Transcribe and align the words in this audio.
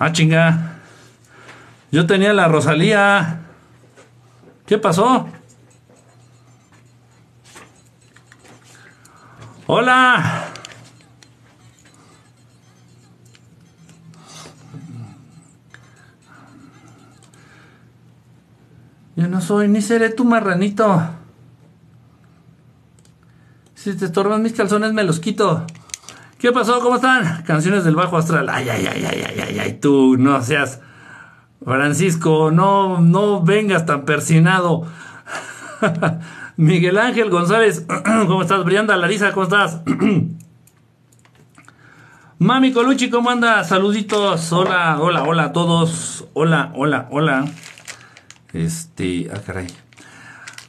Ah, 0.00 0.12
chinga. 0.12 0.78
Yo 1.90 2.06
tenía 2.06 2.32
la 2.32 2.46
Rosalía. 2.46 3.40
¿Qué 4.66 4.78
pasó? 4.78 5.28
Hola. 9.66 10.47
Soy, 19.48 19.66
ni 19.66 19.80
seré 19.80 20.10
tu 20.10 20.26
marranito. 20.26 21.00
Si 23.74 23.96
te 23.96 24.04
estorban 24.04 24.42
mis 24.42 24.52
calzones, 24.52 24.92
me 24.92 25.04
los 25.04 25.20
quito. 25.20 25.64
¿Qué 26.38 26.52
pasó? 26.52 26.80
¿Cómo 26.80 26.96
están? 26.96 27.44
Canciones 27.44 27.82
del 27.84 27.96
Bajo 27.96 28.18
Astral. 28.18 28.50
Ay, 28.50 28.68
ay, 28.68 28.86
ay, 28.86 29.06
ay, 29.10 29.24
ay, 29.26 29.40
ay, 29.40 29.58
ay, 29.58 29.72
tú 29.80 30.18
no 30.18 30.42
seas. 30.42 30.80
Francisco, 31.64 32.50
no, 32.50 33.00
no 33.00 33.42
vengas 33.42 33.86
tan 33.86 34.04
persinado. 34.04 34.86
Miguel 36.58 36.98
Ángel 36.98 37.30
González, 37.30 37.86
¿cómo 38.26 38.42
estás? 38.42 38.62
Brianda 38.64 38.98
Larisa, 38.98 39.32
¿cómo 39.32 39.44
estás? 39.44 39.80
Mami 42.38 42.72
Colucci, 42.72 43.08
¿cómo 43.08 43.30
andas? 43.30 43.70
Saluditos. 43.70 44.52
Hola, 44.52 44.98
hola, 45.00 45.22
hola 45.22 45.44
a 45.44 45.52
todos. 45.52 46.26
Hola, 46.34 46.70
hola, 46.74 47.08
hola. 47.10 47.46
Este, 48.52 49.28
ah, 49.32 49.40
caray. 49.44 49.66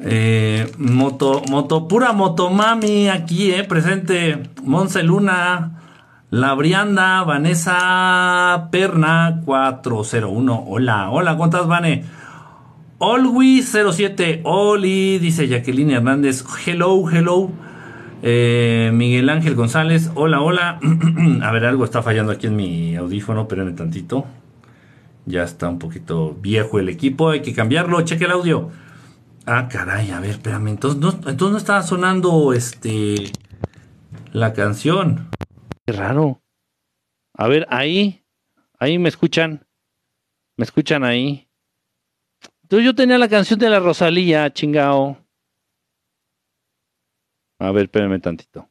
Eh, 0.01 0.71
moto, 0.77 1.41
moto, 1.49 1.87
pura 1.87 2.13
motomami 2.13 3.09
aquí, 3.09 3.51
eh, 3.51 3.63
presente. 3.63 4.43
Monse 4.63 5.03
Luna, 5.03 5.81
La 6.29 6.53
Brianda, 6.53 7.23
Vanessa 7.23 8.69
Perna 8.71 9.41
401. 9.45 10.63
Hola, 10.67 11.09
hola, 11.09 11.35
¿cuántas 11.35 11.67
Vane? 11.67 12.05
Olwi07, 12.99 14.41
Oli, 14.43 15.19
dice 15.19 15.47
Jacqueline 15.47 15.91
Hernández. 15.91 16.43
Hello, 16.65 17.09
hello. 17.09 17.49
Eh, 18.21 18.91
Miguel 18.93 19.29
Ángel 19.29 19.55
González, 19.55 20.11
hola, 20.15 20.41
hola. 20.41 20.79
A 21.41 21.51
ver, 21.51 21.65
algo 21.65 21.85
está 21.85 22.01
fallando 22.01 22.33
aquí 22.33 22.47
en 22.47 22.55
mi 22.55 22.95
audífono, 22.95 23.41
espérenme 23.43 23.71
tantito. 23.71 24.25
Ya 25.29 25.43
está 25.43 25.69
un 25.69 25.77
poquito 25.77 26.33
viejo 26.33 26.79
el 26.79 26.89
equipo, 26.89 27.29
hay 27.29 27.43
que 27.43 27.53
cambiarlo. 27.53 28.01
Cheque 28.01 28.25
el 28.25 28.31
audio. 28.31 28.71
Ah, 29.45 29.67
caray, 29.71 30.09
a 30.09 30.19
ver, 30.19 30.31
espérame. 30.31 30.69
Entonces 30.69 30.99
no, 30.99 31.11
entonces 31.11 31.51
no 31.51 31.57
estaba 31.57 31.83
sonando 31.83 32.51
este 32.51 33.31
la 34.33 34.53
canción. 34.53 35.29
Qué 35.85 35.93
raro. 35.93 36.41
A 37.35 37.47
ver, 37.47 37.67
ahí, 37.69 38.25
ahí 38.79 38.97
me 38.97 39.09
escuchan. 39.09 39.67
¿Me 40.57 40.65
escuchan 40.65 41.03
ahí? 41.03 41.47
Entonces 42.63 42.85
yo 42.87 42.95
tenía 42.95 43.19
la 43.19 43.29
canción 43.29 43.59
de 43.59 43.69
la 43.69 43.79
Rosalía, 43.79 44.51
chingao. 44.51 45.15
A 47.59 47.71
ver, 47.71 47.83
espérame 47.83 48.19
tantito. 48.19 48.67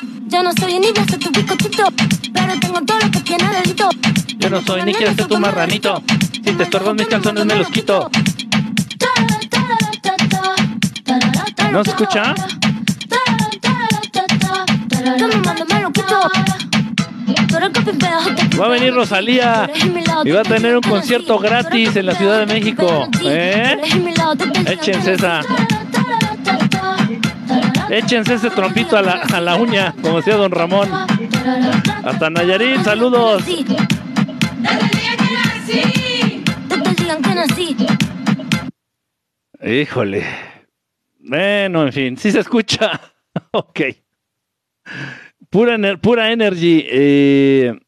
Yo 0.00 0.42
no 0.42 0.50
soy 0.58 0.80
ni 0.80 0.86
de 0.86 1.04
tu 1.18 1.30
picotito, 1.30 1.84
pero 2.32 2.58
tengo 2.58 2.80
todo 2.82 2.98
lo 2.98 3.10
que 3.10 3.20
tiene 3.20 3.44
delito. 3.52 3.88
Yo 4.38 4.50
no 4.50 4.62
soy 4.62 4.82
ni 4.82 4.94
quiero 4.94 5.14
ser 5.14 5.26
tu 5.26 5.38
marranito. 5.38 6.02
Si 6.32 6.52
te 6.52 6.62
estorban 6.62 6.96
mis 6.96 7.06
calzones 7.06 7.44
me 7.44 7.54
los 7.54 7.68
quito. 7.68 8.10
¿No 11.70 11.84
se 11.84 11.90
escucha? 11.90 12.34
Va 18.58 18.66
a 18.66 18.68
venir 18.68 18.94
Rosalía 18.94 19.70
y 20.24 20.30
va 20.30 20.40
a 20.40 20.44
tener 20.44 20.76
un 20.76 20.82
concierto 20.82 21.38
gratis 21.38 21.96
en 21.96 22.06
la 22.06 22.14
Ciudad 22.14 22.40
de 22.40 22.46
México. 22.46 23.08
¿Eh? 23.22 23.76
Échense 24.66 25.14
esa. 25.14 25.42
Échense 27.90 28.34
ese 28.34 28.50
trompito 28.50 28.96
a 28.96 29.02
la, 29.02 29.12
a 29.12 29.40
la 29.40 29.56
uña, 29.56 29.94
como 30.02 30.18
decía 30.18 30.36
don 30.36 30.50
Ramón. 30.50 30.88
Hasta 32.04 32.30
Nayarit, 32.30 32.82
saludos. 32.82 33.42
Híjole. 39.64 40.26
Bueno, 41.20 41.86
en 41.86 41.92
fin, 41.92 42.16
sí 42.16 42.32
se 42.32 42.40
escucha. 42.40 43.00
ok. 43.52 43.80
Pura, 45.50 45.76
pura 45.98 46.32
Energy 46.32 46.84
eh, 46.88 47.78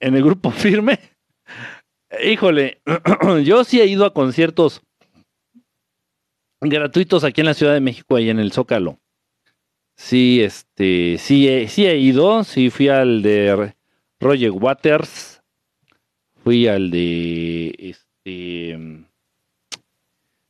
en 0.00 0.16
el 0.16 0.24
grupo 0.24 0.50
firme. 0.50 0.98
Híjole, 2.24 2.82
yo 3.44 3.62
sí 3.64 3.80
he 3.80 3.86
ido 3.86 4.04
a 4.04 4.12
conciertos 4.12 4.82
gratuitos 6.60 7.24
aquí 7.24 7.40
en 7.40 7.46
la 7.46 7.54
Ciudad 7.54 7.72
de 7.72 7.80
México, 7.80 8.16
ahí 8.16 8.28
en 8.28 8.38
el 8.38 8.52
Zócalo. 8.52 8.98
Sí, 9.96 10.42
este, 10.42 11.16
sí, 11.18 11.48
he, 11.48 11.68
sí 11.68 11.86
he 11.86 11.96
ido, 11.98 12.44
sí 12.44 12.70
fui 12.70 12.88
al 12.88 13.22
de 13.22 13.74
Roger 14.18 14.50
Waters, 14.50 15.42
fui 16.42 16.66
al 16.66 16.90
de, 16.90 17.74
este, 17.78 18.72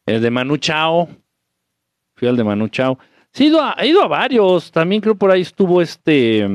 el 0.07 0.23
de 0.23 0.31
Manu 0.31 0.57
Chao, 0.57 1.09
fui 2.15 2.29
al 2.29 2.37
de 2.37 2.45
Manu 2.45 2.69
Chao. 2.69 2.99
Sí, 3.33 3.45
he 3.45 3.47
ido 3.49 3.61
a, 3.61 3.77
he 3.79 3.89
ido 3.89 4.03
a 4.03 4.09
varios, 4.09 4.71
también 4.73 5.01
creo 5.01 5.17
por 5.17 5.31
ahí 5.31 5.43
estuvo 5.43 5.83
este, 5.83 6.47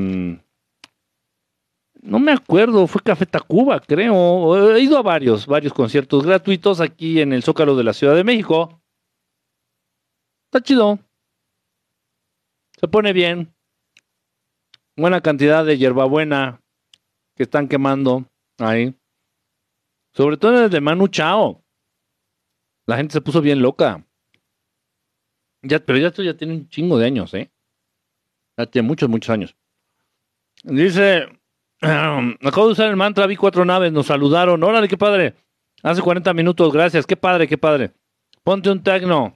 no 2.06 2.20
me 2.20 2.32
acuerdo, 2.32 2.86
fue 2.86 3.02
Café 3.02 3.26
Tacuba, 3.26 3.80
creo. 3.80 4.76
He 4.76 4.80
ido 4.80 4.96
a 4.96 5.02
varios, 5.02 5.46
varios 5.46 5.72
conciertos 5.72 6.24
gratuitos 6.24 6.80
aquí 6.80 7.20
en 7.20 7.32
el 7.32 7.42
Zócalo 7.42 7.76
de 7.76 7.84
la 7.84 7.92
Ciudad 7.92 8.14
de 8.14 8.24
México. 8.24 8.80
Está 10.56 10.64
chido. 10.68 10.98
Se 12.80 12.88
pone 12.88 13.12
bien. 13.12 13.54
Buena 14.96 15.20
cantidad 15.20 15.66
de 15.66 15.76
hierbabuena 15.76 16.62
que 17.34 17.42
están 17.42 17.68
quemando 17.68 18.24
ahí. 18.56 18.94
Sobre 20.14 20.38
todo 20.38 20.56
en 20.56 20.64
el 20.64 20.70
de 20.70 20.80
Manu 20.80 21.08
Chao. 21.08 21.62
La 22.86 22.96
gente 22.96 23.12
se 23.12 23.20
puso 23.20 23.42
bien 23.42 23.60
loca. 23.60 24.02
Ya, 25.60 25.78
pero 25.78 25.98
ya 25.98 26.08
esto 26.08 26.22
ya 26.22 26.34
tiene 26.34 26.54
un 26.54 26.68
chingo 26.70 26.96
de 26.96 27.04
años, 27.04 27.34
¿eh? 27.34 27.52
Ya 28.56 28.64
tiene 28.64 28.88
muchos, 28.88 29.10
muchos 29.10 29.28
años. 29.28 29.54
Dice, 30.64 31.28
acabo 31.82 32.68
de 32.68 32.72
usar 32.72 32.88
el 32.88 32.96
mantra, 32.96 33.26
vi 33.26 33.36
cuatro 33.36 33.66
naves, 33.66 33.92
nos 33.92 34.06
saludaron. 34.06 34.62
Órale, 34.64 34.88
qué 34.88 34.96
padre. 34.96 35.34
Hace 35.82 36.00
40 36.00 36.32
minutos, 36.32 36.72
gracias. 36.72 37.06
Qué 37.06 37.14
padre, 37.14 37.46
qué 37.46 37.58
padre. 37.58 37.92
Ponte 38.42 38.70
un 38.70 38.82
tecno. 38.82 39.35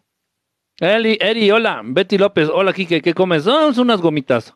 Eli, 0.80 1.18
Eri, 1.20 1.50
hola. 1.50 1.82
Betty 1.84 2.16
López, 2.16 2.48
hola, 2.48 2.72
Kike, 2.72 3.02
¿qué 3.02 3.12
comes? 3.12 3.44
son 3.44 3.78
unas 3.78 4.00
gomitas. 4.00 4.54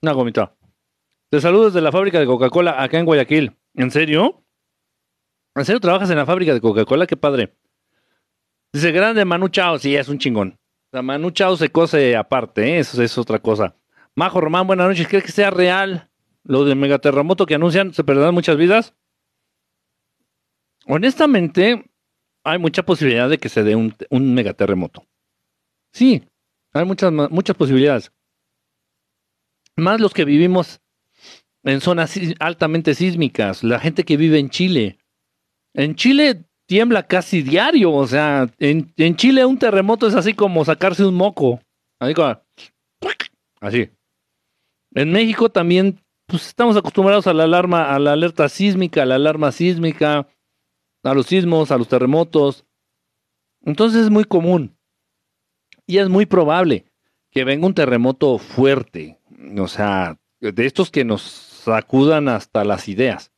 Una 0.00 0.12
gomita. 0.12 0.56
Te 1.28 1.38
saludo 1.38 1.66
desde 1.66 1.82
la 1.82 1.92
fábrica 1.92 2.18
de 2.18 2.24
Coca-Cola 2.24 2.82
acá 2.82 2.98
en 2.98 3.04
Guayaquil. 3.04 3.54
¿En 3.74 3.90
serio? 3.90 4.42
¿En 5.54 5.66
serio 5.66 5.78
trabajas 5.78 6.08
en 6.08 6.16
la 6.16 6.24
fábrica 6.24 6.54
de 6.54 6.62
Coca-Cola? 6.62 7.06
Qué 7.06 7.18
padre. 7.18 7.54
Dice, 8.72 8.90
grande 8.90 9.22
Manu 9.26 9.48
Chao. 9.48 9.78
Sí, 9.78 9.94
es 9.94 10.08
un 10.08 10.18
chingón. 10.18 10.58
O 10.86 10.90
sea, 10.92 11.02
Manu 11.02 11.30
Chao 11.30 11.54
se 11.58 11.68
cose 11.68 12.16
aparte, 12.16 12.64
¿eh? 12.64 12.78
eso 12.78 13.02
es 13.02 13.18
otra 13.18 13.38
cosa. 13.38 13.76
Majo 14.14 14.40
Román, 14.40 14.66
buenas 14.66 14.88
noches. 14.88 15.08
¿Crees 15.08 15.24
que 15.24 15.32
sea 15.32 15.50
real 15.50 16.10
lo 16.42 16.64
del 16.64 16.76
megaterremoto 16.76 17.44
que 17.44 17.56
anuncian? 17.56 17.92
¿Se 17.92 18.02
perderán 18.02 18.32
muchas 18.32 18.56
vidas? 18.56 18.94
Honestamente, 20.86 21.90
hay 22.44 22.58
mucha 22.58 22.82
posibilidad 22.82 23.28
de 23.28 23.36
que 23.36 23.50
se 23.50 23.62
dé 23.62 23.76
un, 23.76 23.94
un 24.08 24.32
megaterremoto. 24.32 25.04
Sí, 25.92 26.22
hay 26.72 26.84
muchas, 26.84 27.12
muchas 27.12 27.56
posibilidades. 27.56 28.12
Más 29.76 30.00
los 30.00 30.12
que 30.12 30.24
vivimos 30.24 30.80
en 31.64 31.80
zonas 31.80 32.18
altamente 32.38 32.94
sísmicas, 32.94 33.62
la 33.64 33.80
gente 33.80 34.04
que 34.04 34.16
vive 34.16 34.38
en 34.38 34.50
Chile. 34.50 34.98
En 35.74 35.94
Chile 35.94 36.44
tiembla 36.66 37.06
casi 37.06 37.42
diario, 37.42 37.92
o 37.92 38.06
sea, 38.06 38.48
en, 38.58 39.16
Chile 39.16 39.44
un 39.44 39.58
terremoto 39.58 40.06
es 40.06 40.14
así 40.14 40.34
como 40.34 40.64
sacarse 40.64 41.04
un 41.04 41.14
moco. 41.14 41.60
Así 41.98 42.14
así. 43.60 43.90
En 44.94 45.12
México 45.12 45.50
también 45.50 46.00
pues, 46.26 46.46
estamos 46.48 46.76
acostumbrados 46.76 47.26
a 47.26 47.34
la 47.34 47.44
alarma, 47.44 47.94
a 47.94 47.98
la 47.98 48.12
alerta 48.12 48.48
sísmica, 48.48 49.02
a 49.02 49.06
la 49.06 49.16
alarma 49.16 49.52
sísmica, 49.52 50.28
a 51.02 51.14
los 51.14 51.26
sismos, 51.26 51.70
a 51.70 51.78
los 51.78 51.88
terremotos. 51.88 52.64
Entonces 53.62 54.04
es 54.04 54.10
muy 54.10 54.24
común 54.24 54.76
y 55.90 55.98
es 55.98 56.08
muy 56.08 56.24
probable 56.24 56.84
que 57.30 57.44
venga 57.44 57.66
un 57.66 57.74
terremoto 57.74 58.38
fuerte, 58.38 59.18
o 59.58 59.66
sea, 59.68 60.18
de 60.40 60.66
estos 60.66 60.90
que 60.90 61.04
nos 61.04 61.22
sacudan 61.22 62.28
hasta 62.28 62.64
las 62.64 62.88
ideas. 62.88 63.32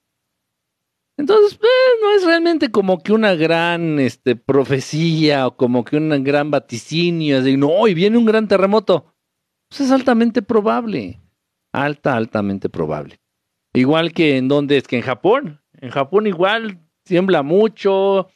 Entonces, 1.16 1.56
pues, 1.58 1.70
no 2.02 2.12
es 2.12 2.24
realmente 2.24 2.70
como 2.70 3.02
que 3.02 3.12
una 3.12 3.34
gran 3.34 3.98
este, 3.98 4.36
profecía 4.36 5.46
o 5.46 5.56
como 5.56 5.84
que 5.84 5.96
un 5.96 6.24
gran 6.24 6.50
vaticinio, 6.50 7.38
así, 7.38 7.56
no, 7.56 7.68
hoy 7.68 7.94
viene 7.94 8.18
un 8.18 8.24
gran 8.24 8.48
terremoto. 8.48 9.14
Pues 9.68 9.82
es 9.82 9.90
altamente 9.90 10.42
probable, 10.42 11.20
alta, 11.72 12.16
altamente 12.16 12.68
probable. 12.68 13.20
Igual 13.72 14.12
que 14.12 14.36
en 14.36 14.48
donde 14.48 14.76
es 14.76 14.86
que 14.86 14.96
en 14.96 15.02
Japón, 15.02 15.62
en 15.80 15.90
Japón 15.90 16.26
igual 16.26 16.78
tiembla 17.04 17.42
mucho, 17.42 18.28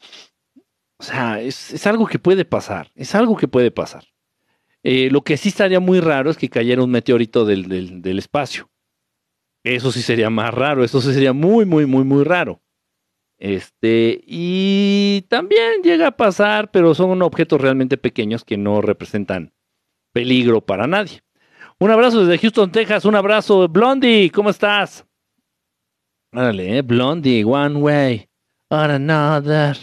o 0.98 1.02
sea, 1.02 1.40
es, 1.40 1.86
algo 1.86 2.06
que 2.06 2.18
puede 2.18 2.44
pasar, 2.44 2.90
es 2.94 3.14
algo 3.14 3.36
que 3.36 3.48
puede 3.48 3.70
pasar. 3.70 4.04
Eh, 4.82 5.10
lo 5.10 5.22
que 5.22 5.36
sí 5.36 5.48
estaría 5.48 5.80
muy 5.80 6.00
raro 6.00 6.30
es 6.30 6.36
que 6.36 6.48
cayera 6.48 6.82
un 6.82 6.90
meteorito 6.90 7.44
del, 7.44 7.68
del, 8.02 8.18
espacio. 8.18 8.70
Eso 9.64 9.90
sí 9.90 10.00
sería 10.00 10.30
más 10.30 10.54
raro, 10.54 10.84
eso 10.84 11.00
sí 11.00 11.12
sería 11.12 11.32
muy, 11.32 11.66
muy, 11.66 11.86
muy, 11.86 12.04
muy 12.04 12.24
raro. 12.24 12.62
Este, 13.38 14.20
y 14.26 15.26
también 15.28 15.82
llega 15.82 16.06
a 16.06 16.16
pasar, 16.16 16.70
pero 16.70 16.94
son 16.94 17.20
objetos 17.20 17.60
realmente 17.60 17.98
pequeños 17.98 18.44
que 18.44 18.56
no 18.56 18.80
representan 18.80 19.52
peligro 20.12 20.64
para 20.64 20.86
nadie. 20.86 21.20
Un 21.78 21.90
abrazo 21.90 22.24
desde 22.24 22.40
Houston, 22.40 22.72
Texas. 22.72 23.04
Un 23.04 23.16
abrazo, 23.16 23.68
Blondie. 23.68 24.30
¿Cómo 24.30 24.48
estás? 24.48 25.04
Órale, 26.32 26.78
eh, 26.78 26.82
Blondie, 26.82 27.44
one 27.44 27.76
way 27.76 28.28
or 28.70 28.90
another. 28.90 29.76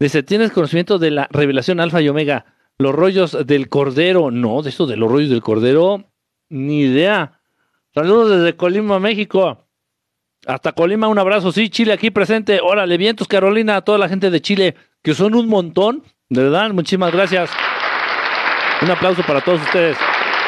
Dice, 0.00 0.22
¿tienes 0.22 0.50
conocimiento 0.50 0.98
de 0.98 1.10
la 1.10 1.28
revelación 1.30 1.78
alfa 1.78 2.00
y 2.00 2.08
omega? 2.08 2.46
Los 2.78 2.94
rollos 2.94 3.46
del 3.46 3.68
cordero. 3.68 4.30
No, 4.30 4.62
de 4.62 4.70
eso 4.70 4.86
de 4.86 4.96
los 4.96 5.10
rollos 5.12 5.30
del 5.30 5.42
cordero, 5.42 6.10
ni 6.48 6.80
idea. 6.80 7.40
Saludos 7.94 8.30
desde 8.30 8.56
Colima, 8.56 8.98
México. 8.98 9.66
Hasta 10.46 10.72
Colima, 10.72 11.08
un 11.08 11.18
abrazo. 11.18 11.52
Sí, 11.52 11.68
Chile 11.68 11.92
aquí 11.92 12.10
presente. 12.10 12.60
Órale, 12.62 12.96
vientos, 12.96 13.28
Carolina, 13.28 13.76
a 13.76 13.82
toda 13.82 13.98
la 13.98 14.08
gente 14.08 14.30
de 14.30 14.40
Chile, 14.40 14.74
que 15.02 15.14
son 15.14 15.34
un 15.34 15.48
montón. 15.48 16.02
De 16.30 16.44
verdad, 16.44 16.70
muchísimas 16.70 17.12
gracias. 17.12 17.50
Un 18.80 18.90
aplauso 18.90 19.22
para 19.24 19.42
todos 19.42 19.60
ustedes. 19.60 19.98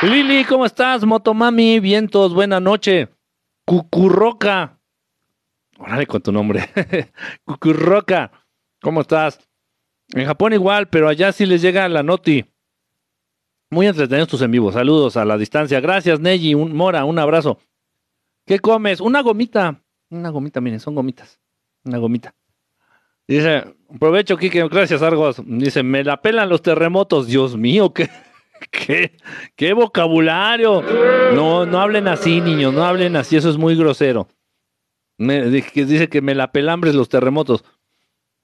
Lili, 0.02 0.44
¿cómo 0.44 0.64
estás? 0.64 1.04
Motomami, 1.04 1.78
vientos, 1.80 2.32
buena 2.32 2.60
noche. 2.60 3.08
Cucurroca. 3.66 4.78
Órale 5.78 6.06
con 6.06 6.22
tu 6.22 6.32
nombre. 6.32 6.70
Cucurroca, 7.44 8.32
¿cómo 8.80 9.02
estás? 9.02 9.38
En 10.12 10.26
Japón 10.26 10.52
igual, 10.52 10.88
pero 10.88 11.08
allá 11.08 11.32
sí 11.32 11.46
les 11.46 11.62
llega 11.62 11.88
la 11.88 12.02
noti. 12.02 12.44
Muy 13.70 13.86
entretenidos 13.86 14.28
tus 14.28 14.42
en 14.42 14.50
vivo. 14.50 14.70
Saludos 14.70 15.16
a 15.16 15.24
la 15.24 15.38
distancia. 15.38 15.80
Gracias, 15.80 16.20
Neji. 16.20 16.54
Un, 16.54 16.76
Mora, 16.76 17.04
un 17.06 17.18
abrazo. 17.18 17.58
¿Qué 18.44 18.58
comes? 18.58 19.00
Una 19.00 19.22
gomita. 19.22 19.80
Una 20.10 20.28
gomita, 20.28 20.60
miren, 20.60 20.80
son 20.80 20.94
gomitas. 20.94 21.40
Una 21.84 21.96
gomita. 21.96 22.34
Dice, 23.26 23.64
aprovecho, 23.94 24.36
Kike, 24.36 24.68
gracias, 24.68 25.00
Argos. 25.00 25.40
Dice, 25.46 25.82
me 25.82 26.04
la 26.04 26.20
pelan 26.20 26.50
los 26.50 26.60
terremotos. 26.60 27.28
Dios 27.28 27.56
mío, 27.56 27.92
qué, 27.94 28.10
qué, 28.70 29.16
qué 29.56 29.72
vocabulario. 29.72 30.82
No, 31.34 31.64
no 31.64 31.80
hablen 31.80 32.08
así, 32.08 32.42
niños, 32.42 32.74
no 32.74 32.84
hablen 32.84 33.16
así, 33.16 33.36
eso 33.36 33.48
es 33.48 33.56
muy 33.56 33.74
grosero. 33.74 34.28
Me, 35.16 35.44
dice 35.44 36.08
que 36.08 36.20
me 36.20 36.34
la 36.34 36.52
pelambres 36.52 36.94
los 36.94 37.08
terremotos. 37.08 37.64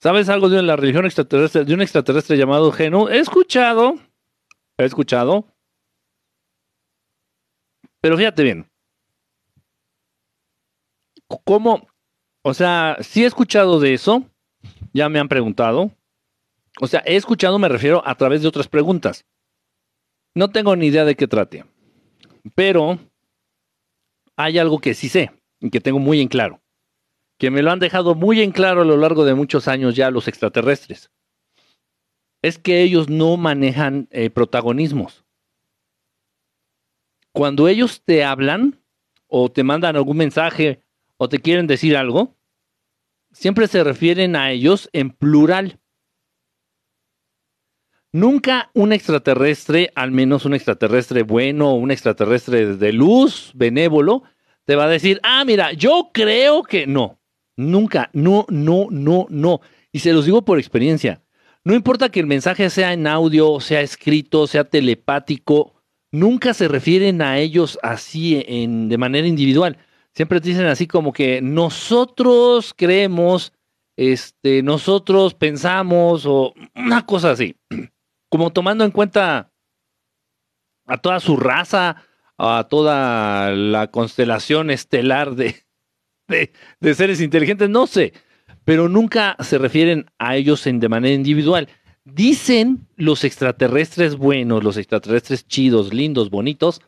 ¿Sabes 0.00 0.28
algo 0.28 0.49
de 0.49 0.62
la 0.62 0.76
religión 0.76 1.07
extraterrestre, 1.07 1.64
de 1.64 1.75
un 1.75 1.83
extraterrestre 1.83 2.37
llamado 2.37 2.71
Genu? 2.71 3.09
He 3.09 3.19
escuchado, 3.19 3.95
he 4.76 4.85
escuchado. 4.85 5.47
Pero 8.00 8.17
fíjate 8.17 8.45
bien. 8.45 8.71
¿Cómo? 11.45 11.88
O 12.43 12.55
sea, 12.55 12.97
sí 13.00 13.25
he 13.25 13.26
escuchado 13.26 13.81
de 13.81 13.95
eso. 13.95 14.25
Ya 14.93 15.09
me 15.09 15.19
han 15.19 15.28
preguntado. 15.28 15.90
O 16.81 16.87
sea, 16.87 17.02
he 17.05 17.17
escuchado, 17.17 17.59
me 17.59 17.69
refiero 17.69 18.02
a 18.07 18.14
través 18.14 18.43
de 18.43 18.49
otras 18.49 18.69
preguntas. 18.69 19.26
No 20.35 20.50
tengo 20.50 20.76
ni 20.76 20.87
idea 20.87 21.05
de 21.05 21.17
qué 21.17 21.26
trate. 21.26 21.64
Pero 22.55 23.00
hay 24.37 24.59
algo 24.59 24.78
que 24.78 24.95
sí 24.95 25.09
sé 25.09 25.33
y 25.59 25.71
que 25.71 25.81
tengo 25.81 25.99
muy 25.99 26.21
en 26.21 26.28
claro 26.28 26.61
que 27.38 27.50
me 27.50 27.62
lo 27.62 27.71
han 27.71 27.78
dejado 27.78 28.14
muy 28.14 28.42
en 28.42 28.50
claro 28.50 28.83
a 28.83 28.85
lo 28.85 28.97
largo 28.97 29.25
de 29.25 29.35
muchos 29.35 29.68
años 29.68 29.95
ya 29.95 30.11
los 30.11 30.28
extraterrestres, 30.28 31.11
es 32.42 32.59
que 32.59 32.83
ellos 32.83 33.09
no 33.09 33.37
manejan 33.37 34.09
eh, 34.11 34.30
protagonismos. 34.30 35.25
Cuando 37.33 37.68
ellos 37.68 38.02
te 38.04 38.25
hablan 38.25 38.83
o 39.28 39.50
te 39.50 39.62
mandan 39.62 39.97
algún 39.97 40.16
mensaje 40.16 40.83
o 41.16 41.28
te 41.28 41.38
quieren 41.38 41.66
decir 41.66 41.97
algo, 41.97 42.37
siempre 43.33 43.68
se 43.68 43.85
refieren 43.85 44.35
a 44.35 44.50
ellos 44.50 44.88
en 44.92 45.11
plural. 45.11 45.78
Nunca 48.11 48.71
un 48.73 48.92
extraterrestre, 48.92 49.92
al 49.95 50.11
menos 50.11 50.45
un 50.45 50.54
extraterrestre 50.54 51.23
bueno, 51.23 51.75
un 51.75 51.90
extraterrestre 51.90 52.76
de 52.76 52.92
luz, 52.92 53.52
benévolo, 53.54 54.23
te 54.64 54.76
va 54.76 54.85
a 54.85 54.88
decir, 54.88 55.21
ah, 55.23 55.45
mira, 55.45 55.73
yo 55.73 56.11
creo 56.12 56.62
que 56.62 56.87
no. 56.87 57.17
Nunca, 57.58 58.08
no, 58.12 58.46
no, 58.48 58.86
no, 58.88 59.26
no. 59.30 59.60
Y 59.90 59.98
se 59.98 60.12
los 60.12 60.24
digo 60.24 60.42
por 60.42 60.60
experiencia. 60.60 61.20
No 61.64 61.74
importa 61.74 62.08
que 62.08 62.20
el 62.20 62.26
mensaje 62.26 62.70
sea 62.70 62.92
en 62.92 63.08
audio, 63.08 63.58
sea 63.58 63.80
escrito, 63.80 64.46
sea 64.46 64.62
telepático, 64.62 65.74
nunca 66.12 66.54
se 66.54 66.68
refieren 66.68 67.20
a 67.20 67.38
ellos 67.38 67.76
así 67.82 68.44
en, 68.46 68.88
de 68.88 68.96
manera 68.96 69.26
individual. 69.26 69.76
Siempre 70.14 70.40
te 70.40 70.50
dicen 70.50 70.66
así 70.66 70.86
como 70.86 71.12
que 71.12 71.42
nosotros 71.42 72.72
creemos, 72.76 73.52
este, 73.96 74.62
nosotros 74.62 75.34
pensamos 75.34 76.26
o 76.26 76.54
una 76.76 77.04
cosa 77.04 77.32
así 77.32 77.56
como 78.30 78.50
tomando 78.50 78.84
en 78.84 78.92
cuenta 78.92 79.50
a 80.86 80.98
toda 80.98 81.18
su 81.18 81.36
raza, 81.36 82.04
a 82.38 82.68
toda 82.70 83.50
la 83.50 83.90
constelación 83.90 84.70
estelar 84.70 85.34
de, 85.34 85.67
de, 86.80 86.94
seres 86.94 87.20
inteligentes, 87.20 87.68
no 87.68 87.87
sé, 87.87 88.12
pero 88.64 88.88
nunca 88.88 89.37
se 89.40 89.58
refieren 89.58 90.06
a 90.18 90.37
ellos 90.37 90.66
en, 90.66 90.80
de 90.80 90.88
manera 90.88 91.14
individual. 91.14 91.68
Dicen 92.04 92.87
los 92.97 93.25
extraterrestres 93.25 94.16
buenos, 94.16 94.64
los 94.64 94.76
extraterrestres 94.76 95.47
chidos, 95.47 95.92
lindos, 95.92 96.30
bonitos, 96.30 96.80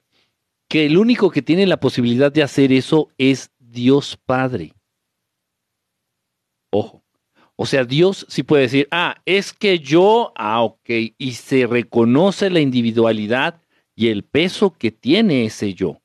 que 0.68 0.86
el 0.86 0.96
único 0.96 1.30
que 1.30 1.42
tiene 1.42 1.66
la 1.66 1.80
posibilidad 1.80 2.30
de 2.30 2.42
hacer 2.42 2.72
eso 2.72 3.08
es 3.18 3.50
Dios 3.58 4.18
Padre. 4.24 4.74
Ojo. 6.70 7.02
O 7.56 7.66
sea, 7.66 7.84
Dios 7.84 8.24
sí 8.30 8.42
puede 8.42 8.62
decir, 8.62 8.88
ah, 8.90 9.20
es 9.26 9.52
que 9.52 9.80
yo, 9.80 10.32
ah, 10.36 10.62
ok, 10.62 10.88
y 11.18 11.32
se 11.32 11.66
reconoce 11.66 12.48
la 12.48 12.60
individualidad 12.60 13.60
y 13.94 14.08
el 14.08 14.22
peso 14.22 14.72
que 14.72 14.90
tiene 14.90 15.44
ese 15.44 15.74
yo. 15.74 16.00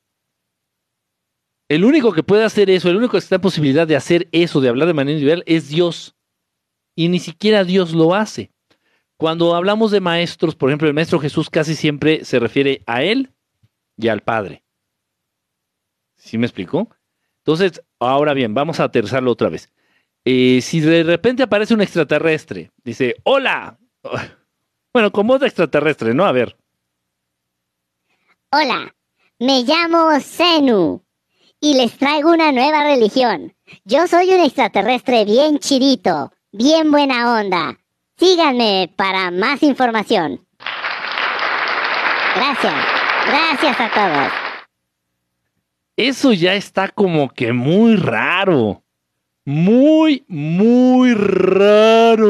El 1.68 1.84
único 1.84 2.12
que 2.12 2.22
puede 2.22 2.44
hacer 2.44 2.70
eso, 2.70 2.88
el 2.88 2.96
único 2.96 3.12
que 3.12 3.18
está 3.18 3.36
en 3.36 3.40
posibilidad 3.40 3.86
de 3.86 3.96
hacer 3.96 4.28
eso, 4.30 4.60
de 4.60 4.68
hablar 4.68 4.86
de 4.86 4.94
manera 4.94 5.14
individual, 5.14 5.42
es 5.46 5.68
Dios. 5.68 6.14
Y 6.94 7.08
ni 7.08 7.18
siquiera 7.18 7.64
Dios 7.64 7.92
lo 7.92 8.14
hace. 8.14 8.52
Cuando 9.16 9.54
hablamos 9.54 9.90
de 9.90 10.00
maestros, 10.00 10.54
por 10.54 10.70
ejemplo, 10.70 10.86
el 10.86 10.94
maestro 10.94 11.18
Jesús 11.18 11.50
casi 11.50 11.74
siempre 11.74 12.24
se 12.24 12.38
refiere 12.38 12.82
a 12.86 13.02
él 13.02 13.32
y 13.96 14.08
al 14.08 14.20
Padre. 14.20 14.62
¿Sí 16.16 16.38
me 16.38 16.46
explicó? 16.46 16.88
Entonces, 17.38 17.82
ahora 17.98 18.34
bien, 18.34 18.54
vamos 18.54 18.78
a 18.78 18.84
aterrizarlo 18.84 19.32
otra 19.32 19.48
vez. 19.48 19.72
Y 20.24 20.60
si 20.62 20.80
de 20.80 21.02
repente 21.02 21.42
aparece 21.42 21.74
un 21.74 21.82
extraterrestre, 21.82 22.70
dice, 22.84 23.16
hola. 23.24 23.78
Bueno, 24.92 25.12
como 25.12 25.34
voz 25.34 25.42
extraterrestre, 25.42 26.14
¿no? 26.14 26.24
A 26.24 26.32
ver. 26.32 26.56
Hola, 28.50 28.96
me 29.38 29.62
llamo 29.62 30.18
Zenu 30.20 31.05
y 31.60 31.74
les 31.74 31.96
traigo 31.98 32.32
una 32.32 32.52
nueva 32.52 32.84
religión. 32.84 33.54
Yo 33.84 34.06
soy 34.06 34.32
un 34.32 34.40
extraterrestre 34.40 35.24
bien 35.24 35.58
chidito, 35.58 36.32
bien 36.52 36.90
buena 36.90 37.40
onda. 37.40 37.78
Síganme 38.18 38.92
para 38.96 39.30
más 39.30 39.62
información. 39.62 40.46
Gracias, 42.34 42.74
gracias 43.26 43.80
a 43.80 43.90
todos. 43.90 44.32
Eso 45.96 46.32
ya 46.32 46.54
está 46.54 46.88
como 46.88 47.30
que 47.30 47.52
muy 47.52 47.96
raro 47.96 48.82
muy, 49.46 50.24
muy 50.28 51.14
raro. 51.14 52.26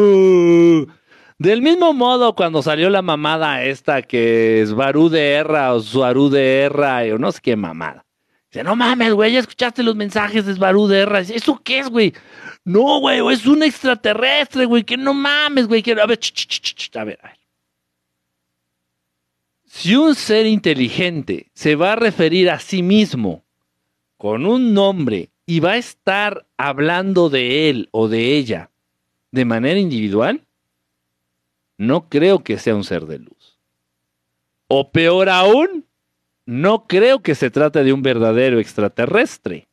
Del 1.39 1.63
mismo 1.63 1.93
modo, 1.93 2.35
cuando 2.35 2.63
salió 2.63 2.89
la 2.91 3.03
mamada 3.03 3.65
esta 3.65 4.03
que 4.03 4.63
es 4.63 4.73
Barú 4.73 5.09
de 5.09 5.33
Erra 5.33 5.75
o 5.75 5.81
Suarú 5.81 6.29
de 6.29 6.61
Erra, 6.61 7.03
o 7.13 7.19
no 7.19 7.33
sé 7.33 7.41
qué 7.43 7.57
mamada. 7.57 8.06
No 8.63 8.77
mames, 8.77 9.13
güey, 9.13 9.33
ya 9.33 9.41
escuchaste 9.41 9.83
los 9.83 9.97
mensajes 9.97 10.47
de 10.47 10.55
Barú 10.55 10.87
de 10.87 11.01
Erra. 11.01 11.21
¿eso 11.21 11.61
qué 11.63 11.81
es, 11.81 11.89
güey? 11.89 12.13
No, 12.65 13.01
güey, 13.01 13.21
es 13.33 13.47
un 13.47 13.63
extraterrestre, 13.63 14.65
güey, 14.65 14.85
que 14.85 14.97
no 14.97 15.15
mames, 15.15 15.67
güey. 15.67 15.83
Que... 15.83 15.93
A 15.93 16.07
ver, 16.07 16.19
a 16.95 17.05
ver, 17.05 17.19
a 17.23 17.29
ver. 17.29 17.39
Si 19.67 19.95
un 19.95 20.15
ser 20.15 20.47
inteligente 20.47 21.51
se 21.53 21.77
va 21.77 21.93
a 21.93 21.97
referir 21.97 22.49
a 22.51 22.59
sí 22.59 22.83
mismo 22.83 23.45
con 24.17 24.47
un 24.47 24.73
nombre 24.73 25.29
y 25.45 25.61
va 25.61 25.73
a 25.73 25.77
estar 25.77 26.47
hablando 26.57 27.29
de 27.29 27.69
él 27.69 27.89
o 27.93 28.09
de 28.09 28.37
ella 28.37 28.71
de 29.33 29.45
manera 29.45 29.79
individual, 29.79 30.41
no 31.77 32.09
creo 32.09 32.43
que 32.43 32.59
sea 32.59 32.75
un 32.75 32.85
ser 32.85 33.07
de 33.07 33.19
luz. 33.19 33.59
O 34.67 34.91
peor 34.91 35.29
aún, 35.29 35.85
no 36.47 36.87
creo 36.87 37.23
que 37.23 37.35
se 37.35 37.51
trate 37.51 37.83
de 37.83 37.93
un 37.93 38.03
verdadero 38.03 38.61
extraterrestre. 38.61 39.69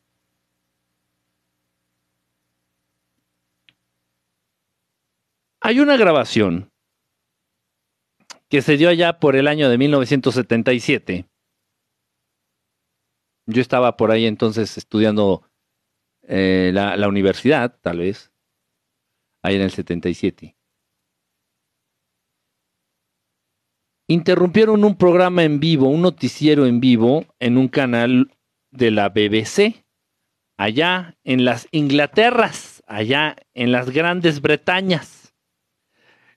Hay 5.61 5.79
una 5.79 5.95
grabación 5.95 6.71
que 8.49 8.61
se 8.61 8.75
dio 8.75 8.89
allá 8.89 9.19
por 9.19 9.35
el 9.35 9.47
año 9.47 9.69
de 9.69 9.77
1977. 9.77 11.25
Yo 13.45 13.61
estaba 13.61 13.95
por 13.95 14.11
ahí 14.11 14.25
entonces 14.25 14.77
estudiando 14.77 15.43
eh, 16.23 16.71
la, 16.73 17.07
universidad, 17.07 17.77
tal 17.81 17.99
vez, 17.99 18.31
ahí 19.41 19.55
en 19.55 19.61
el 19.61 19.71
77. 19.71 20.55
Interrumpieron 24.13 24.85
un 24.85 24.95
programa 24.95 25.43
en 25.43 25.59
vivo, 25.59 25.87
un 25.87 26.03
noticiero 26.03 26.67
en 26.67 26.79
vivo, 26.79 27.25
en 27.39 27.57
un 27.57 27.67
canal 27.67 28.29
de 28.69 28.91
la 28.91 29.09
BBC, 29.09 29.83
allá 30.55 31.17
en 31.23 31.45
las 31.45 31.67
Inglaterras, 31.71 32.83
allá 32.85 33.35
en 33.55 33.71
las 33.71 33.89
Grandes 33.89 34.39
Bretañas. 34.39 35.33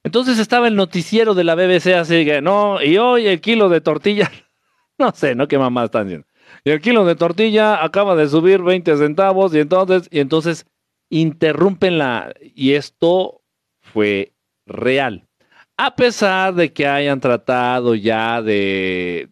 Entonces 0.01 0.39
estaba 0.39 0.67
el 0.67 0.75
noticiero 0.75 1.35
de 1.35 1.43
la 1.43 1.53
BBC 1.53 1.93
así 1.93 2.25
que, 2.25 2.41
no, 2.41 2.81
y 2.81 2.97
hoy 2.97 3.27
el 3.27 3.41
kilo 3.41 3.69
de 3.69 3.79
tortilla, 3.79 4.31
no 4.97 5.11
sé, 5.11 5.35
¿no? 5.35 5.47
¿Qué 5.47 5.59
mamá 5.59 5.83
están 5.83 6.07
diciendo? 6.07 6.27
Y 6.63 6.71
el 6.71 6.81
kilo 6.81 7.05
de 7.05 7.13
tortilla 7.13 7.83
acaba 7.83 8.15
de 8.15 8.27
subir 8.27 8.63
20 8.63 8.97
centavos 8.97 9.53
y 9.53 9.59
entonces, 9.59 10.07
y 10.09 10.19
entonces 10.19 10.65
interrumpen 11.11 11.99
la... 11.99 12.33
Y 12.41 12.73
esto 12.73 13.43
fue 13.81 14.33
real. 14.65 15.26
A 15.79 15.95
pesar 15.95 16.55
de 16.55 16.73
que 16.73 16.87
hayan 16.87 17.19
tratado 17.19 17.93
ya 17.93 18.41
de, 18.41 19.29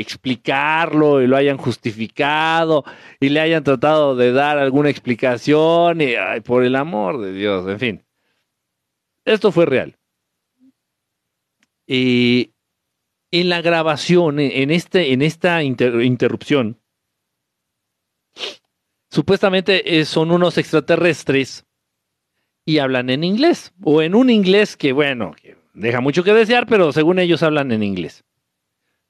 explicarlo 0.00 1.22
y 1.22 1.28
lo 1.28 1.36
hayan 1.36 1.56
justificado 1.56 2.84
y 3.20 3.28
le 3.28 3.38
hayan 3.38 3.62
tratado 3.62 4.16
de 4.16 4.32
dar 4.32 4.58
alguna 4.58 4.90
explicación 4.90 6.00
y 6.00 6.14
por 6.44 6.64
el 6.64 6.74
amor 6.74 7.20
de 7.20 7.32
Dios, 7.32 7.68
en 7.68 7.78
fin. 7.78 8.06
Esto 9.24 9.52
fue 9.52 9.66
real. 9.66 9.96
Y 11.86 12.54
en 13.30 13.48
la 13.48 13.62
grabación, 13.62 14.40
en, 14.40 14.72
este, 14.72 15.12
en 15.12 15.22
esta 15.22 15.62
interrupción, 15.62 16.80
supuestamente 19.10 20.00
eh, 20.00 20.04
son 20.04 20.32
unos 20.32 20.58
extraterrestres 20.58 21.64
y 22.66 22.78
hablan 22.78 23.10
en 23.10 23.22
inglés, 23.22 23.72
o 23.82 24.02
en 24.02 24.16
un 24.16 24.28
inglés 24.28 24.76
que, 24.76 24.92
bueno, 24.92 25.36
deja 25.74 26.00
mucho 26.00 26.24
que 26.24 26.32
desear, 26.32 26.66
pero 26.66 26.92
según 26.92 27.18
ellos 27.18 27.42
hablan 27.42 27.72
en 27.72 27.82
inglés. 27.82 28.24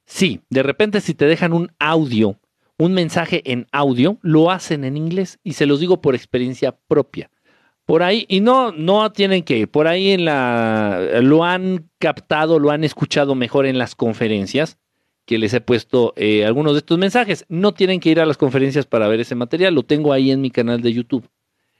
Sí, 0.06 0.40
de 0.50 0.62
repente 0.62 1.00
si 1.00 1.14
te 1.14 1.26
dejan 1.26 1.52
un 1.52 1.72
audio, 1.78 2.38
un 2.78 2.92
mensaje 2.92 3.42
en 3.50 3.66
audio, 3.72 4.18
lo 4.22 4.50
hacen 4.50 4.84
en 4.84 4.96
inglés 4.96 5.38
y 5.44 5.54
se 5.54 5.66
los 5.66 5.80
digo 5.80 6.00
por 6.00 6.14
experiencia 6.14 6.76
propia. 6.88 7.30
Por 7.86 8.02
ahí, 8.02 8.24
y 8.28 8.40
no, 8.40 8.72
no 8.72 9.12
tienen 9.12 9.42
que 9.42 9.58
ir, 9.58 9.68
por 9.68 9.86
ahí 9.86 10.10
en 10.10 10.24
la, 10.24 11.20
lo 11.22 11.44
han 11.44 11.90
captado, 11.98 12.58
lo 12.58 12.70
han 12.70 12.82
escuchado 12.82 13.34
mejor 13.34 13.66
en 13.66 13.76
las 13.76 13.94
conferencias 13.94 14.78
que 15.26 15.38
les 15.38 15.54
he 15.54 15.60
puesto 15.60 16.12
eh, 16.16 16.44
algunos 16.44 16.72
de 16.74 16.78
estos 16.78 16.98
mensajes. 16.98 17.44
No 17.48 17.72
tienen 17.72 18.00
que 18.00 18.10
ir 18.10 18.20
a 18.20 18.26
las 18.26 18.36
conferencias 18.36 18.86
para 18.86 19.08
ver 19.08 19.20
ese 19.20 19.34
material, 19.34 19.74
lo 19.74 19.82
tengo 19.82 20.12
ahí 20.12 20.30
en 20.30 20.40
mi 20.40 20.50
canal 20.50 20.80
de 20.80 20.92
YouTube. 20.92 21.28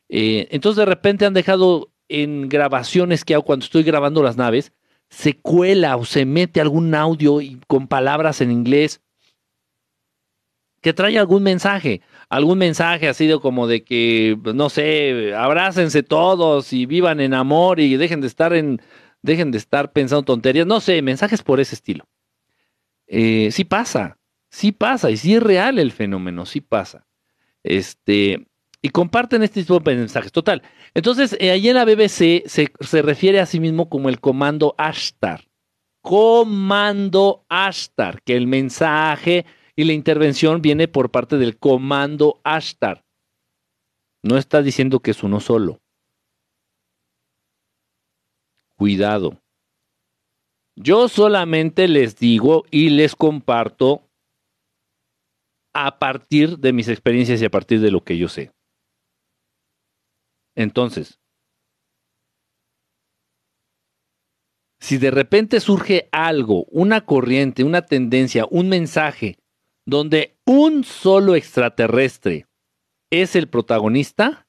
Eh, 0.09 0.49
entonces 0.50 0.76
de 0.76 0.85
repente 0.85 1.25
han 1.25 1.35
dejado 1.35 1.91
en 2.08 2.49
grabaciones 2.49 3.25
que 3.25 3.34
hago 3.34 3.44
cuando 3.44 3.64
estoy 3.64 3.82
grabando 3.82 4.23
las 4.23 4.37
naves, 4.37 4.73
se 5.08 5.37
cuela 5.37 5.96
o 5.96 6.04
se 6.04 6.25
mete 6.25 6.61
algún 6.61 6.94
audio 6.94 7.40
y, 7.40 7.61
con 7.66 7.88
palabras 7.88 8.40
en 8.40 8.50
inglés 8.50 9.00
que 10.80 10.92
trae 10.92 11.18
algún 11.18 11.42
mensaje 11.42 12.02
algún 12.28 12.58
mensaje 12.58 13.08
así 13.08 13.26
de 13.26 13.38
como 13.38 13.66
de 13.66 13.84
que, 13.84 14.37
no 14.54 14.68
sé, 14.68 15.34
abrácense 15.34 16.02
todos 16.02 16.73
y 16.73 16.87
vivan 16.87 17.20
en 17.20 17.34
amor 17.34 17.80
y 17.80 17.96
dejen 17.96 18.20
de 18.20 18.26
estar 18.26 18.52
en, 18.52 18.80
dejen 19.23 19.50
de 19.50 19.58
estar 19.58 19.92
pensando 19.92 20.25
tonterías, 20.25 20.66
no 20.66 20.80
sé, 20.80 21.00
mensajes 21.02 21.42
por 21.42 21.61
ese 21.61 21.75
estilo. 21.75 22.08
Eh, 23.06 23.50
sí 23.52 23.64
pasa, 23.64 24.18
sí 24.50 24.73
pasa, 24.73 25.11
y 25.11 25.16
sí 25.16 25.34
es 25.34 25.42
real 25.42 25.78
el 25.78 25.92
fenómeno, 25.92 26.46
sí 26.46 26.61
pasa. 26.61 27.06
Este, 27.62 28.46
y 28.85 28.91
comparten 28.91 29.43
este 29.43 29.62
tipo 29.62 29.81
de 29.81 29.97
mensajes. 29.97 30.31
Total. 30.31 30.62
Entonces, 30.93 31.35
eh, 31.41 31.55
en 31.55 31.75
la 31.75 31.87
BBC 31.87 32.47
se, 32.47 32.71
se, 32.81 33.00
refiere 33.00 33.41
a 33.41 33.47
sí 33.47 33.59
mismo 33.59 33.88
como 33.88 34.11
el 34.11 34.21
comando 34.21 34.75
Ashtar. 34.76 35.49
comando 36.03 37.47
Ashtar, 37.49 38.21
que 38.21 38.37
el 38.37 38.47
mensaje 38.47 39.47
y 39.75 39.85
la 39.85 39.95
intervención 39.95 40.61
viene 40.61 40.87
por 40.87 41.11
parte 41.11 41.38
del 41.38 41.57
comando 41.57 42.43
Ashtar. 42.45 43.07
No 44.23 44.37
está 44.37 44.61
diciendo 44.61 45.00
que 45.00 45.12
es 45.12 45.23
uno 45.23 45.41
solo. 45.41 45.81
Cuidado. 48.76 49.41
Yo 50.76 51.09
solamente 51.09 51.88
les 51.88 52.19
digo 52.19 52.64
y 52.71 52.91
les 52.91 53.17
comparto 53.17 54.03
a 55.73 55.99
partir 55.99 56.59
de 56.59 56.75
mis 56.75 56.88
experiencias 56.88 57.41
y 57.41 57.47
a 57.47 57.50
partir 57.50 57.81
de 57.81 57.91
lo 57.91 58.05
que 58.05 58.19
yo 58.19 58.29
sé. 58.29 58.53
Entonces, 60.54 61.20
si 64.78 64.99
de 64.99 65.11
repente 65.11 65.61
surge 65.61 66.08
algo, 66.12 66.64
una 66.64 67.06
corriente, 67.06 67.64
una 67.64 67.82
tendencia, 67.82 68.46
un 68.50 68.68
mensaje, 68.68 69.38
donde 69.87 70.38
un 70.44 70.84
solo 70.84 71.34
extraterrestre 71.34 72.46
es 73.11 73.34
el 73.34 73.49
protagonista, 73.49 74.46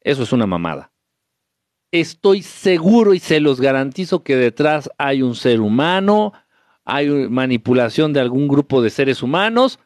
eso 0.00 0.22
es 0.22 0.32
una 0.32 0.46
mamada. 0.46 0.92
Estoy 1.92 2.42
seguro 2.42 3.14
y 3.14 3.18
se 3.18 3.40
los 3.40 3.60
garantizo 3.60 4.22
que 4.22 4.36
detrás 4.36 4.88
hay 4.98 5.22
un 5.22 5.34
ser 5.34 5.60
humano, 5.60 6.32
hay 6.84 7.08
manipulación 7.28 8.12
de 8.12 8.20
algún 8.20 8.46
grupo 8.46 8.80
de 8.82 8.90
seres 8.90 9.22
humanos, 9.22 9.80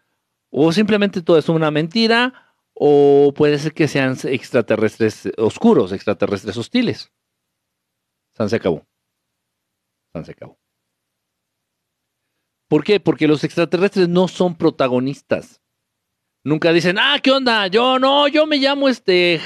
o 0.50 0.72
simplemente 0.72 1.22
todo 1.22 1.38
es 1.38 1.48
una 1.48 1.70
mentira, 1.70 2.43
o 2.74 3.32
puede 3.34 3.58
ser 3.58 3.72
que 3.72 3.88
sean 3.88 4.16
extraterrestres 4.24 5.30
oscuros, 5.38 5.92
extraterrestres 5.92 6.56
hostiles. 6.56 7.12
San 8.32 8.50
se 8.50 8.56
acabó. 8.56 8.86
San 10.12 10.24
se 10.24 10.32
acabó. 10.32 10.58
¿Por 12.68 12.82
qué? 12.82 12.98
Porque 12.98 13.28
los 13.28 13.44
extraterrestres 13.44 14.08
no 14.08 14.26
son 14.26 14.56
protagonistas. 14.56 15.60
Nunca 16.42 16.72
dicen, 16.72 16.98
ah, 16.98 17.18
¿qué 17.22 17.30
onda? 17.30 17.66
Yo 17.68 17.98
no, 17.98 18.26
yo 18.28 18.46
me 18.46 18.58
llamo 18.58 18.88
este 18.88 19.40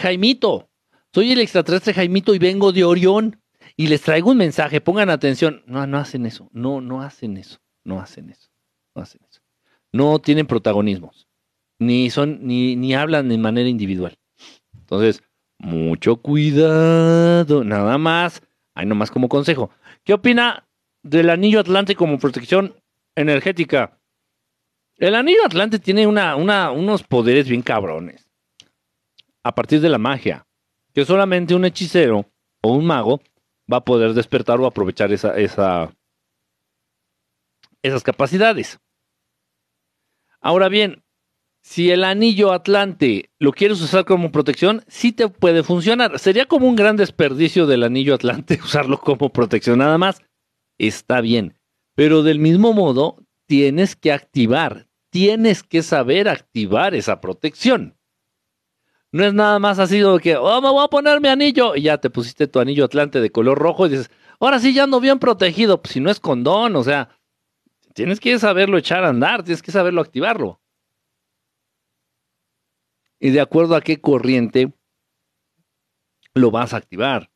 Jaimito. 0.00 0.68
Soy 1.14 1.32
el 1.32 1.40
extraterrestre 1.40 1.94
Jaimito 1.94 2.34
y 2.34 2.38
vengo 2.38 2.72
de 2.72 2.84
Orión. 2.84 3.42
Y 3.76 3.86
les 3.86 4.02
traigo 4.02 4.32
un 4.32 4.38
mensaje, 4.38 4.80
pongan 4.80 5.08
atención. 5.08 5.62
No, 5.66 5.86
no 5.86 5.98
hacen 5.98 6.26
eso. 6.26 6.50
No, 6.52 6.80
no 6.80 7.00
hacen 7.00 7.36
eso. 7.36 7.60
No 7.84 8.00
hacen 8.00 8.28
eso. 8.28 8.50
No 8.94 9.02
hacen 9.02 9.20
eso. 9.30 9.40
No 9.92 10.18
tienen 10.18 10.46
protagonismos. 10.46 11.27
Ni 11.78 12.10
son, 12.10 12.46
ni, 12.46 12.76
ni 12.76 12.94
hablan 12.94 13.28
de 13.28 13.38
manera 13.38 13.68
individual. 13.68 14.18
Entonces, 14.74 15.22
mucho 15.58 16.16
cuidado, 16.16 17.64
nada 17.64 17.98
más. 17.98 18.42
Hay 18.74 18.86
nomás 18.86 19.10
como 19.10 19.28
consejo. 19.28 19.70
¿Qué 20.04 20.14
opina 20.14 20.68
del 21.02 21.30
anillo 21.30 21.60
Atlante 21.60 21.94
como 21.94 22.18
protección 22.18 22.74
energética? 23.14 23.98
El 24.96 25.14
anillo 25.14 25.44
Atlante 25.44 25.78
tiene 25.78 26.06
una, 26.06 26.36
unos 26.36 27.02
poderes 27.02 27.48
bien 27.48 27.62
cabrones. 27.62 28.28
A 29.42 29.54
partir 29.54 29.80
de 29.80 29.88
la 29.88 29.98
magia. 29.98 30.46
Que 30.94 31.04
solamente 31.04 31.54
un 31.54 31.64
hechicero 31.64 32.26
o 32.62 32.72
un 32.72 32.84
mago 32.84 33.20
va 33.72 33.78
a 33.78 33.84
poder 33.84 34.14
despertar 34.14 34.60
o 34.60 34.66
aprovechar 34.66 35.12
esa, 35.12 35.36
esa, 35.36 35.92
esas 37.82 38.02
capacidades. 38.02 38.80
Ahora 40.40 40.68
bien, 40.68 41.04
si 41.60 41.90
el 41.90 42.04
anillo 42.04 42.52
Atlante 42.52 43.30
lo 43.38 43.52
quieres 43.52 43.80
usar 43.80 44.04
como 44.04 44.32
protección, 44.32 44.84
sí 44.88 45.12
te 45.12 45.28
puede 45.28 45.62
funcionar. 45.62 46.18
Sería 46.18 46.46
como 46.46 46.66
un 46.66 46.76
gran 46.76 46.96
desperdicio 46.96 47.66
del 47.66 47.84
anillo 47.84 48.14
Atlante 48.14 48.58
usarlo 48.64 48.98
como 48.98 49.30
protección 49.32 49.78
nada 49.78 49.98
más. 49.98 50.22
Está 50.78 51.20
bien. 51.20 51.58
Pero 51.94 52.22
del 52.22 52.38
mismo 52.38 52.72
modo, 52.72 53.16
tienes 53.46 53.96
que 53.96 54.12
activar, 54.12 54.86
tienes 55.10 55.62
que 55.62 55.82
saber 55.82 56.28
activar 56.28 56.94
esa 56.94 57.20
protección. 57.20 57.96
No 59.10 59.24
es 59.24 59.34
nada 59.34 59.58
más 59.58 59.78
así 59.78 59.98
de 59.98 60.18
que, 60.20 60.36
oh, 60.36 60.60
me 60.60 60.68
voy 60.68 60.84
a 60.84 60.88
poner 60.88 61.20
mi 61.20 61.28
anillo 61.28 61.74
y 61.74 61.82
ya 61.82 61.98
te 61.98 62.10
pusiste 62.10 62.46
tu 62.46 62.60
anillo 62.60 62.84
Atlante 62.84 63.20
de 63.20 63.30
color 63.30 63.58
rojo 63.58 63.86
y 63.86 63.90
dices, 63.90 64.10
ahora 64.38 64.60
sí 64.60 64.72
ya 64.72 64.84
ando 64.84 65.00
bien 65.00 65.18
protegido. 65.18 65.82
Pues 65.82 65.94
si 65.94 66.00
no 66.00 66.10
es 66.10 66.20
condón, 66.20 66.76
o 66.76 66.84
sea, 66.84 67.08
tienes 67.94 68.20
que 68.20 68.38
saberlo 68.38 68.78
echar 68.78 69.04
a 69.04 69.08
andar, 69.08 69.42
tienes 69.42 69.62
que 69.62 69.72
saberlo 69.72 70.00
activarlo 70.00 70.60
y 73.20 73.30
de 73.30 73.40
acuerdo 73.40 73.74
a 73.74 73.80
qué 73.80 74.00
corriente 74.00 74.72
lo 76.34 76.50
vas 76.50 76.72
a 76.72 76.78
activar. 76.78 77.30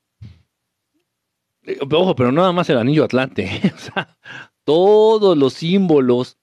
Eh, 1.64 1.78
ojo, 1.90 2.14
pero 2.14 2.32
nada 2.32 2.52
más 2.52 2.68
el 2.70 2.78
anillo 2.78 3.04
Atlante. 3.04 3.48
todos 4.64 5.36
los 5.36 5.54
símbolos 5.54 6.38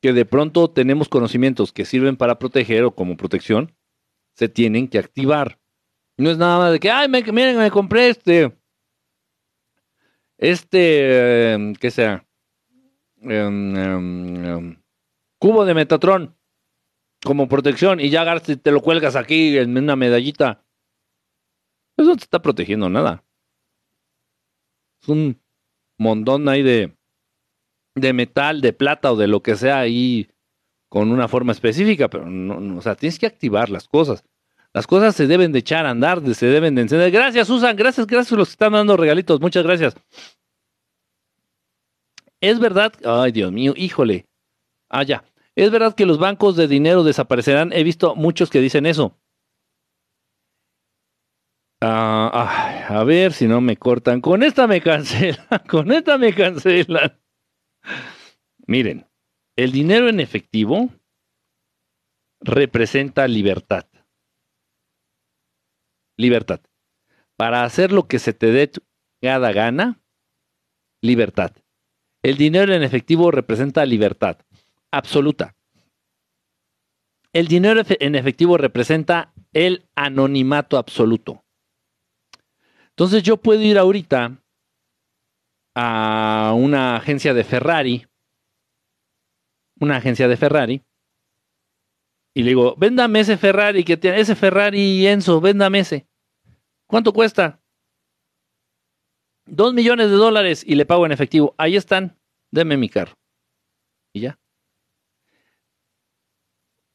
que 0.00 0.12
de 0.12 0.24
pronto 0.24 0.70
tenemos 0.70 1.08
conocimientos 1.08 1.72
que 1.72 1.84
sirven 1.84 2.16
para 2.16 2.38
proteger 2.38 2.84
o 2.84 2.94
como 2.94 3.16
protección, 3.16 3.76
se 4.34 4.48
tienen 4.48 4.88
que 4.88 4.98
activar. 4.98 5.58
No 6.16 6.30
es 6.30 6.38
nada 6.38 6.58
más 6.58 6.72
de 6.72 6.80
que, 6.80 6.90
ay, 6.90 7.08
miren, 7.08 7.58
me 7.58 7.70
compré 7.70 8.08
este, 8.08 8.56
este, 10.38 11.52
em, 11.52 11.74
¿qué 11.74 11.90
sea? 11.90 12.26
Em, 13.22 13.76
em, 13.76 14.82
cubo 15.38 15.64
de 15.66 15.74
Metatron 15.74 16.34
como 17.24 17.48
protección 17.48 18.00
y 18.00 18.10
ya 18.10 18.40
te 18.40 18.70
lo 18.70 18.80
cuelgas 18.80 19.16
aquí 19.16 19.56
en 19.58 19.76
una 19.76 19.96
medallita. 19.96 20.64
Eso 21.96 22.10
no 22.10 22.16
te 22.16 22.24
está 22.24 22.40
protegiendo 22.40 22.88
nada. 22.88 23.24
Es 25.02 25.08
un 25.08 25.40
montón 25.98 26.48
ahí 26.48 26.62
de, 26.62 26.96
de 27.94 28.12
metal, 28.12 28.60
de 28.60 28.72
plata 28.72 29.12
o 29.12 29.16
de 29.16 29.28
lo 29.28 29.42
que 29.42 29.56
sea 29.56 29.80
ahí 29.80 30.28
con 30.88 31.12
una 31.12 31.28
forma 31.28 31.52
específica, 31.52 32.08
pero 32.08 32.26
no, 32.26 32.78
o 32.78 32.82
sea, 32.82 32.96
tienes 32.96 33.18
que 33.18 33.26
activar 33.26 33.70
las 33.70 33.86
cosas. 33.86 34.24
Las 34.72 34.86
cosas 34.86 35.14
se 35.14 35.26
deben 35.26 35.52
de 35.52 35.60
echar 35.60 35.86
a 35.86 35.90
andar, 35.90 36.22
se 36.34 36.46
deben 36.46 36.74
de 36.74 36.82
encender. 36.82 37.10
Gracias, 37.10 37.46
Susan, 37.46 37.76
gracias, 37.76 38.06
gracias 38.06 38.32
a 38.32 38.36
los 38.36 38.48
que 38.48 38.52
están 38.52 38.72
dando 38.72 38.96
regalitos, 38.96 39.40
muchas 39.40 39.64
gracias. 39.64 39.94
Es 42.40 42.58
verdad, 42.58 42.92
ay 43.04 43.32
Dios 43.32 43.52
mío, 43.52 43.74
híjole. 43.76 44.26
Ah, 44.88 45.02
ya. 45.02 45.24
¿Es 45.60 45.70
verdad 45.70 45.94
que 45.94 46.06
los 46.06 46.18
bancos 46.18 46.56
de 46.56 46.66
dinero 46.68 47.04
desaparecerán? 47.04 47.70
He 47.74 47.84
visto 47.84 48.16
muchos 48.16 48.48
que 48.48 48.62
dicen 48.62 48.86
eso. 48.86 49.20
Ah, 51.82 52.86
a 52.88 53.04
ver 53.04 53.34
si 53.34 53.46
no 53.46 53.60
me 53.60 53.76
cortan. 53.76 54.22
Con 54.22 54.42
esta 54.42 54.66
me 54.66 54.80
cancelan. 54.80 55.46
Con 55.68 55.92
esta 55.92 56.16
me 56.16 56.34
cancelan. 56.34 57.20
Miren, 58.66 59.06
el 59.54 59.70
dinero 59.72 60.08
en 60.08 60.20
efectivo 60.20 60.88
representa 62.40 63.28
libertad. 63.28 63.84
Libertad. 66.16 66.62
Para 67.36 67.64
hacer 67.64 67.92
lo 67.92 68.08
que 68.08 68.18
se 68.18 68.32
te 68.32 68.46
dé 68.46 68.70
cada 69.20 69.52
gana, 69.52 70.00
libertad. 71.02 71.52
El 72.22 72.38
dinero 72.38 72.72
en 72.72 72.82
efectivo 72.82 73.30
representa 73.30 73.84
libertad 73.84 74.38
absoluta. 74.92 75.56
El 77.32 77.46
dinero 77.46 77.82
en 77.86 78.14
efectivo 78.14 78.56
representa 78.56 79.32
el 79.52 79.88
anonimato 79.94 80.78
absoluto. 80.78 81.44
Entonces 82.90 83.22
yo 83.22 83.36
puedo 83.36 83.62
ir 83.62 83.78
ahorita 83.78 84.42
a 85.74 86.52
una 86.56 86.96
agencia 86.96 87.32
de 87.32 87.44
Ferrari, 87.44 88.06
una 89.78 89.96
agencia 89.96 90.28
de 90.28 90.36
Ferrari, 90.36 90.82
y 92.34 92.42
le 92.42 92.48
digo, 92.50 92.74
véndame 92.76 93.20
ese 93.20 93.36
Ferrari 93.36 93.84
que 93.84 93.96
tiene, 93.96 94.20
ese 94.20 94.36
Ferrari 94.36 95.06
Enzo, 95.06 95.40
véndame 95.40 95.80
ese. 95.80 96.06
¿Cuánto 96.86 97.12
cuesta? 97.12 97.60
Dos 99.46 99.74
millones 99.74 100.10
de 100.10 100.16
dólares 100.16 100.64
y 100.66 100.74
le 100.74 100.86
pago 100.86 101.06
en 101.06 101.12
efectivo. 101.12 101.54
Ahí 101.58 101.76
están, 101.76 102.18
deme 102.52 102.76
mi 102.76 102.88
carro. 102.88 103.14
Y 104.12 104.20
ya. 104.20 104.38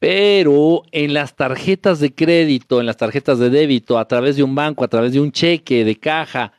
Pero 0.06 0.84
en 0.92 1.16
las 1.16 1.36
tarjetas 1.36 2.00
de 2.00 2.14
crédito, 2.14 2.80
en 2.80 2.86
las 2.86 2.98
tarjetas 2.98 3.40
de 3.40 3.50
débito, 3.50 3.98
a 3.98 4.08
través 4.08 4.36
de 4.36 4.44
un 4.44 4.54
banco, 4.54 4.84
a 4.84 4.88
través 4.88 5.14
de 5.14 5.20
un 5.20 5.32
cheque 5.32 5.84
de 5.84 5.96
caja, 5.96 6.54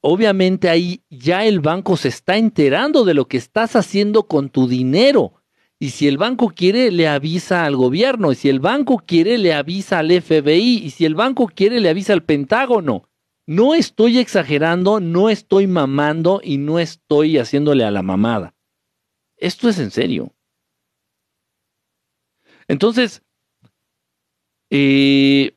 obviamente 0.00 0.70
ahí 0.70 1.02
ya 1.10 1.44
el 1.44 1.60
banco 1.60 1.98
se 1.98 2.08
está 2.08 2.38
enterando 2.38 3.04
de 3.04 3.12
lo 3.12 3.28
que 3.28 3.36
estás 3.36 3.76
haciendo 3.76 4.22
con 4.22 4.48
tu 4.48 4.66
dinero. 4.66 5.34
Y 5.78 5.90
si 5.90 6.08
el 6.08 6.16
banco 6.16 6.48
quiere, 6.48 6.90
le 6.90 7.06
avisa 7.06 7.66
al 7.66 7.76
gobierno. 7.76 8.32
Y 8.32 8.34
si 8.34 8.48
el 8.48 8.60
banco 8.60 9.02
quiere, 9.06 9.36
le 9.36 9.52
avisa 9.52 9.98
al 9.98 10.10
FBI. 10.10 10.78
Y 10.82 10.88
si 10.88 11.04
el 11.04 11.14
banco 11.14 11.52
quiere, 11.54 11.80
le 11.80 11.90
avisa 11.90 12.14
al 12.14 12.22
Pentágono. 12.22 13.10
No 13.44 13.74
estoy 13.74 14.16
exagerando, 14.16 15.00
no 15.00 15.28
estoy 15.28 15.66
mamando 15.66 16.40
y 16.42 16.56
no 16.56 16.78
estoy 16.78 17.36
haciéndole 17.36 17.84
a 17.84 17.90
la 17.90 18.00
mamada. 18.00 18.54
Esto 19.36 19.68
es 19.68 19.78
en 19.80 19.90
serio. 19.90 20.32
Entonces, 22.68 23.22
eh, 24.70 25.56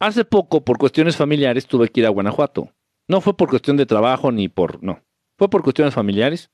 hace 0.00 0.24
poco, 0.24 0.64
por 0.64 0.78
cuestiones 0.78 1.16
familiares, 1.16 1.66
tuve 1.66 1.88
que 1.88 2.00
ir 2.00 2.06
a 2.06 2.10
Guanajuato. 2.10 2.72
No 3.08 3.20
fue 3.20 3.36
por 3.36 3.48
cuestión 3.48 3.76
de 3.76 3.86
trabajo 3.86 4.32
ni 4.32 4.48
por... 4.48 4.82
No, 4.82 5.02
fue 5.38 5.48
por 5.48 5.62
cuestiones 5.62 5.94
familiares. 5.94 6.50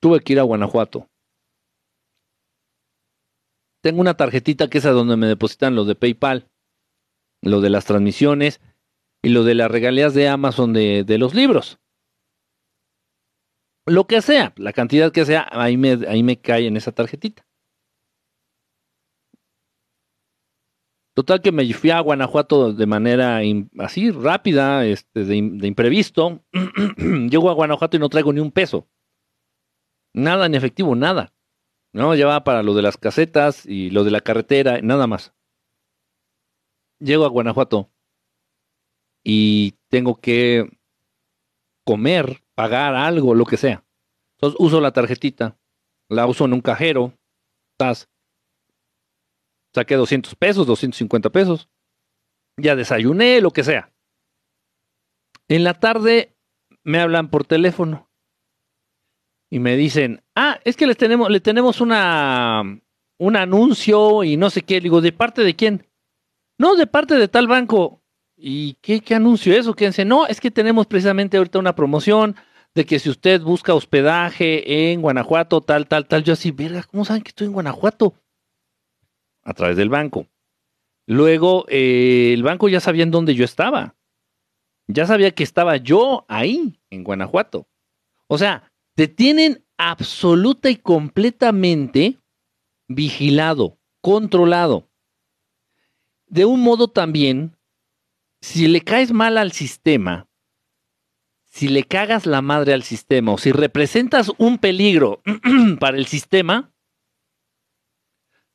Tuve 0.00 0.20
que 0.20 0.32
ir 0.34 0.40
a 0.40 0.44
Guanajuato. 0.44 1.08
Tengo 3.82 4.00
una 4.00 4.14
tarjetita 4.14 4.68
que 4.68 4.78
es 4.78 4.86
a 4.86 4.92
donde 4.92 5.16
me 5.16 5.26
depositan 5.26 5.74
los 5.74 5.86
de 5.86 5.96
PayPal, 5.96 6.48
lo 7.42 7.60
de 7.60 7.70
las 7.70 7.84
transmisiones 7.84 8.60
y 9.22 9.30
lo 9.30 9.42
de 9.44 9.54
las 9.54 9.70
regalías 9.70 10.14
de 10.14 10.28
Amazon 10.28 10.72
de, 10.72 11.04
de 11.04 11.18
los 11.18 11.34
libros. 11.34 11.81
Lo 13.86 14.06
que 14.06 14.22
sea, 14.22 14.52
la 14.56 14.72
cantidad 14.72 15.12
que 15.12 15.24
sea, 15.24 15.48
ahí 15.50 15.76
me, 15.76 15.98
ahí 16.08 16.22
me 16.22 16.40
cae 16.40 16.66
en 16.66 16.76
esa 16.76 16.92
tarjetita. 16.92 17.44
Total 21.14 21.42
que 21.42 21.52
me 21.52 21.70
fui 21.74 21.90
a 21.90 22.00
Guanajuato 22.00 22.72
de 22.72 22.86
manera 22.86 23.40
así 23.78 24.10
rápida, 24.10 24.86
este, 24.86 25.24
de, 25.24 25.50
de 25.52 25.66
imprevisto. 25.66 26.42
Llego 26.96 27.50
a 27.50 27.54
Guanajuato 27.54 27.96
y 27.96 28.00
no 28.00 28.08
traigo 28.08 28.32
ni 28.32 28.40
un 28.40 28.50
peso. 28.50 28.88
Nada 30.14 30.46
en 30.46 30.54
efectivo, 30.54 30.94
nada. 30.94 31.34
No, 31.92 32.14
llevaba 32.14 32.44
para 32.44 32.62
lo 32.62 32.74
de 32.74 32.82
las 32.82 32.96
casetas 32.96 33.66
y 33.66 33.90
lo 33.90 34.04
de 34.04 34.10
la 34.10 34.22
carretera, 34.22 34.80
nada 34.80 35.06
más. 35.06 35.34
Llego 36.98 37.26
a 37.26 37.28
Guanajuato 37.28 37.90
y 39.22 39.72
tengo 39.88 40.20
que 40.20 40.70
comer, 41.84 42.42
pagar 42.54 42.94
algo, 42.94 43.34
lo 43.34 43.44
que 43.44 43.56
sea. 43.56 43.84
Entonces 44.36 44.58
uso 44.60 44.80
la 44.80 44.92
tarjetita, 44.92 45.58
la 46.08 46.26
uso 46.26 46.44
en 46.44 46.52
un 46.52 46.60
cajero, 46.60 47.12
tas, 47.76 48.08
saqué 49.74 49.94
200 49.94 50.34
pesos, 50.34 50.66
250 50.66 51.30
pesos, 51.30 51.68
ya 52.56 52.76
desayuné, 52.76 53.40
lo 53.40 53.50
que 53.50 53.64
sea. 53.64 53.92
En 55.48 55.64
la 55.64 55.74
tarde 55.74 56.36
me 56.84 57.00
hablan 57.00 57.30
por 57.30 57.44
teléfono 57.44 58.10
y 59.50 59.58
me 59.58 59.76
dicen, 59.76 60.22
ah, 60.34 60.60
es 60.64 60.76
que 60.76 60.86
les 60.86 60.96
tenemos, 60.96 61.30
le 61.30 61.40
tenemos 61.40 61.80
una, 61.80 62.62
un 63.18 63.36
anuncio 63.36 64.24
y 64.24 64.36
no 64.36 64.50
sé 64.50 64.62
qué. 64.62 64.80
Digo, 64.80 65.00
¿de 65.00 65.12
parte 65.12 65.42
de 65.42 65.54
quién? 65.54 65.86
No, 66.58 66.74
de 66.74 66.86
parte 66.86 67.16
de 67.16 67.28
tal 67.28 67.46
banco. 67.48 68.01
¿Y 68.44 68.74
qué, 68.82 69.00
qué 69.00 69.14
anuncio 69.14 69.56
es? 69.56 69.68
O 69.68 69.74
qué 69.74 69.86
dice, 69.86 70.04
no, 70.04 70.26
es 70.26 70.40
que 70.40 70.50
tenemos 70.50 70.88
precisamente 70.88 71.36
ahorita 71.36 71.60
una 71.60 71.76
promoción 71.76 72.34
de 72.74 72.84
que 72.84 72.98
si 72.98 73.08
usted 73.08 73.40
busca 73.40 73.72
hospedaje 73.72 74.90
en 74.90 75.00
Guanajuato, 75.00 75.60
tal, 75.60 75.86
tal, 75.86 76.08
tal, 76.08 76.24
yo 76.24 76.32
así, 76.32 76.50
verga, 76.50 76.82
¿cómo 76.82 77.04
saben 77.04 77.22
que 77.22 77.28
estoy 77.28 77.46
en 77.46 77.52
Guanajuato? 77.52 78.14
A 79.44 79.54
través 79.54 79.76
del 79.76 79.90
banco. 79.90 80.26
Luego, 81.06 81.66
eh, 81.68 82.32
el 82.34 82.42
banco 82.42 82.68
ya 82.68 82.80
sabía 82.80 83.04
en 83.04 83.12
dónde 83.12 83.36
yo 83.36 83.44
estaba. 83.44 83.94
Ya 84.88 85.06
sabía 85.06 85.30
que 85.30 85.44
estaba 85.44 85.76
yo 85.76 86.24
ahí, 86.26 86.80
en 86.90 87.04
Guanajuato. 87.04 87.68
O 88.26 88.38
sea, 88.38 88.72
te 88.96 89.06
tienen 89.06 89.64
absoluta 89.76 90.68
y 90.68 90.76
completamente 90.76 92.18
vigilado, 92.88 93.78
controlado. 94.00 94.88
De 96.26 96.44
un 96.44 96.60
modo 96.60 96.88
también 96.88 97.56
si 98.42 98.66
le 98.66 98.80
caes 98.80 99.12
mal 99.12 99.38
al 99.38 99.52
sistema, 99.52 100.28
si 101.44 101.68
le 101.68 101.84
cagas 101.84 102.26
la 102.26 102.42
madre 102.42 102.74
al 102.74 102.82
sistema 102.82 103.32
o 103.32 103.38
si 103.38 103.52
representas 103.52 104.32
un 104.36 104.58
peligro 104.58 105.22
para 105.80 105.96
el 105.96 106.06
sistema, 106.06 106.74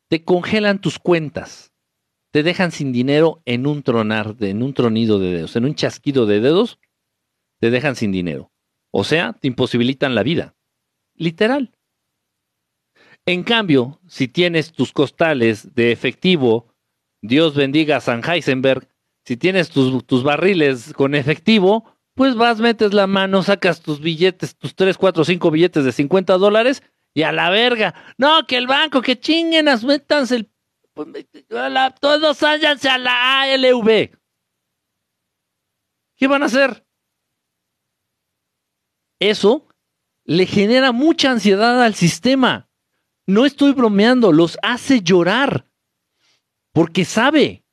te 0.10 0.26
congelan 0.26 0.82
tus 0.82 1.00
cuentas, 1.00 1.74
te 2.32 2.44
dejan 2.44 2.72
sin 2.72 2.92
dinero 2.92 3.42
en 3.46 3.66
un 3.66 3.82
tronar, 3.82 4.36
en 4.42 4.62
un 4.62 4.74
tronido 4.74 5.20
de 5.20 5.32
dedos, 5.32 5.56
en 5.56 5.64
un 5.64 5.74
chasquido 5.74 6.26
de 6.26 6.42
dedos, 6.42 6.80
te 7.60 7.70
dejan 7.70 7.96
sin 7.96 8.12
dinero. 8.12 8.52
O 8.92 9.06
sea, 9.06 9.34
te 9.34 9.48
imposibilitan 9.48 10.16
la 10.16 10.24
vida. 10.24 10.56
Literal. 11.16 11.72
En 13.26 13.44
cambio, 13.44 14.02
si 14.08 14.28
tienes 14.28 14.74
tus 14.74 14.92
costales 14.92 15.74
de 15.76 15.92
efectivo, 15.92 16.74
Dios 17.22 17.56
bendiga 17.56 17.98
a 17.98 18.02
San 18.02 18.22
Heisenberg, 18.24 18.88
si 19.28 19.36
tienes 19.36 19.70
tus, 19.70 20.24
barriles 20.24 20.94
con 20.94 21.14
efectivo, 21.14 21.84
pues 22.14 22.36
vas, 22.36 22.62
metes 22.62 22.94
la 22.94 23.08
mano, 23.08 23.44
sacas 23.44 23.82
tus 23.82 24.00
billetes, 24.00 24.56
tus 24.56 24.74
3, 24.74 24.98
4, 24.98 25.26
5 25.26 25.52
billetes 25.52 25.84
de 25.84 25.92
50 25.92 26.38
dólares 26.38 26.82
y 27.14 27.24
a 27.24 27.34
la 27.34 27.50
verga. 27.50 27.94
No, 28.18 28.48
que 28.48 28.56
el 28.56 28.68
banco, 28.68 29.02
que 29.02 29.20
chinguen, 29.20 29.66
métanse 29.86 30.36
el... 30.38 30.50
todos 32.00 32.40
váyanse 32.40 32.88
a 32.88 32.98
la 32.98 33.42
ALV. 33.42 34.12
¿Qué 36.16 36.28
van 36.28 36.44
a 36.44 36.46
hacer? 36.46 36.86
Eso 39.20 39.68
le 40.24 40.46
genera 40.46 40.94
mucha 40.94 41.32
ansiedad 41.32 41.84
al 41.84 41.96
sistema. 41.96 42.70
No 43.26 43.46
estoy 43.46 43.74
bromeando, 43.74 44.32
los 44.32 44.58
hace 44.62 45.02
llorar. 45.02 45.70
Porque 46.72 47.04
sabe 47.04 47.66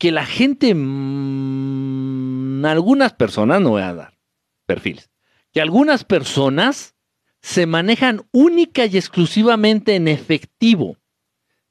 que 0.00 0.10
la 0.10 0.24
gente, 0.24 0.74
mm, 0.74 2.64
algunas 2.64 3.12
personas, 3.12 3.60
no 3.60 3.68
voy 3.70 3.82
a 3.82 3.92
dar 3.92 4.18
perfiles, 4.64 5.10
que 5.52 5.60
algunas 5.60 6.04
personas 6.04 6.96
se 7.42 7.66
manejan 7.66 8.26
única 8.32 8.86
y 8.86 8.96
exclusivamente 8.96 9.96
en 9.96 10.08
efectivo. 10.08 10.96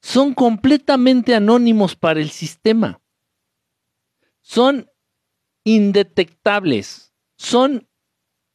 Son 0.00 0.32
completamente 0.32 1.34
anónimos 1.34 1.96
para 1.96 2.20
el 2.20 2.30
sistema. 2.30 3.00
Son 4.42 4.88
indetectables. 5.64 7.12
Son 7.36 7.88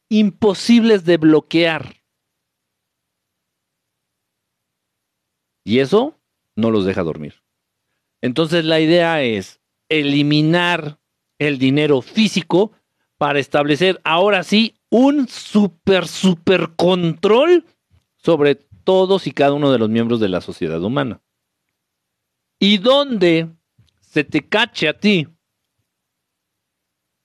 imposibles 0.08 1.04
de 1.04 1.18
bloquear. 1.18 1.96
Y 5.64 5.80
eso 5.80 6.18
no 6.54 6.70
los 6.70 6.86
deja 6.86 7.02
dormir. 7.02 7.42
Entonces 8.22 8.64
la 8.64 8.80
idea 8.80 9.22
es, 9.22 9.60
eliminar 9.88 10.98
el 11.38 11.58
dinero 11.58 12.02
físico 12.02 12.72
para 13.18 13.38
establecer 13.38 14.00
ahora 14.04 14.42
sí 14.42 14.74
un 14.90 15.28
super, 15.28 16.06
super 16.06 16.70
control 16.76 17.64
sobre 18.16 18.56
todos 18.84 19.26
y 19.26 19.32
cada 19.32 19.52
uno 19.52 19.72
de 19.72 19.78
los 19.78 19.88
miembros 19.88 20.20
de 20.20 20.28
la 20.28 20.40
sociedad 20.40 20.82
humana. 20.82 21.20
Y 22.58 22.78
donde 22.78 23.48
se 24.00 24.24
te 24.24 24.48
cache 24.48 24.88
a 24.88 24.98
ti 24.98 25.28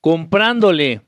comprándole 0.01 1.01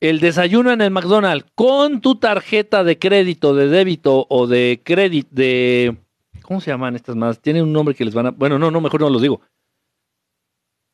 el 0.00 0.20
desayuno 0.20 0.70
en 0.70 0.82
el 0.82 0.90
McDonald's 0.90 1.50
con 1.54 2.00
tu 2.00 2.16
tarjeta 2.16 2.84
de 2.84 2.98
crédito, 2.98 3.54
de 3.54 3.68
débito 3.68 4.26
o 4.28 4.46
de 4.46 4.82
crédito, 4.84 5.28
de... 5.32 5.96
¿Cómo 6.42 6.60
se 6.60 6.70
llaman 6.70 6.94
estas 6.94 7.16
más? 7.16 7.40
Tienen 7.40 7.64
un 7.64 7.72
nombre 7.72 7.94
que 7.94 8.04
les 8.04 8.14
van 8.14 8.26
a... 8.26 8.30
Bueno, 8.30 8.58
no, 8.58 8.70
no, 8.70 8.80
mejor 8.80 9.00
no 9.00 9.10
los 9.10 9.22
digo 9.22 9.40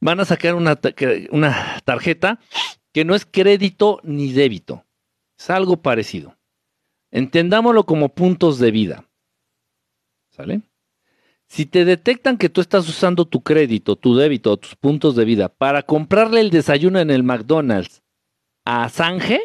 van 0.03 0.19
a 0.19 0.25
sacar 0.25 0.57
una, 0.57 0.79
una 1.31 1.81
tarjeta 1.85 2.41
que 2.93 3.05
no 3.05 3.15
es 3.15 3.25
crédito 3.25 4.01
ni 4.03 4.33
débito. 4.33 4.85
Es 5.39 5.49
algo 5.49 5.81
parecido. 5.81 6.37
Entendámoslo 7.13 7.87
como 7.87 8.09
puntos 8.09 8.59
de 8.59 8.71
vida. 8.73 9.09
¿Sale? 10.31 10.63
Si 11.47 11.67
te 11.67 11.85
detectan 11.85 12.37
que 12.37 12.49
tú 12.49 12.61
estás 12.61 12.89
usando 12.89 13.27
tu 13.27 13.43
crédito, 13.43 13.95
tu 13.95 14.17
débito 14.17 14.51
o 14.51 14.57
tus 14.57 14.75
puntos 14.75 15.15
de 15.15 15.25
vida 15.25 15.49
para 15.49 15.83
comprarle 15.83 16.41
el 16.41 16.51
desayuno 16.51 16.99
en 16.99 17.11
el 17.11 17.23
McDonald's 17.23 18.03
a 18.65 18.89
Sange, 18.89 19.41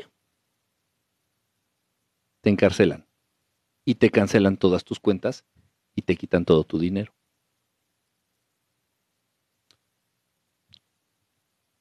te 2.41 2.49
encarcelan 2.49 3.05
y 3.85 3.95
te 3.95 4.09
cancelan 4.09 4.57
todas 4.57 4.83
tus 4.83 4.99
cuentas 4.99 5.45
y 5.95 6.01
te 6.01 6.15
quitan 6.15 6.45
todo 6.45 6.63
tu 6.63 6.79
dinero. 6.79 7.16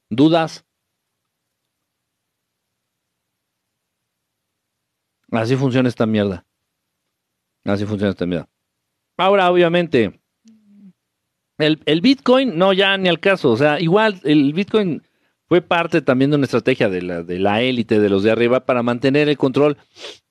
¿Dudas? 0.09 0.65
Así 5.31 5.55
funciona 5.55 5.89
esta 5.89 6.05
mierda. 6.05 6.45
Así 7.65 7.85
funciona 7.85 8.11
esta 8.11 8.25
mierda. 8.25 8.49
Ahora, 9.17 9.51
obviamente, 9.51 10.21
el, 11.57 11.81
el, 11.85 12.01
Bitcoin, 12.01 12.57
no, 12.57 12.71
ya 12.71 12.97
ni 12.97 13.09
al 13.09 13.19
caso. 13.19 13.51
O 13.51 13.57
sea, 13.57 13.79
igual 13.79 14.21
el 14.23 14.53
Bitcoin 14.53 15.01
fue 15.47 15.61
parte 15.61 16.01
también 16.01 16.31
de 16.31 16.37
una 16.37 16.45
estrategia 16.45 16.89
de 16.89 17.01
la, 17.01 17.23
de 17.23 17.39
la 17.39 17.61
élite, 17.61 17.99
de 17.99 18.09
los 18.09 18.23
de 18.23 18.31
arriba, 18.31 18.65
para 18.65 18.83
mantener 18.83 19.29
el 19.29 19.37
control 19.37 19.77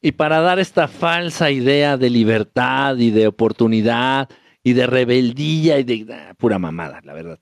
y 0.01 0.13
para 0.13 0.41
dar 0.41 0.59
esta 0.59 0.89
falsa 0.89 1.51
idea 1.51 1.97
de 1.97 2.11
libertad 2.11 2.97
y 2.97 3.11
de 3.11 3.27
oportunidad 3.27 4.29
y 4.63 4.75
de 4.75 4.87
rebeldía 4.87 5.79
y 5.79 5.85
de 5.85 6.07
ah, 6.13 6.35
pura 6.37 6.59
mamada, 6.59 7.01
la 7.03 7.15
verdad. 7.15 7.41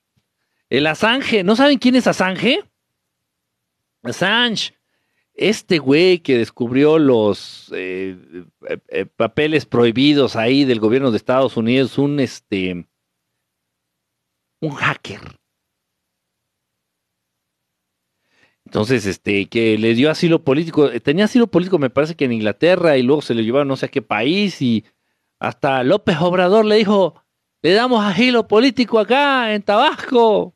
El 0.76 0.88
Assange, 0.88 1.44
¿no 1.44 1.54
saben 1.54 1.78
quién 1.78 1.94
es 1.94 2.08
Assange? 2.08 2.64
Assange, 4.02 4.74
este 5.32 5.78
güey 5.78 6.18
que 6.18 6.36
descubrió 6.36 6.98
los 6.98 7.70
eh, 7.72 8.18
eh, 8.68 8.78
eh, 8.88 9.06
papeles 9.06 9.66
prohibidos 9.66 10.34
ahí 10.34 10.64
del 10.64 10.80
gobierno 10.80 11.12
de 11.12 11.16
Estados 11.16 11.56
Unidos, 11.56 11.96
un 11.96 12.18
este, 12.18 12.88
un 14.60 14.70
hacker. 14.72 15.20
Entonces, 18.64 19.06
este, 19.06 19.46
que 19.46 19.78
le 19.78 19.94
dio 19.94 20.10
asilo 20.10 20.42
político, 20.42 20.90
tenía 21.00 21.26
asilo 21.26 21.46
político 21.46 21.78
me 21.78 21.90
parece 21.90 22.16
que 22.16 22.24
en 22.24 22.32
Inglaterra 22.32 22.96
y 22.96 23.04
luego 23.04 23.22
se 23.22 23.34
le 23.34 23.44
llevaron 23.44 23.68
no 23.68 23.76
sé 23.76 23.86
a 23.86 23.90
qué 23.90 24.02
país 24.02 24.60
y 24.60 24.84
hasta 25.38 25.84
López 25.84 26.16
Obrador 26.20 26.64
le 26.64 26.74
dijo, 26.74 27.22
le 27.62 27.74
damos 27.74 28.04
asilo 28.04 28.48
político 28.48 28.98
acá 28.98 29.54
en 29.54 29.62
Tabasco 29.62 30.53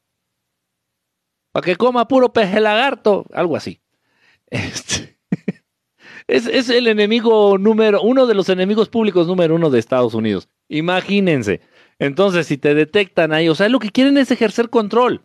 para 1.53 1.65
que 1.65 1.77
coma 1.77 2.09
puro 2.09 2.33
peje 2.33 2.61
lagarto, 2.61 3.27
algo 3.33 3.57
así. 3.57 3.81
Este, 4.51 5.19
es, 6.27 6.47
es, 6.47 6.69
el 6.71 6.89
enemigo 6.89 7.59
número, 7.59 8.01
uno 8.03 8.27
de 8.27 8.35
los 8.35 8.49
enemigos 8.49 8.89
públicos 8.89 9.27
número 9.27 9.55
uno 9.55 9.71
de 9.71 9.79
Estados 9.79 10.15
Unidos. 10.15 10.49
Imagínense. 10.69 11.61
Entonces, 11.99 12.47
si 12.47 12.59
te 12.59 12.75
detectan 12.75 13.33
ahí, 13.33 13.49
o 13.49 13.55
sea, 13.55 13.69
lo 13.69 13.79
que 13.79 13.91
quieren 13.91 14.17
es 14.19 14.31
ejercer 14.31 14.71
control. 14.71 15.23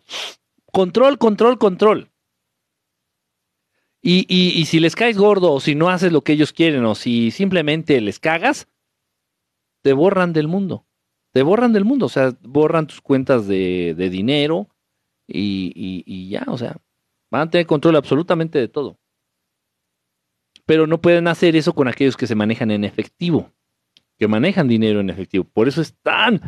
Control, 0.72 1.18
control, 1.18 1.58
control. 1.58 2.10
Y, 4.02 4.26
y, 4.28 4.66
si 4.66 4.80
les 4.80 4.96
caes 4.96 5.16
gordo 5.16 5.50
o 5.50 5.60
si 5.60 5.74
no 5.74 5.88
haces 5.88 6.12
lo 6.12 6.20
que 6.20 6.32
ellos 6.32 6.52
quieren 6.52 6.84
o 6.84 6.94
si 6.94 7.30
simplemente 7.30 7.98
les 8.02 8.18
cagas, 8.18 8.68
te 9.82 9.94
borran 9.94 10.34
del 10.34 10.46
mundo. 10.46 10.86
Te 11.32 11.42
borran 11.42 11.72
del 11.72 11.86
mundo, 11.86 12.06
o 12.06 12.08
sea, 12.10 12.36
borran 12.42 12.86
tus 12.86 13.00
cuentas 13.00 13.46
de, 13.46 13.94
de 13.96 14.10
dinero 14.10 14.68
y, 15.26 16.02
y, 16.06 16.28
ya, 16.28 16.44
o 16.46 16.58
sea, 16.58 16.76
van 17.30 17.42
a 17.42 17.50
tener 17.50 17.66
control 17.66 17.96
absolutamente 17.96 18.58
de 18.58 18.68
todo. 18.68 18.98
Pero 20.66 20.86
no 20.86 21.00
pueden 21.00 21.28
hacer 21.28 21.56
eso 21.56 21.74
con 21.74 21.88
aquellos 21.88 22.16
que 22.16 22.26
se 22.26 22.34
manejan 22.34 22.70
en 22.70 22.84
efectivo, 22.84 23.52
que 24.18 24.28
manejan 24.28 24.68
dinero 24.68 25.00
en 25.00 25.10
efectivo. 25.10 25.44
Por 25.44 25.68
eso 25.68 25.80
están, 25.80 26.40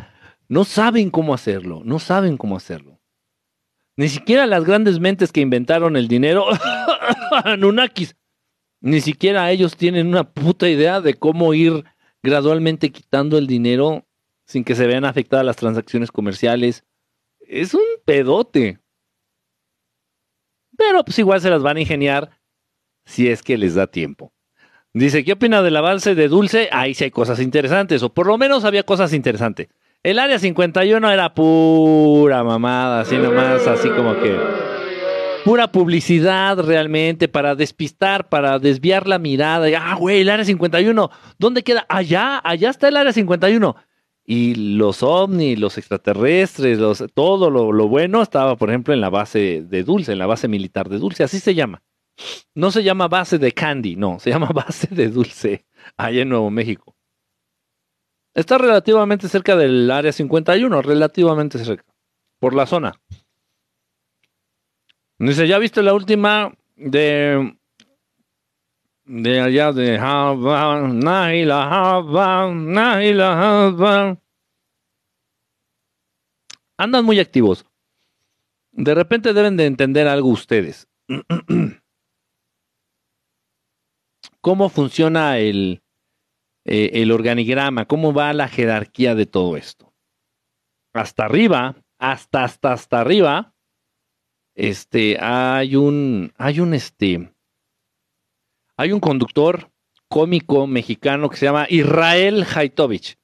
no 0.47 0.63
saben 0.63 1.09
cómo 1.09 1.33
hacerlo, 1.33 1.81
no 1.83 1.99
saben 1.99 2.37
cómo 2.37 2.55
hacerlo. 2.55 2.99
Ni 3.95 4.09
siquiera 4.09 4.45
las 4.45 4.63
grandes 4.63 4.99
mentes 4.99 5.31
que 5.31 5.41
inventaron 5.41 5.95
el 5.95 6.07
dinero, 6.07 6.45
Anunnakis, 7.43 8.15
ni 8.79 9.01
siquiera 9.01 9.49
ellos 9.51 9.75
tienen 9.75 10.07
una 10.07 10.23
puta 10.23 10.69
idea 10.69 11.01
de 11.01 11.15
cómo 11.15 11.53
ir 11.53 11.83
gradualmente 12.21 12.91
quitando 12.91 13.37
el 13.37 13.47
dinero 13.47 14.05
sin 14.45 14.63
que 14.63 14.75
se 14.75 14.87
vean 14.87 15.05
afectadas 15.05 15.45
las 15.45 15.55
transacciones 15.55 16.11
comerciales. 16.11 16.85
Es 17.47 17.73
un 17.73 17.81
pedote. 18.05 18.79
Pero 20.77 21.03
pues 21.03 21.17
igual 21.17 21.41
se 21.41 21.49
las 21.49 21.63
van 21.63 21.77
a 21.77 21.81
ingeniar 21.81 22.29
si 23.05 23.29
es 23.29 23.41
que 23.41 23.57
les 23.57 23.75
da 23.75 23.87
tiempo. 23.87 24.33
Dice, 24.93 25.23
¿qué 25.23 25.33
opina 25.33 25.61
del 25.61 25.77
avance 25.77 26.13
de 26.13 26.27
Dulce? 26.27 26.69
Ahí 26.71 26.93
sí 26.93 27.05
hay 27.05 27.11
cosas 27.11 27.39
interesantes, 27.39 28.03
o 28.03 28.13
por 28.13 28.27
lo 28.27 28.37
menos 28.37 28.65
había 28.65 28.83
cosas 28.83 29.13
interesantes. 29.13 29.67
El 30.03 30.19
área 30.19 30.39
51 30.39 31.11
era 31.11 31.33
pura 31.33 32.43
mamada, 32.43 33.01
así 33.01 33.17
nomás, 33.17 33.65
así 33.67 33.89
como 33.89 34.15
que 34.19 34.37
pura 35.43 35.71
publicidad 35.71 36.57
realmente 36.59 37.27
para 37.27 37.55
despistar, 37.55 38.27
para 38.27 38.59
desviar 38.59 39.07
la 39.07 39.19
mirada. 39.19 39.67
Ah, 39.79 39.95
güey, 39.95 40.21
el 40.21 40.29
área 40.29 40.45
51, 40.45 41.09
¿dónde 41.37 41.63
queda? 41.63 41.85
Allá, 41.89 42.41
allá 42.43 42.69
está 42.69 42.87
el 42.89 42.97
área 42.97 43.13
51. 43.13 43.75
Y 44.29 44.75
los 44.75 45.03
ovnis, 45.03 45.57
los 45.57 45.77
extraterrestres, 45.77 46.77
los, 46.79 47.05
todo 47.13 47.49
lo, 47.49 47.71
lo 47.71 47.87
bueno 47.87 48.21
estaba, 48.21 48.57
por 48.57 48.69
ejemplo, 48.69 48.93
en 48.93 48.99
la 48.99 49.09
base 49.09 49.63
de 49.65 49.83
Dulce, 49.83 50.11
en 50.11 50.19
la 50.19 50.25
base 50.27 50.49
militar 50.49 50.89
de 50.89 50.99
Dulce, 50.99 51.23
así 51.23 51.39
se 51.39 51.55
llama. 51.55 51.81
No 52.53 52.69
se 52.71 52.83
llama 52.83 53.07
base 53.07 53.37
de 53.37 53.53
Candy, 53.53 53.95
no, 53.95 54.19
se 54.19 54.31
llama 54.31 54.47
base 54.53 54.87
de 54.93 55.07
Dulce, 55.07 55.65
allá 55.95 56.23
en 56.23 56.29
Nuevo 56.29 56.51
México. 56.51 56.97
Está 58.33 58.57
relativamente 58.57 59.29
cerca 59.29 59.55
del 59.55 59.89
área 59.89 60.11
51, 60.11 60.81
relativamente 60.81 61.57
cerca, 61.57 61.85
por 62.39 62.53
la 62.53 62.65
zona. 62.65 62.93
Dice, 65.19 65.47
¿ya 65.47 65.57
viste 65.57 65.81
la 65.81 65.93
última 65.93 66.53
de 66.75 67.57
de 69.07 69.39
allá 69.41 69.71
de 69.71 69.97
Java, 69.97 70.87
Nahila 70.87 71.67
Java, 71.69 72.53
Nahila 72.53 73.35
Java? 73.35 74.17
Andan 76.77 77.05
muy 77.05 77.19
activos. 77.19 77.65
De 78.71 78.93
repente 78.93 79.33
deben 79.33 79.57
de 79.57 79.65
entender 79.65 80.07
algo 80.07 80.29
ustedes. 80.29 80.87
¿Cómo 84.41 84.69
funciona 84.69 85.39
el, 85.39 85.81
eh, 86.69 87.01
el 87.01 87.13
organigrama, 87.13 87.85
cómo 87.85 88.11
va 88.13 88.33
la 88.33 88.49
jerarquía 88.49 89.15
de 89.15 89.25
todo 89.25 89.55
esto. 89.55 89.93
Hasta 90.93 91.23
arriba, 91.23 91.77
hasta, 91.97 92.43
hasta, 92.43 92.73
hasta 92.73 92.99
arriba, 92.99 93.55
este, 94.53 95.17
hay 95.21 95.77
un, 95.77 96.33
hay 96.35 96.59
un, 96.59 96.73
este, 96.73 97.33
hay 98.77 98.91
un 98.91 98.99
conductor 98.99 99.71
cómico 100.07 100.67
mexicano 100.67 101.29
que 101.29 101.37
se 101.37 101.45
llama 101.45 101.65
Israel 101.69 102.45
Haitovich. 102.45 103.17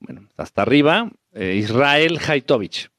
Bueno, 0.00 0.26
hasta 0.36 0.62
arriba, 0.62 1.12
eh, 1.32 1.54
Israel 1.56 2.18
Haitovich. 2.26 2.90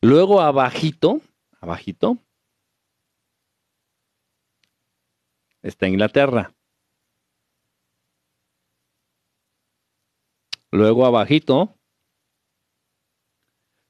Luego 0.00 0.40
abajito, 0.40 1.20
abajito, 1.60 2.18
está 5.60 5.88
Inglaterra. 5.88 6.54
Luego 10.70 11.06
abajito, 11.06 11.74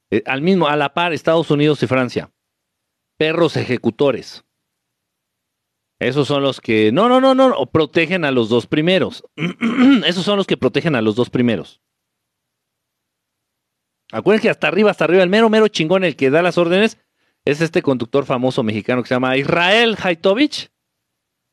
eh, 0.09 0.23
al 0.25 0.41
mismo, 0.41 0.67
a 0.67 0.75
la 0.75 0.93
par, 0.93 1.13
Estados 1.13 1.51
Unidos 1.51 1.83
y 1.83 1.87
Francia. 1.87 2.31
Perros 3.17 3.57
ejecutores. 3.57 4.43
Esos 5.99 6.29
son 6.29 6.43
los 6.43 6.61
que, 6.61 6.93
no, 6.93 7.09
no, 7.09 7.19
no, 7.19 7.35
no, 7.35 7.65
protegen 7.65 8.23
a 8.23 8.31
los 8.31 8.47
dos 8.47 8.67
primeros. 8.67 9.23
Esos 10.05 10.23
son 10.23 10.37
los 10.37 10.47
que 10.47 10.55
protegen 10.55 10.95
a 10.95 11.01
los 11.01 11.15
dos 11.15 11.29
primeros. 11.29 11.81
Acuérdense 14.11 14.43
que 14.43 14.49
hasta 14.49 14.69
arriba, 14.69 14.91
hasta 14.91 15.03
arriba, 15.03 15.23
el 15.23 15.29
mero, 15.29 15.49
mero 15.49 15.67
chingón, 15.67 16.05
el 16.05 16.15
que 16.15 16.29
da 16.29 16.41
las 16.41 16.57
órdenes, 16.57 16.97
es 17.45 17.61
este 17.61 17.81
conductor 17.81 18.25
famoso 18.25 18.63
mexicano 18.63 19.03
que 19.03 19.09
se 19.09 19.15
llama 19.15 19.35
Israel 19.37 19.97
Haitovich. 20.01 20.71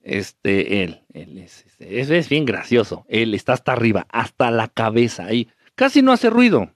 Este, 0.01 0.85
él, 0.85 1.03
él 1.13 1.39
es, 1.39 1.67
es, 1.81 2.29
bien 2.29 2.45
gracioso. 2.45 3.05
Él 3.09 3.35
está 3.35 3.53
hasta 3.55 3.73
arriba, 3.73 4.07
hasta 4.11 4.53
la 4.53 4.69
cabeza, 4.69 5.27
ahí. 5.27 5.49
Casi 5.75 6.03
no 6.03 6.13
hace 6.13 6.31
ruido. 6.31 6.73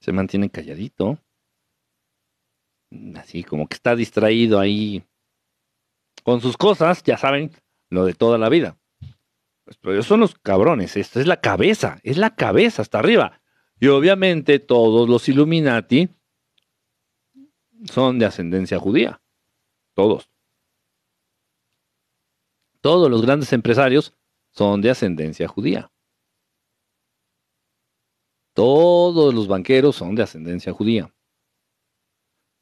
Se 0.00 0.12
mantiene 0.12 0.50
calladito. 0.50 1.18
Así 3.16 3.42
como 3.42 3.66
que 3.66 3.74
está 3.74 3.96
distraído 3.96 4.60
ahí 4.60 5.02
con 6.22 6.40
sus 6.40 6.56
cosas, 6.56 7.02
ya 7.02 7.16
saben, 7.16 7.50
lo 7.90 8.04
de 8.04 8.14
toda 8.14 8.38
la 8.38 8.48
vida. 8.48 8.78
Pues, 9.64 9.76
pero 9.78 9.94
ellos 9.94 10.06
son 10.06 10.20
los 10.20 10.34
cabrones, 10.34 10.96
esto 10.96 11.20
es 11.20 11.26
la 11.26 11.40
cabeza, 11.40 12.00
es 12.02 12.16
la 12.16 12.34
cabeza 12.34 12.82
hasta 12.82 12.98
arriba. 12.98 13.40
Y 13.80 13.88
obviamente 13.88 14.58
todos 14.58 15.08
los 15.08 15.28
Illuminati 15.28 16.08
son 17.84 18.18
de 18.18 18.26
ascendencia 18.26 18.78
judía. 18.78 19.20
Todos. 19.94 20.30
Todos 22.80 23.10
los 23.10 23.22
grandes 23.22 23.52
empresarios 23.52 24.14
son 24.50 24.80
de 24.80 24.90
ascendencia 24.90 25.48
judía. 25.48 25.90
Todos 28.54 29.32
los 29.32 29.48
banqueros 29.48 29.96
son 29.96 30.14
de 30.14 30.22
ascendencia 30.22 30.72
judía. 30.72 31.14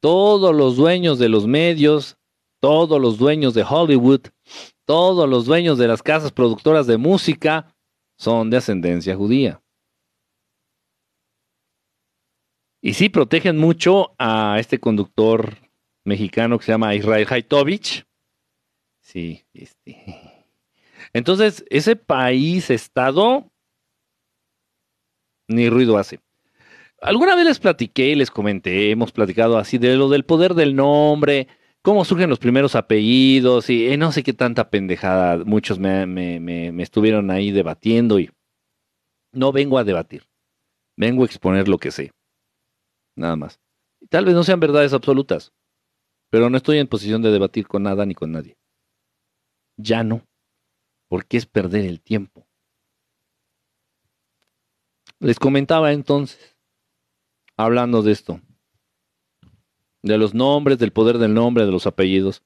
Todos 0.01 0.55
los 0.55 0.77
dueños 0.77 1.19
de 1.19 1.29
los 1.29 1.47
medios, 1.47 2.20
todos 2.61 3.01
los 3.01 3.19
dueños 3.19 3.55
de 3.55 3.65
Hollywood, 3.69 4.23
todos 4.85 5.29
los 5.29 5.47
dueños 5.47 5.79
de 5.79 5.89
las 5.89 6.03
casas 6.03 6.33
productoras 6.33 6.87
de 6.87 6.97
música 6.97 7.75
son 8.19 8.51
de 8.51 8.59
ascendencia 8.59 9.17
judía. 9.17 9.63
Y 12.83 12.95
sí 12.95 13.09
protegen 13.09 13.59
mucho 13.59 14.15
a 14.19 14.57
este 14.59 14.79
conductor 14.79 15.57
mexicano 16.05 16.59
que 16.59 16.65
se 16.65 16.73
llama 16.73 16.95
Israel 16.95 17.27
Haitovich, 17.29 18.07
Sí, 19.11 19.45
este. 19.55 19.97
Entonces, 21.13 21.65
ese 21.69 21.97
país, 21.97 22.71
estado, 22.71 23.51
ni 25.49 25.69
ruido 25.69 25.99
hace. 25.99 26.21
Alguna 27.01 27.35
vez 27.35 27.45
les 27.45 27.59
platiqué 27.59 28.15
les 28.15 28.31
comenté, 28.31 28.93
hemos 28.93 29.11
platicado 29.11 29.59
así 29.59 29.79
de 29.79 29.97
lo 29.97 30.09
del 30.09 30.25
poder 30.25 30.55
del 30.55 30.77
nombre, 30.77 31.49
cómo 31.83 32.05
surgen 32.05 32.31
los 32.31 32.39
primeros 32.39 32.75
apellidos 32.75 33.71
y 33.71 33.89
eh, 33.89 33.97
no 33.97 34.13
sé 34.13 34.23
qué 34.23 34.33
tanta 34.33 34.71
pendejada. 34.71 35.45
Muchos 35.45 35.79
me, 35.79 36.07
me, 36.07 36.41
me, 36.41 36.83
estuvieron 36.83 37.31
ahí 37.31 37.51
debatiendo 37.51 38.19
y 38.19 38.31
no 39.33 39.53
vengo 39.53 39.79
a 39.79 39.85
debatir, 39.85 40.25
vengo 40.97 41.23
a 41.23 41.27
exponer 41.27 41.69
lo 41.69 41.79
que 41.79 41.91
sé. 41.91 42.13
Nada 43.17 43.37
más. 43.37 43.61
Tal 44.09 44.25
vez 44.25 44.35
no 44.35 44.45
sean 44.45 44.61
verdades 44.61 44.93
absolutas, 44.93 45.53
pero 46.31 46.49
no 46.49 46.57
estoy 46.57 46.79
en 46.79 46.89
posición 46.89 47.23
de 47.23 47.31
debatir 47.31 47.67
con 47.67 47.83
nada 47.83 48.07
ni 48.07 48.15
con 48.15 48.33
nadie 48.33 48.57
ya 49.83 50.05
no, 50.05 50.27
porque 51.09 51.37
es 51.37 51.47
perder 51.47 51.85
el 51.85 52.01
tiempo. 52.01 52.47
Les 55.19 55.39
comentaba 55.39 55.93
entonces, 55.93 56.57
hablando 57.57 58.03
de 58.03 58.13
esto, 58.13 58.41
de 60.03 60.19
los 60.19 60.35
nombres, 60.35 60.79
del 60.79 60.93
poder 60.93 61.19
del 61.19 61.35
nombre, 61.35 61.65
de 61.65 61.73
los 61.73 61.87
apellidos. 61.87 62.43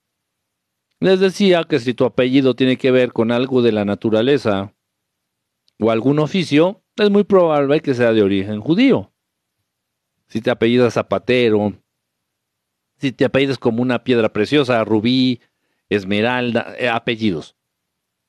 Les 1.00 1.20
decía 1.20 1.64
que 1.64 1.80
si 1.80 1.94
tu 1.94 2.04
apellido 2.04 2.54
tiene 2.54 2.76
que 2.76 2.90
ver 2.90 3.12
con 3.12 3.30
algo 3.30 3.62
de 3.62 3.72
la 3.72 3.84
naturaleza 3.84 4.72
o 5.78 5.90
algún 5.90 6.18
oficio, 6.18 6.82
es 6.96 7.10
muy 7.10 7.24
probable 7.24 7.80
que 7.80 7.94
sea 7.94 8.12
de 8.12 8.22
origen 8.22 8.60
judío. 8.60 9.12
Si 10.28 10.40
te 10.40 10.50
apellidas 10.50 10.94
Zapatero, 10.94 11.74
si 12.98 13.12
te 13.12 13.24
apellidas 13.24 13.58
como 13.58 13.82
una 13.82 14.02
piedra 14.04 14.32
preciosa, 14.32 14.82
rubí, 14.84 15.40
esmeralda, 15.88 16.74
eh, 16.78 16.88
apellidos. 16.88 17.56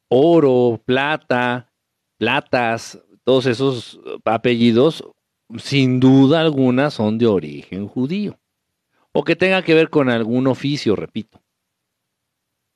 Oro, 0.07 0.81
plata, 0.85 1.71
platas, 2.17 3.01
todos 3.23 3.45
esos 3.45 3.99
apellidos, 4.23 5.03
sin 5.57 5.99
duda 5.99 6.41
alguna, 6.41 6.89
son 6.89 7.17
de 7.17 7.27
origen 7.27 7.87
judío. 7.87 8.37
O 9.17 9.23
que 9.23 9.37
tenga 9.37 9.61
que 9.61 9.73
ver 9.73 9.89
con 9.89 10.09
algún 10.09 10.45
oficio, 10.45 10.93
repito. 10.93 11.41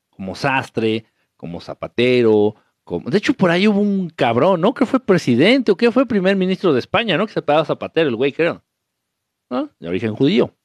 Como 0.08 0.34
sastre, 0.34 1.04
como 1.36 1.60
zapatero, 1.60 2.54
como... 2.82 3.10
De 3.10 3.18
hecho, 3.18 3.34
por 3.34 3.50
ahí 3.50 3.68
hubo 3.68 3.80
un 3.80 4.08
cabrón, 4.08 4.62
¿no? 4.62 4.72
Que 4.72 4.86
fue 4.86 5.00
presidente 5.00 5.70
o 5.70 5.76
que 5.76 5.92
fue 5.92 6.06
primer 6.06 6.36
ministro 6.36 6.72
de 6.72 6.78
España, 6.78 7.18
¿no? 7.18 7.26
Que 7.26 7.34
se 7.34 7.42
pagaba 7.42 7.66
zapatero, 7.66 8.08
el 8.08 8.16
güey, 8.16 8.32
creo. 8.32 8.64
De 9.50 9.88
origen 9.88 10.14
judío. 10.14 10.56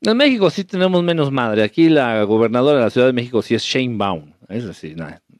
En 0.00 0.16
México 0.16 0.48
sí 0.48 0.62
tenemos 0.62 1.02
menos 1.02 1.32
madre. 1.32 1.64
Aquí 1.64 1.88
la 1.88 2.22
gobernadora 2.22 2.78
de 2.78 2.84
la 2.84 2.90
Ciudad 2.90 3.08
de 3.08 3.14
México 3.14 3.42
sí 3.42 3.56
es 3.56 3.64
Shane 3.64 3.96
Baum. 3.96 4.32
Es 4.48 4.64
decir, 4.64 4.96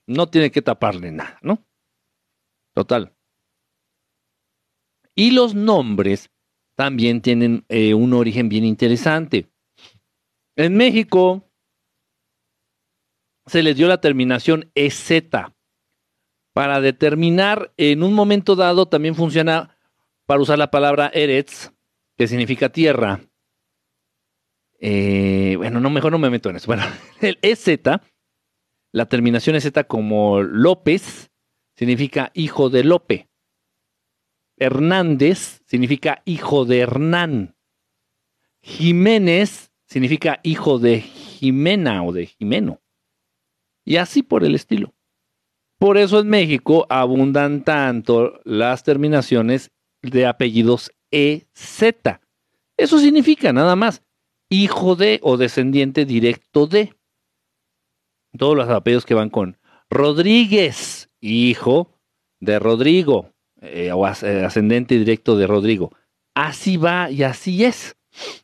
no 0.06 0.26
tiene 0.26 0.50
que 0.50 0.62
taparle 0.62 1.12
nada, 1.12 1.38
¿no? 1.42 1.64
Total. 2.74 3.14
Y 5.14 5.30
los 5.30 5.54
nombres 5.54 6.28
también 6.74 7.20
tienen 7.20 7.64
eh, 7.68 7.94
un 7.94 8.12
origen 8.12 8.48
bien 8.48 8.64
interesante. 8.64 9.48
En 10.56 10.76
México 10.76 11.50
se 13.46 13.62
les 13.62 13.76
dio 13.76 13.88
la 13.88 14.00
terminación 14.00 14.70
EZ. 14.74 15.10
Para 16.52 16.80
determinar, 16.80 17.72
en 17.76 18.02
un 18.04 18.14
momento 18.14 18.54
dado 18.54 18.86
también 18.86 19.16
funciona 19.16 19.76
para 20.24 20.40
usar 20.40 20.58
la 20.58 20.70
palabra 20.70 21.10
Eretz, 21.12 21.72
que 22.16 22.28
significa 22.28 22.68
tierra 22.68 23.20
eh, 24.86 25.54
bueno, 25.56 25.80
no, 25.80 25.88
mejor 25.88 26.12
no 26.12 26.18
me 26.18 26.28
meto 26.28 26.50
en 26.50 26.56
eso. 26.56 26.66
Bueno, 26.74 26.84
el 27.22 27.38
EZ, 27.40 27.66
la 28.92 29.06
terminación 29.06 29.56
EZ 29.56 29.72
como 29.88 30.42
López, 30.42 31.30
significa 31.74 32.30
hijo 32.34 32.68
de 32.68 32.84
Lope. 32.84 33.28
Hernández 34.56 35.62
significa 35.66 36.22
hijo 36.24 36.64
de 36.64 36.80
Hernán. 36.80 37.56
Jiménez 38.62 39.72
significa 39.86 40.40
hijo 40.42 40.78
de 40.78 41.00
Jimena 41.00 42.02
o 42.02 42.12
de 42.12 42.26
Jimeno. 42.26 42.80
Y 43.84 43.96
así 43.96 44.22
por 44.22 44.44
el 44.44 44.54
estilo. 44.54 44.94
Por 45.78 45.98
eso 45.98 46.20
en 46.20 46.28
México 46.28 46.86
abundan 46.88 47.64
tanto 47.64 48.40
las 48.44 48.84
terminaciones 48.84 49.70
de 50.02 50.26
apellidos 50.26 50.90
EZ. 51.10 51.82
Eso 52.76 52.98
significa 52.98 53.52
nada 53.52 53.76
más 53.76 54.02
hijo 54.48 54.96
de 54.96 55.20
o 55.22 55.36
descendiente 55.36 56.04
directo 56.04 56.66
de. 56.66 56.94
Todos 58.38 58.56
los 58.56 58.68
apellidos 58.68 59.04
que 59.04 59.14
van 59.14 59.30
con 59.30 59.58
Rodríguez, 59.90 61.10
hijo 61.20 62.00
de 62.40 62.58
Rodrigo, 62.58 63.33
eh, 63.64 63.92
o 63.92 64.06
eh, 64.06 64.44
ascendente 64.44 64.98
directo 64.98 65.36
de 65.36 65.46
Rodrigo. 65.46 65.92
Así 66.34 66.76
va 66.76 67.10
y 67.10 67.22
así 67.22 67.64
es. 67.64 67.96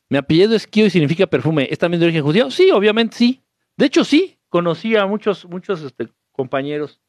Mi 0.08 0.18
apellido 0.18 0.54
es 0.54 0.66
Kio 0.66 0.86
y 0.86 0.90
significa 0.90 1.26
perfume. 1.26 1.68
¿Es 1.70 1.78
también 1.78 2.00
de 2.00 2.06
origen 2.06 2.24
judío? 2.24 2.50
Sí, 2.50 2.70
obviamente 2.70 3.16
sí. 3.16 3.42
De 3.76 3.86
hecho, 3.86 4.04
sí. 4.04 4.38
Conocí 4.48 4.96
a 4.96 5.06
muchos, 5.06 5.44
muchos 5.44 5.82
este, 5.82 6.08
compañeros. 6.32 7.00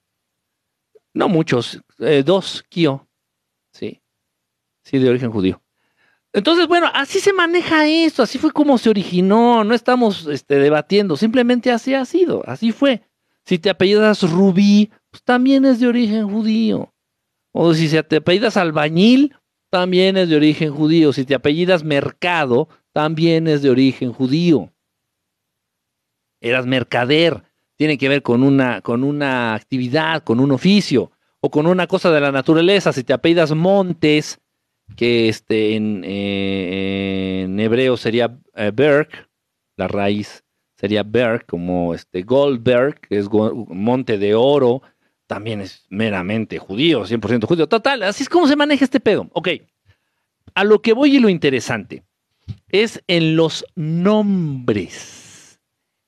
No 1.14 1.28
muchos, 1.28 1.82
eh, 2.00 2.24
dos 2.24 2.64
Kio. 2.70 3.08
Sí. 3.74 4.02
Sí, 4.84 5.00
de 5.00 5.10
origen 5.10 5.32
judío. 5.32 5.62
Entonces, 6.34 6.68
bueno, 6.68 6.90
así 6.94 7.20
se 7.20 7.34
maneja 7.34 7.88
esto, 7.88 8.24
así 8.24 8.38
fue 8.38 8.52
como 8.52 8.78
se 8.78 8.90
originó, 8.90 9.66
no 9.66 9.74
estamos 9.74 10.28
este, 10.28 10.56
debatiendo, 10.56 11.18
simplemente 11.18 11.72
así 11.72 11.94
ha 11.94 12.06
sido, 12.06 12.42
así 12.48 12.72
fue. 12.72 13.02
Si 13.46 13.60
te 13.60 13.70
apellidas 13.70 14.24
Rubí, 14.24 14.92
pues 15.10 15.24
también 15.24 15.66
es 15.66 15.82
de 15.82 15.88
origen 15.88 16.30
judío. 16.30 16.94
O 17.52 17.74
si 17.74 17.90
te 18.04 18.18
apellidas 18.18 18.58
Albañil, 18.58 19.36
también 19.70 20.18
es 20.18 20.30
de 20.30 20.36
origen 20.36 20.74
judío. 20.74 21.14
Si 21.14 21.26
te 21.26 21.36
apellidas 21.36 21.84
Mercado, 21.84 22.70
también 22.94 23.48
es 23.48 23.62
de 23.62 23.70
origen 23.70 24.12
judío. 24.14 24.72
Eras 26.42 26.66
mercader, 26.66 27.44
tiene 27.78 27.98
que 27.98 28.10
ver 28.10 28.22
con 28.22 28.44
una, 28.44 28.82
con 28.82 29.04
una 29.04 29.54
actividad, 29.54 30.24
con 30.24 30.40
un 30.40 30.52
oficio 30.52 31.12
o 31.40 31.50
con 31.50 31.68
una 31.68 31.88
cosa 31.88 32.12
de 32.12 32.20
la 32.22 32.32
naturaleza. 32.32 32.94
Si 32.94 33.04
te 33.04 33.14
apellidas 33.14 33.54
Montes, 33.54 34.40
que 34.96 35.30
este, 35.30 35.76
en, 35.76 36.04
eh, 36.06 37.48
hebreo 37.58 37.98
sería 37.98 38.38
eh, 38.56 38.72
Berg, 38.74 39.10
la 39.78 39.88
raíz 39.88 40.44
sería 40.76 41.04
Berg, 41.04 41.46
como 41.46 41.94
este 41.94 42.24
Goldberg, 42.24 43.00
que 43.02 43.20
es 43.20 43.30
monte 43.32 44.18
de 44.18 44.36
oro, 44.36 44.82
también 45.32 45.62
es 45.62 45.86
meramente 45.88 46.60
judío, 46.60 47.06
100% 47.06 47.46
judío. 47.46 47.66
Total, 47.66 48.04
así 48.04 48.24
es 48.24 48.28
como 48.28 48.50
se 48.50 48.58
maneja 48.58 48.84
este 48.84 49.00
pedo. 49.00 49.30
Ok, 49.32 49.48
a 50.54 50.66
lo 50.66 50.82
que 50.82 50.92
voy 50.92 51.16
y 51.16 51.20
lo 51.22 51.30
interesante 51.30 52.04
es 52.68 53.02
en 53.08 53.38
los 53.38 53.64
nombres. 53.76 55.62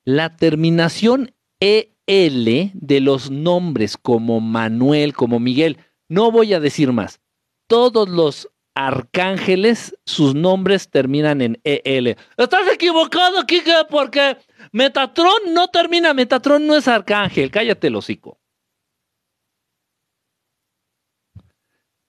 La 0.04 0.36
terminación 0.36 1.34
EL 1.62 2.72
de 2.74 3.00
los 3.00 3.32
nombres 3.32 3.96
como 3.96 4.42
Manuel, 4.42 5.14
como 5.14 5.40
Miguel. 5.40 5.78
No 6.10 6.30
voy 6.30 6.54
a 6.54 6.60
decir 6.60 6.92
más. 6.92 7.22
Todos 7.68 8.10
los 8.10 8.50
arcángeles, 8.76 9.98
sus 10.06 10.36
nombres 10.36 10.90
terminan 10.90 11.40
en 11.40 11.62
EL. 11.64 12.18
Estás 12.36 12.68
equivocado, 12.74 13.46
Kike, 13.46 13.86
porque 13.90 14.36
Metatron 14.74 15.54
no 15.54 15.70
termina, 15.70 16.14
Metatron 16.14 16.68
no 16.68 16.76
es 16.76 16.90
arcángel, 16.90 17.52
cállate 17.52 17.88
el 17.88 17.96
hocico. 17.96 18.43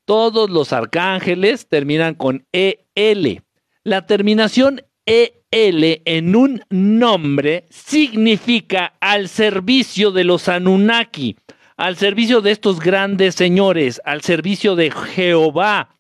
Todos 0.05 0.51
los 0.51 0.73
arcángeles 0.73 1.69
terminan 1.69 2.15
con 2.15 2.47
EL. 2.53 3.43
La 3.83 4.07
terminación 4.07 4.83
EL 5.07 6.03
en 6.05 6.37
un 6.37 6.63
nombre 6.71 7.67
significa 7.71 8.95
al 9.01 9.29
servicio 9.29 10.11
de 10.11 10.25
los 10.25 10.49
Anunnaki, 10.49 11.37
al 11.77 11.97
servicio 11.97 12.41
de 12.41 12.51
estos 12.51 12.81
grandes 12.81 13.35
señores, 13.35 14.01
al 14.05 14.23
servicio 14.23 14.77
de 14.77 14.91
Jehová, 14.91 15.95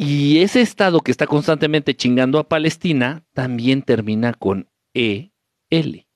y 0.00 0.38
ese 0.42 0.60
estado 0.60 1.00
que 1.00 1.10
está 1.10 1.26
constantemente 1.26 1.96
chingando 1.96 2.38
a 2.38 2.48
Palestina 2.48 3.24
también 3.34 3.82
termina 3.82 4.32
con 4.32 4.70
EL. 4.94 6.07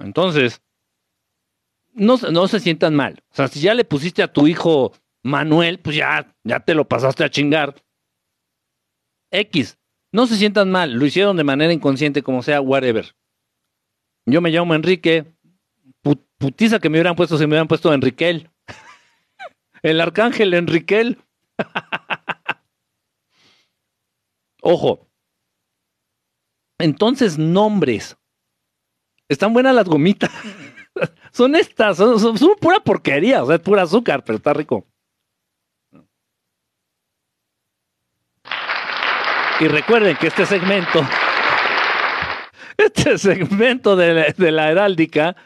Entonces, 0.00 0.62
no, 1.92 2.16
no, 2.16 2.48
se 2.48 2.60
sientan 2.60 2.94
mal. 2.94 3.22
O 3.30 3.34
sea, 3.34 3.48
si 3.48 3.60
ya 3.60 3.74
le 3.74 3.84
pusiste 3.84 4.22
a 4.22 4.32
tu 4.32 4.46
hijo 4.46 4.92
Manuel, 5.22 5.78
pues 5.80 5.96
ya, 5.96 6.34
ya 6.44 6.60
te 6.60 6.74
lo 6.74 6.88
pasaste 6.88 7.24
a 7.24 7.30
chingar. 7.30 7.74
X. 9.30 9.78
No 10.12 10.26
se 10.26 10.36
sientan 10.36 10.70
mal. 10.70 10.92
Lo 10.92 11.04
hicieron 11.06 11.36
de 11.36 11.44
manera 11.44 11.72
inconsciente, 11.72 12.22
como 12.22 12.42
sea, 12.42 12.60
whatever. 12.60 13.14
Yo 14.26 14.40
me 14.40 14.50
llamo 14.50 14.74
Enrique. 14.74 15.34
putiza 16.38 16.78
que 16.78 16.88
me 16.88 16.96
hubieran 16.98 17.16
puesto 17.16 17.36
si 17.36 17.44
me 17.44 17.50
hubieran 17.50 17.68
puesto 17.68 17.92
Enriquel. 17.92 18.50
El 19.82 20.00
arcángel 20.00 20.54
Enriquel. 20.54 21.18
Ojo. 24.62 25.06
Entonces, 26.78 27.38
nombres. 27.38 28.16
Están 29.30 29.52
buenas 29.52 29.72
las 29.76 29.86
gomitas. 29.86 30.28
son 31.32 31.54
estas, 31.54 31.96
son, 31.96 32.36
pura 32.60 32.80
porquería, 32.80 33.44
o 33.44 33.46
sea, 33.46 33.54
es 33.54 33.62
pura 33.62 33.82
azúcar, 33.82 34.24
pero 34.24 34.38
está 34.38 34.52
rico. 34.52 34.84
Y 39.60 39.68
recuerden 39.68 40.16
que 40.16 40.26
este 40.26 40.44
segmento 40.46 41.06
este 42.76 43.18
segmento 43.18 43.94
de 43.94 44.34
la, 44.50 44.70
heráldica 44.70 45.36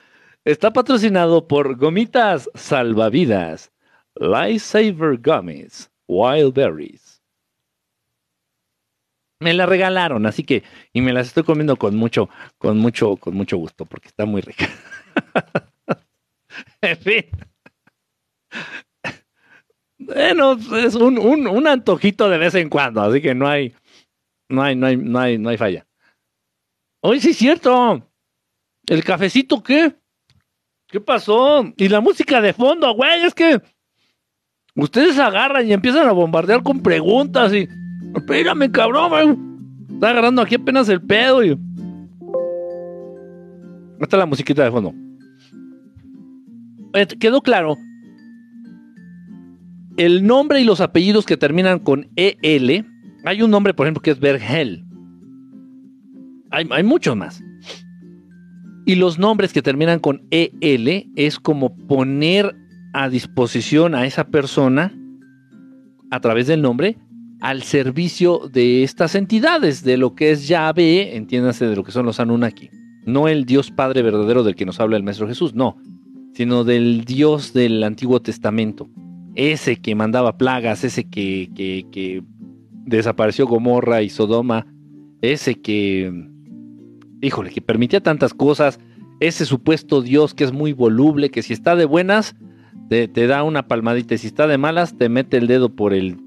está 0.47 0.73
patrocinado 0.73 1.47
por 1.47 1.77
Gomitas 1.77 2.49
Salvavidas, 2.55 3.71
Lifesaver 4.15 5.19
Gummies, 5.19 5.91
Wild 6.07 6.55
Berries. 6.55 7.14
Me 9.45 9.53
la 9.53 9.67
regalaron, 9.67 10.25
así 10.25 10.43
que, 10.43 10.63
y 10.95 11.03
me 11.03 11.13
las 11.13 11.27
estoy 11.27 11.43
comiendo 11.43 11.77
con 11.77 11.95
mucho, 11.95 12.31
con 12.57 12.79
mucho, 12.79 13.19
con 13.19 13.35
mucho 13.35 13.59
gusto, 13.59 13.85
porque 13.85 14.09
está 14.09 14.25
muy 14.25 14.41
rica. 14.41 14.71
en 16.81 16.97
fin. 16.97 17.25
Bueno, 19.99 20.53
es 20.79 20.95
un, 20.95 21.19
un, 21.19 21.67
antojito 21.67 22.31
de 22.31 22.39
vez 22.39 22.55
en 22.55 22.71
cuando, 22.71 23.03
así 23.03 23.21
que 23.21 23.35
no 23.35 23.47
hay, 23.47 23.75
no 24.49 24.63
hay, 24.63 24.77
no 24.77 24.87
hay, 24.87 24.97
no 24.97 25.19
hay, 25.19 25.37
no 25.37 25.51
hay 25.51 25.59
falla. 25.59 25.87
Hoy 27.03 27.21
sí 27.21 27.33
es 27.33 27.37
cierto. 27.37 28.11
¿El 28.87 29.05
cafecito 29.05 29.63
qué? 29.63 29.95
¿Qué 30.89 31.03
pasó? 31.03 31.71
Y 31.77 31.91
la 31.91 32.01
música 32.01 32.41
de 32.41 32.55
fondo, 32.55 32.95
güey, 32.95 33.27
es 33.27 33.35
que 33.35 33.61
ustedes 34.75 35.19
agarran 35.19 35.69
y 35.69 35.75
empiezan 35.75 36.09
a 36.09 36.13
bombardear 36.13 36.63
con 36.63 36.83
preguntas 36.83 37.53
y. 37.53 37.69
Espérame, 38.15 38.71
cabrón, 38.71 39.11
güey. 39.11 39.39
Está 39.95 40.11
agarrando 40.11 40.43
aquí 40.43 40.57
apenas 40.57 40.89
el 40.89 41.03
pedo 41.03 41.45
y. 41.45 41.59
Está 44.01 44.17
la 44.17 44.27
musiquita 44.27 44.65
de 44.65 44.71
fondo. 44.71 44.93
Quedó 47.19 47.41
claro 47.41 47.77
el 49.97 50.27
nombre 50.27 50.61
y 50.61 50.65
los 50.65 50.81
apellidos 50.81 51.25
que 51.25 51.37
terminan 51.37 51.79
con 51.79 52.09
EL, 52.17 52.87
hay 53.25 53.43
un 53.43 53.51
nombre, 53.51 53.75
por 53.75 53.87
ejemplo, 53.87 54.03
que 54.03 54.11
es 54.11 54.21
Bergel. 54.21 54.85
Hay, 56.51 56.67
hay 56.71 56.83
muchos 56.83 57.17
más. 57.17 57.43
Y 58.87 58.97
los 58.97 59.19
nombres 59.19 59.53
que 59.53 59.63
terminan 59.63 59.99
con 59.99 60.27
EL 60.31 61.11
es 61.17 61.39
como 61.39 61.77
poner 61.87 62.55
a 62.93 63.09
disposición 63.09 63.95
a 63.95 64.07
esa 64.07 64.25
persona 64.25 64.93
a 66.11 66.21
través 66.21 66.47
del 66.47 66.61
nombre 66.61 66.99
al 67.45 67.63
servicio 67.63 68.49
de 68.53 68.83
estas 68.83 69.15
entidades, 69.15 69.85
de 69.85 69.97
lo 69.97 70.15
que 70.15 70.31
es 70.31 70.49
Yahvé, 70.49 71.15
entiéndase 71.17 71.67
de 71.67 71.77
lo 71.77 71.85
que 71.85 71.93
son 71.93 72.07
los 72.07 72.19
Anunnaki. 72.19 72.71
No 73.05 73.29
el 73.29 73.45
Dios 73.45 73.71
Padre 73.71 74.03
verdadero 74.03 74.43
del 74.43 74.55
que 74.55 74.65
nos 74.65 74.81
habla 74.81 74.97
el 74.97 75.03
Maestro 75.03 75.29
Jesús, 75.29 75.55
no, 75.55 75.77
sino 76.33 76.65
del 76.65 77.05
Dios 77.05 77.53
del 77.53 77.85
Antiguo 77.85 78.21
Testamento 78.21 78.89
ese 79.35 79.77
que 79.77 79.95
mandaba 79.95 80.39
plagas, 80.39 80.85
ese 80.85 81.05
que, 81.05 81.51
que, 81.55 82.23
desapareció 82.87 83.47
Gomorra 83.47 84.03
y 84.03 84.11
Sodoma, 84.11 84.67
ese 85.23 85.61
que, 85.61 86.29
híjole, 87.23 87.51
que 87.51 87.63
permitía 87.63 88.03
tantas 88.03 88.35
cosas, 88.35 88.79
ese 89.21 89.47
supuesto 89.47 90.03
Dios 90.03 90.35
que 90.35 90.45
es 90.45 90.53
muy 90.53 90.73
voluble, 90.73 91.31
que 91.31 91.43
si 91.43 91.53
está 91.53 91.77
de 91.77 91.87
buenas, 91.87 92.37
te, 92.89 93.09
da 93.27 93.43
una 93.43 93.67
palmadita, 93.67 94.15
y 94.15 94.19
si 94.19 94.27
está 94.27 94.47
de 94.47 94.59
malas, 94.59 94.97
te 94.97 95.09
mete 95.09 95.39
el 95.39 95.47
dedo 95.47 95.75
por 95.75 95.95
el 95.95 96.19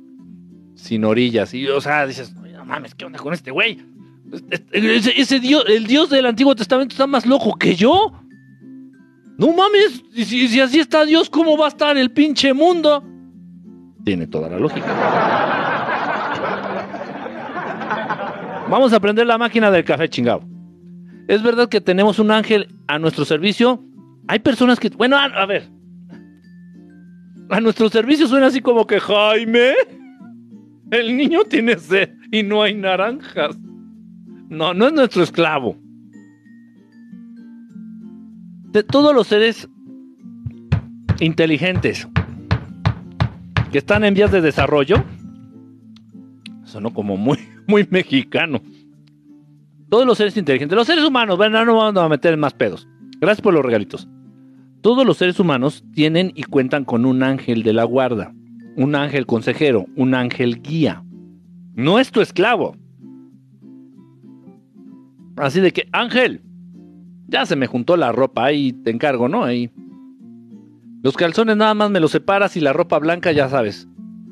sin 0.77 1.03
orillas. 1.03 1.53
Y, 1.53 1.67
o 1.67 1.81
sea, 1.81 2.07
dices, 2.07 2.33
no 2.33 2.63
mames, 2.63 2.95
¿qué 2.95 3.03
onda 3.03 3.19
con 3.19 3.33
este 3.33 3.51
güey? 3.51 3.79
Ese, 4.71 5.39
Dios, 5.39 5.65
el 5.67 5.85
Dios 5.87 6.09
del 6.09 6.25
Antiguo 6.25 6.55
Testamento 6.55 6.93
está 6.93 7.07
más 7.07 7.25
loco 7.25 7.57
que 7.57 7.75
yo. 7.75 8.13
No 9.37 9.53
mames, 9.53 10.03
si, 10.13 10.47
si, 10.47 10.59
así 10.59 10.79
está 10.79 11.05
Dios, 11.05 11.29
¿cómo 11.29 11.57
va 11.57 11.65
a 11.65 11.69
estar 11.69 11.97
el 11.97 12.11
pinche 12.11 12.53
mundo? 12.53 13.03
Tiene 14.03 14.27
toda 14.27 14.49
la 14.49 14.57
lógica. 14.57 14.87
Vamos 18.69 18.91
a 18.93 18.99
prender 18.99 19.27
la 19.27 19.37
máquina 19.37 19.71
del 19.71 19.85
café 19.85 20.09
chingado. 20.09 20.41
Es 21.27 21.43
verdad 21.43 21.69
que 21.69 21.81
tenemos 21.81 22.19
un 22.19 22.31
ángel 22.31 22.67
a 22.87 22.99
nuestro 22.99 23.25
servicio. 23.25 23.83
Hay 24.27 24.39
personas 24.39 24.79
que, 24.79 24.89
bueno, 24.89 25.17
a, 25.17 25.45
ver. 25.45 25.69
A 27.49 27.61
nuestro 27.61 27.89
servicio 27.89 28.27
suena 28.27 28.47
así 28.47 28.61
como 28.61 28.87
que 28.87 28.99
Jaime, 28.99 29.73
el 30.91 31.15
niño 31.15 31.43
tiene 31.43 31.77
sed 31.77 32.09
y 32.31 32.43
no 32.43 32.63
hay 32.63 32.75
naranjas. 32.75 33.57
No, 34.49 34.73
no 34.73 34.87
es 34.87 34.93
nuestro 34.93 35.23
esclavo 35.23 35.77
de 38.77 38.83
todos 38.83 39.15
los 39.15 39.25
seres 39.25 39.67
inteligentes 41.19 42.07
que 43.71 43.79
están 43.79 44.03
en 44.03 44.13
vías 44.13 44.31
de 44.31 44.39
desarrollo, 44.39 45.03
sonó 46.63 46.93
como 46.93 47.17
muy, 47.17 47.39
muy 47.67 47.87
mexicano. 47.89 48.61
Todos 49.89 50.05
los 50.05 50.17
seres 50.17 50.37
inteligentes, 50.37 50.75
los 50.75 50.85
seres 50.85 51.05
humanos, 51.05 51.37
bueno, 51.37 51.65
no 51.65 51.77
vamos 51.77 52.03
a 52.03 52.09
meter 52.09 52.37
más 52.37 52.53
pedos. 52.53 52.87
Gracias 53.19 53.41
por 53.41 53.53
los 53.53 53.65
regalitos. 53.65 54.07
Todos 54.81 55.05
los 55.07 55.17
seres 55.17 55.39
humanos 55.39 55.83
tienen 55.93 56.31
y 56.35 56.43
cuentan 56.43 56.85
con 56.85 57.05
un 57.05 57.23
ángel 57.23 57.63
de 57.63 57.73
la 57.73 57.83
guarda, 57.83 58.33
un 58.77 58.95
ángel 58.95 59.25
consejero, 59.25 59.87
un 59.95 60.13
ángel 60.13 60.61
guía. 60.61 61.03
No 61.73 61.99
es 61.99 62.11
tu 62.11 62.21
esclavo. 62.21 62.77
Así 65.35 65.59
de 65.59 65.73
que, 65.73 65.89
ángel, 65.91 66.41
ya 67.27 67.45
se 67.45 67.55
me 67.55 67.67
juntó 67.67 67.97
la 67.97 68.11
ropa, 68.11 68.45
ahí 68.45 68.71
te 68.71 68.91
encargo, 68.91 69.27
¿no? 69.27 69.43
Ahí. 69.43 69.71
Los 71.03 71.17
calzones 71.17 71.57
nada 71.57 71.73
más 71.73 71.89
me 71.89 71.99
los 71.99 72.11
separas 72.11 72.55
y 72.55 72.59
la 72.61 72.71
ropa 72.71 72.99
blanca, 72.99 73.31
ya 73.31 73.49
sabes. 73.49 73.87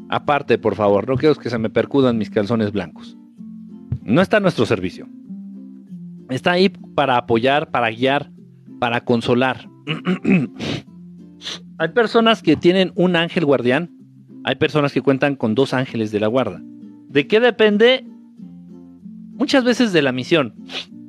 Aparte, 0.10 0.58
por 0.58 0.76
favor, 0.76 1.10
no 1.10 1.16
quiero 1.16 1.36
que 1.36 1.50
se 1.50 1.58
me 1.58 1.70
percudan 1.70 2.18
mis 2.18 2.30
calzones 2.30 2.72
blancos. 2.72 3.18
No 4.04 4.22
está 4.22 4.38
a 4.38 4.42
nuestro 4.42 4.66
servicio. 4.68 5.08
Está 6.30 6.52
ahí 6.52 6.70
para 6.70 7.18
apoyar, 7.18 7.72
para 7.72 7.90
guiar, 7.90 8.32
para 8.80 9.02
consolar. 9.02 9.68
hay 11.80 11.90
personas 11.90 12.44
que 12.44 12.56
tienen 12.56 12.92
un 12.96 13.16
ángel 13.16 13.46
guardián. 13.46 13.90
Hay 14.46 14.56
personas 14.56 14.94
que 14.94 15.02
cuentan 15.02 15.36
con 15.36 15.56
dos 15.56 15.74
ángeles 15.74 16.12
de 16.12 16.20
la 16.20 16.28
guarda. 16.28 16.62
¿De 17.10 17.28
qué 17.28 17.40
depende? 17.40 18.06
Muchas 19.34 19.64
veces 19.64 19.92
de 19.92 20.04
la 20.04 20.12
misión. 20.12 20.54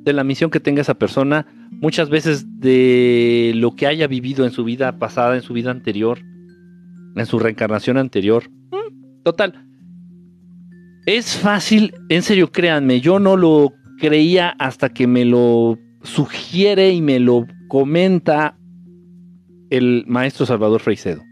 De 0.03 0.11
la 0.11 0.23
misión 0.23 0.49
que 0.49 0.59
tenga 0.59 0.81
esa 0.81 0.95
persona 0.95 1.45
muchas 1.79 2.09
veces 2.09 2.59
de 2.59 3.51
lo 3.55 3.75
que 3.75 3.85
haya 3.85 4.07
vivido 4.07 4.43
en 4.43 4.51
su 4.51 4.63
vida 4.63 4.97
pasada, 4.97 5.35
en 5.35 5.43
su 5.43 5.53
vida 5.53 5.69
anterior, 5.69 6.17
en 7.15 7.25
su 7.27 7.37
reencarnación 7.37 7.97
anterior. 7.97 8.49
Mm, 8.71 9.21
total. 9.23 9.63
Es 11.05 11.37
fácil, 11.37 11.93
en 12.09 12.23
serio, 12.23 12.51
créanme, 12.51 13.01
yo 13.01 13.19
no 13.19 13.37
lo 13.37 13.71
creía 13.99 14.49
hasta 14.57 14.89
que 14.89 15.05
me 15.05 15.25
lo 15.25 15.77
sugiere 16.01 16.91
y 16.91 17.01
me 17.03 17.19
lo 17.19 17.45
comenta 17.67 18.57
el 19.69 20.05
maestro 20.07 20.47
Salvador 20.47 20.81
Freicedo. 20.81 21.26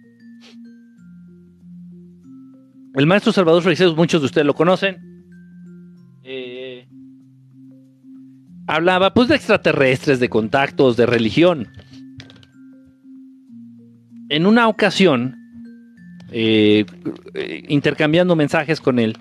El 2.95 3.07
maestro 3.07 3.31
Salvador 3.31 3.61
Freicedo, 3.61 3.95
muchos 3.95 4.21
de 4.21 4.25
ustedes 4.25 4.47
lo 4.47 4.53
conocen, 4.53 5.15
hablaba 8.67 9.13
pues 9.13 9.27
de 9.27 9.35
extraterrestres, 9.35 10.19
de 10.19 10.29
contactos, 10.29 10.97
de 10.97 11.05
religión. 11.05 11.67
En 14.29 14.45
una 14.45 14.67
ocasión, 14.67 15.35
eh, 16.31 16.85
intercambiando 17.67 18.35
mensajes 18.35 18.81
con 18.81 18.99
él 18.99 19.17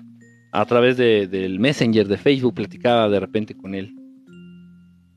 a 0.51 0.65
través 0.65 0.97
del 0.97 1.59
Messenger 1.59 2.07
de 2.07 2.17
Facebook, 2.17 2.55
platicaba 2.55 3.09
de 3.09 3.19
repente 3.19 3.55
con 3.55 3.75
él. 3.75 3.93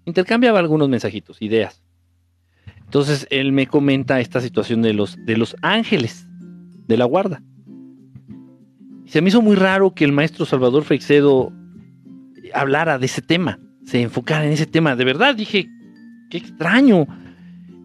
Intercambiaba 0.04 0.58
algunos 0.58 0.88
mensajitos, 0.88 1.40
ideas. 1.40 1.82
Entonces 2.84 3.26
él 3.30 3.52
me 3.52 3.66
comenta 3.66 4.20
esta 4.20 4.40
situación 4.40 4.82
de 4.82 4.94
los, 4.94 5.16
de 5.24 5.36
los 5.36 5.56
ángeles 5.62 6.26
de 6.86 6.96
la 6.96 7.04
guarda. 7.04 7.42
Y 9.08 9.10
se 9.10 9.22
me 9.22 9.30
hizo 9.30 9.40
muy 9.40 9.56
raro 9.56 9.94
que 9.94 10.04
el 10.04 10.12
maestro 10.12 10.44
Salvador 10.44 10.84
Freixedo 10.84 11.50
hablara 12.52 12.98
de 12.98 13.06
ese 13.06 13.22
tema 13.22 13.58
se 13.88 14.02
enfocara 14.02 14.44
en 14.44 14.52
ese 14.52 14.66
tema. 14.66 14.96
De 14.96 15.04
verdad, 15.04 15.34
dije, 15.34 15.66
qué 16.28 16.36
extraño. 16.36 17.06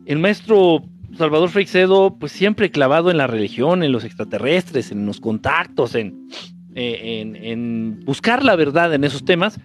El 0.05 0.19
maestro 0.19 0.83
Salvador 1.17 1.47
Freixedo, 1.47 2.17
pues 2.19 2.33
siempre 2.33 2.71
clavado 2.71 3.09
en 3.09 3.15
la 3.15 3.27
religión, 3.27 3.83
en 3.83 3.93
los 3.93 4.03
extraterrestres, 4.03 4.91
en 4.91 5.05
los 5.05 5.21
contactos, 5.21 5.95
en, 5.95 6.27
eh, 6.75 7.23
en, 7.41 8.01
buscar 8.03 8.43
la 8.43 8.57
verdad 8.57 8.93
en 8.93 9.05
esos 9.05 9.23
temas. 9.23 9.61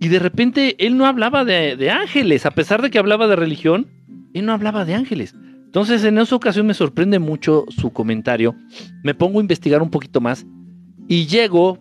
Y 0.00 0.08
de 0.08 0.18
repente 0.18 0.76
él 0.78 0.96
no 0.96 1.04
hablaba 1.04 1.44
de, 1.44 1.76
de, 1.76 1.90
ángeles, 1.90 2.46
a 2.46 2.52
pesar 2.52 2.80
de 2.80 2.90
que 2.90 2.98
hablaba 2.98 3.26
de 3.26 3.36
religión, 3.36 3.86
él 4.32 4.46
no 4.46 4.54
hablaba 4.54 4.86
de 4.86 4.94
ángeles. 4.94 5.34
Entonces 5.66 6.04
en 6.04 6.16
esa 6.16 6.34
ocasión 6.34 6.66
me 6.66 6.74
sorprende 6.74 7.18
mucho 7.18 7.66
su 7.68 7.92
comentario. 7.92 8.56
Me 9.02 9.14
pongo 9.14 9.40
a 9.40 9.42
investigar 9.42 9.82
un 9.82 9.90
poquito 9.90 10.22
más 10.22 10.46
y 11.12 11.26
llego, 11.26 11.78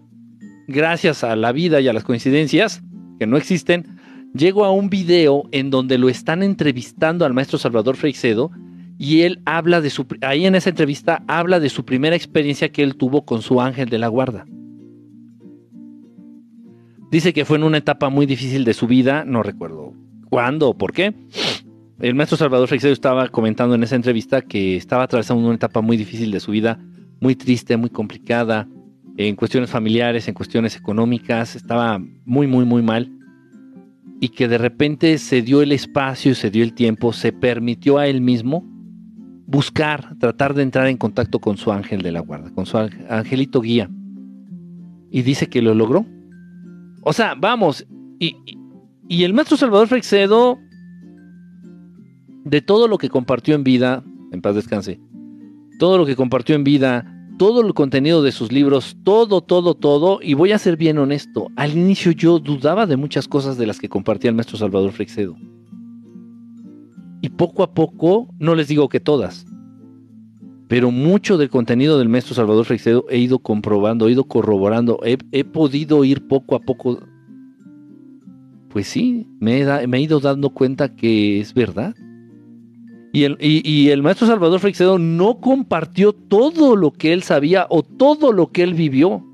gracias 0.67 1.23
a 1.23 1.37
la 1.37 1.53
vida 1.53 1.79
y 1.79 1.87
a 1.87 1.93
las 1.93 2.03
coincidencias, 2.03 2.83
que 3.17 3.25
no 3.25 3.37
existen, 3.37 3.85
llego 4.33 4.65
a 4.65 4.71
un 4.71 4.89
video 4.89 5.43
en 5.53 5.69
donde 5.69 5.97
lo 5.97 6.09
están 6.09 6.43
entrevistando 6.43 7.23
al 7.23 7.33
maestro 7.33 7.57
Salvador 7.57 7.95
Freixedo 7.95 8.51
y 8.97 9.21
él 9.21 9.41
habla 9.45 9.79
de 9.79 9.89
su, 9.89 10.05
ahí 10.19 10.45
en 10.45 10.55
esa 10.55 10.69
entrevista 10.69 11.23
habla 11.29 11.61
de 11.61 11.69
su 11.69 11.85
primera 11.85 12.13
experiencia 12.13 12.73
que 12.73 12.83
él 12.83 12.97
tuvo 12.97 13.23
con 13.23 13.41
su 13.41 13.61
ángel 13.61 13.87
de 13.87 13.99
la 13.99 14.09
guarda. 14.09 14.43
Dice 17.09 17.31
que 17.31 17.45
fue 17.45 17.55
en 17.55 17.63
una 17.63 17.77
etapa 17.77 18.09
muy 18.09 18.25
difícil 18.25 18.65
de 18.65 18.73
su 18.73 18.85
vida, 18.85 19.23
no 19.23 19.43
recuerdo 19.43 19.93
cuándo 20.29 20.67
o 20.67 20.77
por 20.77 20.91
qué. 20.91 21.15
El 22.01 22.15
maestro 22.15 22.37
Salvador 22.37 22.67
Freixedo 22.67 22.91
estaba 22.91 23.29
comentando 23.29 23.75
en 23.75 23.83
esa 23.83 23.95
entrevista 23.95 24.41
que 24.41 24.75
estaba 24.75 25.03
atravesando 25.03 25.45
una 25.45 25.55
etapa 25.55 25.79
muy 25.79 25.95
difícil 25.95 26.31
de 26.31 26.41
su 26.41 26.51
vida, 26.51 26.83
muy 27.21 27.37
triste, 27.37 27.77
muy 27.77 27.91
complicada, 27.91 28.67
en 29.17 29.35
cuestiones 29.35 29.69
familiares, 29.69 30.27
en 30.27 30.33
cuestiones 30.33 30.75
económicas, 30.75 31.55
estaba 31.55 31.99
muy, 32.25 32.47
muy, 32.47 32.65
muy 32.65 32.81
mal 32.81 33.11
y 34.19 34.29
que 34.29 34.47
de 34.47 34.59
repente 34.59 35.17
se 35.17 35.41
dio 35.41 35.61
el 35.61 35.71
espacio, 35.71 36.35
se 36.35 36.51
dio 36.51 36.63
el 36.63 36.73
tiempo, 36.73 37.11
se 37.11 37.33
permitió 37.33 37.97
a 37.97 38.07
él 38.07 38.21
mismo 38.21 38.63
buscar, 39.47 40.15
tratar 40.19 40.53
de 40.53 40.63
entrar 40.63 40.87
en 40.87 40.97
contacto 40.97 41.39
con 41.39 41.57
su 41.57 41.71
ángel 41.71 42.03
de 42.03 42.11
la 42.11 42.21
guarda, 42.21 42.51
con 42.51 42.65
su 42.65 42.77
angelito 42.77 43.61
guía. 43.61 43.89
Y 45.09 45.23
dice 45.23 45.47
que 45.47 45.61
lo 45.61 45.73
logró. 45.73 46.05
O 47.01 47.13
sea, 47.13 47.33
vamos, 47.35 47.85
y, 48.19 48.37
y 49.09 49.23
el 49.23 49.33
maestro 49.33 49.57
Salvador 49.57 49.87
Freixedo, 49.87 50.59
de 52.45 52.61
todo 52.61 52.87
lo 52.87 52.97
que 52.97 53.09
compartió 53.09 53.55
en 53.55 53.63
vida, 53.63 54.03
en 54.31 54.41
paz 54.41 54.55
descanse, 54.55 55.01
todo 55.79 55.97
lo 55.97 56.05
que 56.05 56.15
compartió 56.15 56.55
en 56.55 56.63
vida, 56.63 57.10
todo 57.41 57.65
el 57.65 57.73
contenido 57.73 58.21
de 58.21 58.31
sus 58.31 58.51
libros, 58.51 58.95
todo, 59.03 59.41
todo, 59.41 59.73
todo, 59.73 60.19
y 60.21 60.35
voy 60.35 60.51
a 60.51 60.59
ser 60.59 60.77
bien 60.77 60.99
honesto, 60.99 61.47
al 61.55 61.75
inicio 61.75 62.11
yo 62.11 62.37
dudaba 62.37 62.85
de 62.85 62.97
muchas 62.97 63.27
cosas 63.27 63.57
de 63.57 63.65
las 63.65 63.79
que 63.79 63.89
compartía 63.89 64.29
el 64.29 64.35
maestro 64.35 64.59
Salvador 64.59 64.91
Freixedo. 64.91 65.35
Y 67.19 67.29
poco 67.29 67.63
a 67.63 67.73
poco, 67.73 68.27
no 68.37 68.53
les 68.53 68.67
digo 68.67 68.89
que 68.89 68.99
todas, 68.99 69.47
pero 70.67 70.91
mucho 70.91 71.39
del 71.39 71.49
contenido 71.49 71.97
del 71.97 72.09
maestro 72.09 72.35
Salvador 72.35 72.65
Freixedo 72.65 73.07
he 73.09 73.17
ido 73.17 73.39
comprobando, 73.39 74.07
he 74.07 74.11
ido 74.11 74.25
corroborando, 74.25 74.99
he, 75.03 75.43
podido 75.43 76.03
ir 76.03 76.27
poco 76.27 76.53
a 76.53 76.59
poco. 76.59 76.99
Pues 78.69 78.85
sí, 78.85 79.25
me 79.39 79.63
he 79.63 79.99
ido 79.99 80.19
dando 80.19 80.51
cuenta 80.51 80.95
que 80.95 81.39
es 81.39 81.55
verdad. 81.55 81.95
Y 83.13 83.89
el, 83.89 84.01
maestro 84.01 84.25
Salvador 84.25 84.59
Freixedo 84.61 84.97
no 84.97 85.41
compartió 85.41 86.13
todo 86.13 86.77
lo 86.77 86.91
que 86.91 87.11
él 87.11 87.23
sabía 87.23 87.67
o 87.69 87.83
todo 87.83 88.31
lo 88.31 88.51
que 88.51 88.63
él 88.63 88.73
vivió. 88.73 89.25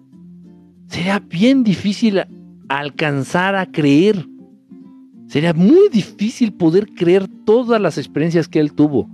Sería 0.87 1.19
bien 1.19 1.63
difícil 1.63 2.21
alcanzar 2.69 3.55
a 3.55 3.71
creer. 3.71 4.25
Sería 5.27 5.53
muy 5.53 5.89
difícil 5.91 6.53
poder 6.53 6.87
creer 6.93 7.27
todas 7.45 7.79
las 7.79 7.97
experiencias 7.97 8.47
que 8.47 8.59
él 8.59 8.73
tuvo 8.73 9.09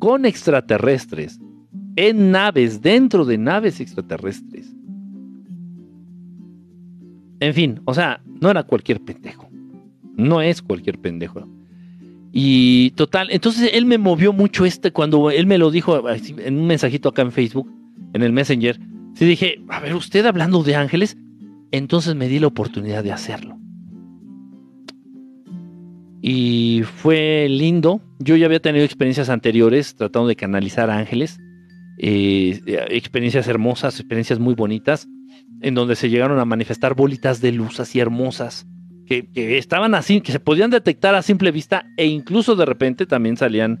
con 0.00 0.24
extraterrestres, 0.24 1.38
en 1.94 2.32
naves, 2.32 2.80
dentro 2.80 3.24
de 3.26 3.36
naves 3.38 3.80
extraterrestres. 3.80 4.74
En 7.38 7.54
fin, 7.54 7.80
o 7.84 7.94
sea, 7.94 8.22
no 8.40 8.50
era 8.50 8.64
cualquier 8.64 9.00
pendejo. 9.00 9.48
No 10.16 10.40
es 10.40 10.62
cualquier 10.62 10.98
pendejo. 10.98 11.46
Y 12.32 12.90
total, 12.92 13.28
entonces 13.30 13.70
él 13.72 13.86
me 13.86 13.98
movió 13.98 14.32
mucho 14.32 14.64
este 14.64 14.92
cuando 14.92 15.30
él 15.30 15.46
me 15.46 15.58
lo 15.58 15.70
dijo 15.70 16.08
en 16.08 16.58
un 16.58 16.66
mensajito 16.66 17.08
acá 17.08 17.22
en 17.22 17.32
Facebook, 17.32 17.68
en 18.12 18.22
el 18.22 18.32
Messenger. 18.32 18.78
Sí 19.14 19.24
dije, 19.24 19.60
a 19.68 19.80
ver, 19.80 19.94
usted 19.96 20.24
hablando 20.26 20.62
de 20.62 20.76
ángeles, 20.76 21.16
entonces 21.72 22.14
me 22.14 22.28
di 22.28 22.38
la 22.38 22.46
oportunidad 22.46 23.02
de 23.02 23.12
hacerlo. 23.12 23.58
Y 26.22 26.82
fue 26.84 27.48
lindo. 27.48 28.00
Yo 28.18 28.36
ya 28.36 28.46
había 28.46 28.60
tenido 28.60 28.84
experiencias 28.84 29.30
anteriores 29.30 29.96
tratando 29.96 30.28
de 30.28 30.36
canalizar 30.36 30.90
ángeles. 30.90 31.38
Eh, 31.98 32.60
experiencias 32.90 33.48
hermosas, 33.48 33.98
experiencias 33.98 34.38
muy 34.38 34.54
bonitas, 34.54 35.08
en 35.62 35.74
donde 35.74 35.96
se 35.96 36.10
llegaron 36.10 36.38
a 36.38 36.44
manifestar 36.44 36.94
bolitas 36.94 37.40
de 37.40 37.52
luz 37.52 37.80
así 37.80 37.98
hermosas 37.98 38.66
que, 39.10 39.58
estaban 39.58 39.94
así, 39.96 40.20
que 40.20 40.30
se 40.30 40.38
podían 40.38 40.70
detectar 40.70 41.16
a 41.16 41.22
simple 41.22 41.50
vista 41.50 41.84
e 41.96 42.06
incluso 42.06 42.54
de 42.54 42.64
repente 42.64 43.06
también 43.06 43.36
salían 43.36 43.80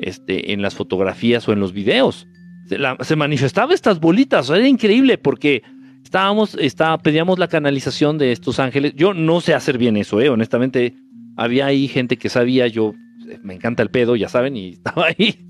este, 0.00 0.52
en 0.52 0.62
las 0.62 0.74
fotografías 0.74 1.46
o 1.48 1.52
en 1.52 1.60
los 1.60 1.72
videos. 1.72 2.26
Se, 2.66 3.16
manifestaban 3.16 3.72
estas 3.72 4.00
bolitas, 4.00 4.50
era 4.50 4.66
increíble 4.66 5.16
porque 5.16 5.62
estábamos, 6.02 6.56
pedíamos 7.04 7.38
la 7.38 7.46
canalización 7.46 8.18
de 8.18 8.32
estos 8.32 8.58
ángeles. 8.58 8.94
Yo 8.96 9.14
no 9.14 9.40
sé 9.40 9.54
hacer 9.54 9.78
bien 9.78 9.96
eso, 9.96 10.20
eh, 10.20 10.28
honestamente. 10.28 10.94
Había 11.36 11.66
ahí 11.66 11.88
gente 11.88 12.16
que 12.16 12.28
sabía, 12.28 12.66
yo 12.68 12.94
me 13.42 13.54
encanta 13.54 13.82
el 13.82 13.90
pedo, 13.90 14.16
ya 14.16 14.28
saben, 14.28 14.56
y 14.56 14.68
estaba 14.72 15.06
ahí. 15.06 15.46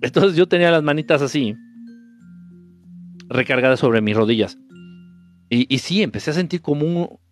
Entonces 0.00 0.36
yo 0.36 0.48
tenía 0.48 0.72
las 0.72 0.82
manitas 0.82 1.22
así, 1.22 1.54
recargadas 3.28 3.78
sobre 3.78 4.00
mis 4.00 4.16
rodillas. 4.16 4.58
Y, 5.50 5.72
y 5.72 5.78
sí, 5.78 6.02
empecé 6.02 6.30
a 6.30 6.34
sentir 6.34 6.60
como 6.60 6.86
un, 6.86 7.23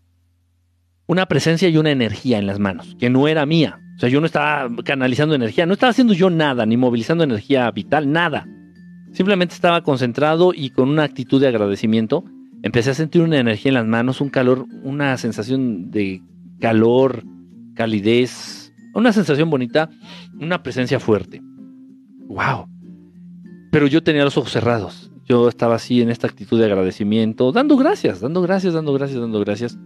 una 1.13 1.27
presencia 1.27 1.69
y 1.69 1.77
una 1.77 1.91
energía 1.91 2.39
en 2.39 2.47
las 2.47 2.59
manos, 2.59 2.97
que 2.99 3.11
no 3.11 3.29
era 3.29 3.47
mía. 3.47 3.79
O 3.97 3.99
sea, 3.99 4.09
yo 4.09 4.21
no 4.21 4.27
estaba 4.27 4.69
canalizando 4.83 5.35
energía, 5.35 5.67
no 5.67 5.75
estaba 5.75 5.91
haciendo 5.91 6.15
yo 6.15 6.31
nada, 6.31 6.67
ni 6.67 6.77
movilizando 6.77 7.23
energía 7.23 7.71
vital, 7.71 8.11
nada. 8.11 8.47
Simplemente 9.13 9.55
estaba 9.55 9.83
concentrado 9.83 10.53
y 10.55 10.71
con 10.71 10.89
una 10.89 11.05
actitud 11.05 11.41
de 11.41 11.49
agradecimiento. 11.49 12.25
Empecé 12.63 12.91
a 12.91 12.95
sentir 12.95 13.23
una 13.23 13.39
energía 13.39 13.69
en 13.69 13.75
las 13.75 13.87
manos, 13.87 14.21
un 14.21 14.31
calor, 14.31 14.67
una 14.83 15.17
sensación 15.19 15.91
de 15.91 16.23
calor, 16.61 17.23
calidez, 17.75 18.73
una 18.95 19.13
sensación 19.13 19.51
bonita, 19.51 19.91
una 20.41 20.63
presencia 20.63 20.99
fuerte. 20.99 21.43
¡Wow! 22.29 22.67
Pero 23.71 23.87
yo 23.87 24.03
tenía 24.03 24.25
los 24.25 24.39
ojos 24.39 24.53
cerrados. 24.53 25.11
Yo 25.27 25.49
estaba 25.49 25.75
así 25.75 26.01
en 26.01 26.11
esta 26.11 26.27
actitud 26.27 26.59
de 26.59 26.67
agradecimiento, 26.67 27.53
dando 27.53 27.77
gracias, 27.77 28.21
dando 28.21 28.41
gracias, 28.43 28.73
dando 28.75 28.93
gracias, 28.95 29.21
dando 29.21 29.41
gracias. 29.41 29.79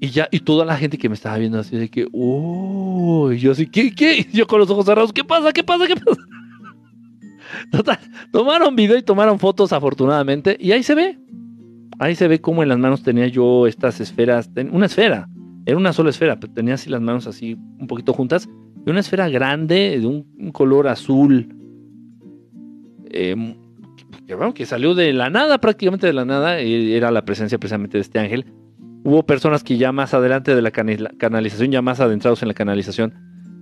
Y 0.00 0.10
ya, 0.10 0.28
y 0.30 0.40
toda 0.40 0.64
la 0.64 0.76
gente 0.76 0.96
que 0.96 1.08
me 1.08 1.14
estaba 1.14 1.38
viendo 1.38 1.58
así 1.58 1.76
de 1.76 1.88
que, 1.88 2.06
oh, 2.12 3.32
y 3.32 3.38
yo 3.38 3.50
así, 3.52 3.66
¿qué, 3.66 3.92
qué? 3.92 4.26
yo 4.32 4.46
con 4.46 4.60
los 4.60 4.70
ojos 4.70 4.86
cerrados, 4.86 5.12
¿qué 5.12 5.24
pasa? 5.24 5.52
¿Qué 5.52 5.64
pasa? 5.64 5.88
¿Qué 5.88 5.94
pasa? 5.96 6.20
Tomaron 8.32 8.76
video 8.76 8.96
y 8.96 9.02
tomaron 9.02 9.40
fotos 9.40 9.72
afortunadamente, 9.72 10.56
y 10.60 10.70
ahí 10.70 10.84
se 10.84 10.94
ve. 10.94 11.18
Ahí 11.98 12.14
se 12.14 12.28
ve 12.28 12.40
cómo 12.40 12.62
en 12.62 12.68
las 12.68 12.78
manos 12.78 13.02
tenía 13.02 13.26
yo 13.26 13.66
estas 13.66 14.00
esferas, 14.00 14.48
una 14.70 14.86
esfera, 14.86 15.28
era 15.66 15.76
una 15.76 15.92
sola 15.92 16.10
esfera, 16.10 16.38
pero 16.38 16.52
tenía 16.52 16.74
así 16.74 16.88
las 16.90 17.00
manos 17.00 17.26
así 17.26 17.54
un 17.54 17.88
poquito 17.88 18.12
juntas, 18.12 18.48
y 18.86 18.90
una 18.90 19.00
esfera 19.00 19.28
grande 19.28 19.98
de 19.98 20.06
un, 20.06 20.52
color 20.52 20.86
azul, 20.86 21.48
em, 23.10 23.56
que, 24.28 24.36
que 24.54 24.66
salió 24.66 24.94
de 24.94 25.12
la 25.12 25.28
nada, 25.28 25.58
prácticamente 25.58 26.06
de 26.06 26.12
la 26.12 26.24
nada, 26.24 26.60
era 26.60 27.10
la 27.10 27.24
presencia 27.24 27.58
precisamente 27.58 27.98
de 27.98 28.02
este 28.02 28.20
ángel 28.20 28.46
Hubo 29.08 29.22
personas 29.22 29.64
que 29.64 29.78
ya 29.78 29.90
más 29.90 30.12
adelante 30.12 30.54
de 30.54 30.60
la 30.60 30.70
canalización, 30.70 31.70
ya 31.70 31.80
más 31.80 31.98
adentrados 31.98 32.42
en 32.42 32.48
la 32.48 32.52
canalización, 32.52 33.14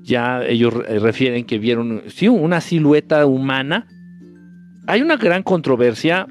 ya 0.02 0.44
ellos 0.44 0.74
refieren 0.74 1.44
que 1.44 1.60
vieron, 1.60 2.02
sí, 2.08 2.26
una 2.26 2.60
silueta 2.60 3.24
humana. 3.26 3.86
Hay 4.88 5.02
una 5.02 5.16
gran 5.16 5.44
controversia. 5.44 6.26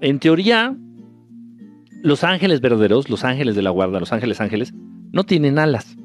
En 0.00 0.20
teoría, 0.20 0.76
los 2.04 2.22
ángeles 2.22 2.60
verdaderos, 2.60 3.10
los 3.10 3.24
ángeles 3.24 3.56
de 3.56 3.62
la 3.62 3.70
guarda, 3.70 3.98
los 3.98 4.12
ángeles 4.12 4.40
ángeles, 4.40 4.72
no 5.10 5.24
tienen 5.24 5.58
alas. 5.58 5.96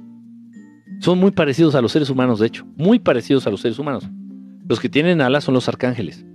Son 1.00 1.20
muy 1.20 1.30
parecidos 1.30 1.76
a 1.76 1.82
los 1.82 1.92
seres 1.92 2.10
humanos, 2.10 2.40
de 2.40 2.48
hecho, 2.48 2.66
muy 2.76 2.98
parecidos 2.98 3.46
a 3.46 3.52
los 3.52 3.62
seres 3.62 3.78
humanos. 3.78 4.10
Los 4.68 4.80
que 4.80 4.90
tienen 4.90 5.22
alas 5.22 5.44
son 5.44 5.54
los 5.54 5.70
arcángeles. 5.70 6.26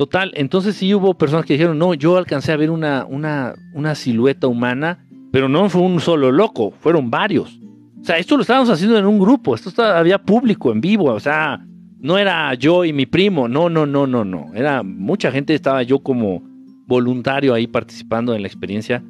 Total, 0.00 0.32
entonces 0.34 0.76
sí 0.76 0.94
hubo 0.94 1.12
personas 1.12 1.44
que 1.44 1.52
dijeron, 1.52 1.78
no, 1.78 1.92
yo 1.92 2.16
alcancé 2.16 2.52
a 2.52 2.56
ver 2.56 2.70
una, 2.70 3.04
una, 3.06 3.94
silueta 3.94 4.46
humana, 4.46 5.04
pero 5.30 5.46
no 5.46 5.68
fue 5.68 5.82
un 5.82 6.00
solo 6.00 6.32
loco, 6.32 6.70
fueron 6.80 7.10
varios. 7.10 7.60
O 8.00 8.04
sea, 8.04 8.16
esto 8.16 8.36
lo 8.36 8.40
estábamos 8.40 8.70
haciendo 8.70 8.96
en 8.96 9.04
un 9.04 9.18
grupo, 9.18 9.54
esto 9.54 9.70
había 9.82 10.16
público 10.16 10.72
en 10.72 10.80
vivo, 10.80 11.12
o 11.12 11.20
sea, 11.20 11.62
no 11.98 12.16
era 12.16 12.54
yo 12.54 12.86
y 12.86 12.94
mi 12.94 13.04
primo, 13.04 13.46
no, 13.46 13.68
no, 13.68 13.84
no, 13.84 14.06
no, 14.06 14.24
no. 14.24 14.46
Era 14.54 14.82
mucha 14.82 15.30
gente, 15.30 15.52
estaba 15.52 15.82
yo 15.82 15.98
como 15.98 16.42
voluntario 16.86 17.52
ahí 17.52 17.66
participando 17.66 18.34
en 18.34 18.40
la 18.40 18.48
experiencia. 18.48 19.04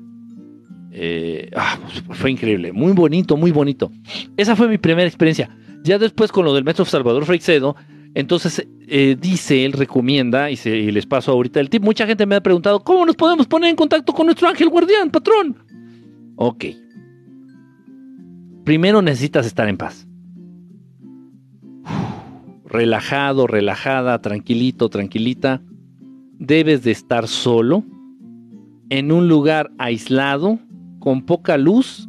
Eh, 0.91 1.53
ah, 1.55 1.78
pues, 2.05 2.18
fue 2.18 2.32
increíble, 2.32 2.72
muy 2.72 2.95
bonito, 2.95 3.36
muy 3.36 3.53
bonito. 3.53 3.93
Esa 4.36 4.57
fue 4.57 4.66
mi 4.66 4.78
primera 4.78 5.07
experiencia. 5.07 5.57
Ya 5.84 6.01
después 6.01 6.32
con 6.32 6.45
lo 6.45 6.53
del 6.53 6.64
maestro 6.64 6.84
Salvador 6.84 7.26
Freixedo, 7.26 7.76
entonces 8.14 8.66
eh, 8.86 9.16
dice, 9.20 9.64
él 9.64 9.72
recomienda, 9.72 10.50
y, 10.50 10.56
les 10.90 11.06
paso 11.06 11.30
ahorita 11.32 11.61
el 11.61 11.70
tip, 11.70 11.82
mucha 11.82 12.06
gente 12.06 12.26
me 12.26 12.34
ha 12.34 12.42
preguntado, 12.42 12.82
¿cómo 12.82 13.06
nos 13.06 13.16
podemos 13.16 13.46
poner 13.46 13.70
en 13.70 13.76
contacto 13.76 14.12
con 14.12 14.26
nuestro 14.26 14.48
ángel 14.48 14.68
guardián, 14.68 15.11
patrón? 15.11 15.56
Ok. 16.36 16.64
Primero 18.64 19.00
necesitas 19.00 19.46
estar 19.46 19.68
en 19.68 19.76
paz. 19.76 20.06
Relajado, 22.66 23.46
relajada, 23.46 24.20
tranquilito, 24.20 24.88
tranquilita. 24.88 25.62
Debes 26.38 26.82
de 26.82 26.90
estar 26.90 27.28
solo, 27.28 27.84
en 28.88 29.12
un 29.12 29.28
lugar 29.28 29.70
aislado, 29.78 30.58
con 30.98 31.22
poca 31.22 31.56
luz 31.56 32.08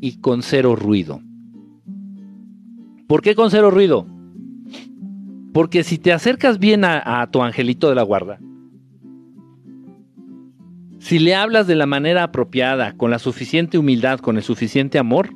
y 0.00 0.18
con 0.20 0.42
cero 0.42 0.76
ruido. 0.76 1.20
¿Por 3.06 3.22
qué 3.22 3.34
con 3.34 3.50
cero 3.50 3.70
ruido? 3.70 4.06
Porque 5.52 5.82
si 5.82 5.98
te 5.98 6.12
acercas 6.12 6.58
bien 6.58 6.84
a, 6.84 7.28
tu 7.32 7.42
angelito 7.42 7.88
de 7.88 7.94
la 7.94 8.02
guarda, 8.02 8.38
si 10.98 11.18
le 11.18 11.34
hablas 11.34 11.66
de 11.66 11.76
la 11.76 11.86
manera 11.86 12.24
apropiada, 12.24 12.96
con 12.96 13.10
la 13.10 13.18
suficiente 13.18 13.78
humildad, 13.78 14.20
con 14.20 14.36
el 14.36 14.42
suficiente 14.42 14.98
amor, 14.98 15.30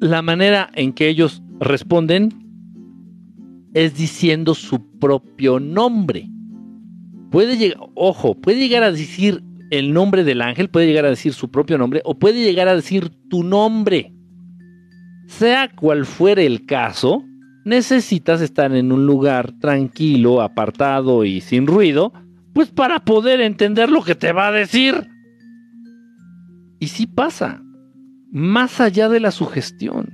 la 0.00 0.22
manera 0.22 0.70
en 0.74 0.92
que 0.92 1.08
ellos 1.08 1.42
responden 1.60 2.30
es 3.74 3.96
diciendo 3.96 4.54
su 4.54 4.98
propio 4.98 5.60
nombre. 5.60 6.28
Puede 7.30 7.58
llegar, 7.58 7.78
ojo, 7.94 8.34
puede 8.34 8.58
llegar 8.58 8.82
a 8.82 8.92
decir 8.92 9.42
el 9.70 9.92
nombre 9.92 10.24
del 10.24 10.40
ángel, 10.40 10.70
puede 10.70 10.86
llegar 10.86 11.04
a 11.04 11.10
decir 11.10 11.34
su 11.34 11.50
propio 11.50 11.76
nombre 11.78 12.00
o 12.04 12.18
puede 12.18 12.42
llegar 12.42 12.68
a 12.68 12.74
decir 12.74 13.10
tu 13.28 13.44
nombre. 13.44 14.14
Sea 15.26 15.70
cual 15.74 16.06
fuere 16.06 16.46
el 16.46 16.64
caso, 16.64 17.22
necesitas 17.68 18.40
estar 18.40 18.74
en 18.74 18.90
un 18.92 19.06
lugar 19.06 19.52
tranquilo, 19.60 20.40
apartado 20.40 21.24
y 21.24 21.40
sin 21.40 21.66
ruido, 21.66 22.12
pues 22.54 22.70
para 22.70 23.04
poder 23.04 23.40
entender 23.40 23.90
lo 23.90 24.02
que 24.02 24.14
te 24.14 24.32
va 24.32 24.48
a 24.48 24.52
decir. 24.52 25.06
Y 26.80 26.88
sí 26.88 27.06
pasa, 27.06 27.62
más 28.30 28.80
allá 28.80 29.08
de 29.08 29.20
la 29.20 29.30
sugestión. 29.30 30.12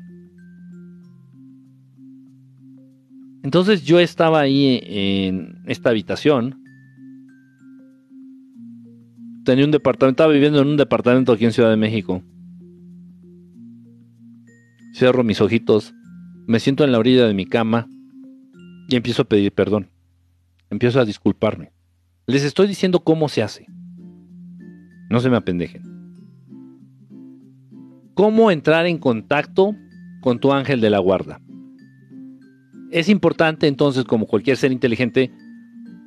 Entonces 3.42 3.84
yo 3.84 4.00
estaba 4.00 4.40
ahí 4.40 4.80
en 4.82 5.59
esta 5.66 5.90
habitación. 5.90 6.61
Tenía 9.44 9.66
un 9.66 9.70
departamento, 9.70 10.22
estaba 10.22 10.32
viviendo 10.32 10.61
en 10.61 10.68
un 10.68 10.76
departamento 10.76 11.32
aquí 11.32 11.44
en 11.44 11.52
Ciudad 11.52 11.70
de 11.70 11.76
México. 11.76 12.22
Cierro 14.94 15.22
mis 15.22 15.40
ojitos, 15.40 15.94
me 16.47 16.61
siento 16.61 16.84
en 16.84 16.92
la 16.92 16.99
orilla 16.99 17.26
de 17.26 17.34
mi 17.34 17.47
cama 17.47 17.88
y 18.88 18.97
empiezo 18.97 19.22
a 19.22 19.24
pedir 19.26 19.53
perdón. 19.53 19.88
Empiezo 20.70 21.01
a 21.01 21.05
disculparme. 21.05 21.72
Les 22.26 22.45
estoy 22.45 22.66
diciendo 22.66 23.01
cómo 23.01 23.28
se 23.28 23.42
hace. 23.42 23.66
No 25.11 25.20
se 25.20 25.30
me 25.30 25.36
apendejen. 25.36 25.82
¿Cómo 28.14 28.51
entrar 28.51 28.86
en 28.86 28.99
contacto 28.99 29.74
con 30.20 30.38
tu 30.38 30.53
ángel 30.53 30.80
de 30.80 30.90
la 30.90 30.99
guarda? 30.99 31.40
Es 32.90 33.09
importante 33.09 33.66
entonces, 33.66 34.05
como 34.05 34.26
cualquier 34.26 34.57
ser 34.57 34.70
inteligente, 34.70 35.32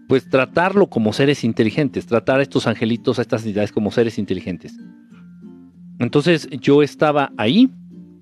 pues 0.07 0.29
tratarlo 0.29 0.87
como 0.87 1.11
seres 1.11 1.43
inteligentes, 1.43 2.05
tratar 2.05 2.39
a 2.39 2.43
estos 2.43 2.65
angelitos, 2.65 3.19
a 3.19 3.21
estas 3.21 3.45
entidades 3.45 3.73
como 3.73 3.91
seres 3.91 4.17
inteligentes. 4.17 4.77
Entonces 5.99 6.47
yo 6.61 6.81
estaba 6.81 7.33
ahí, 7.37 7.69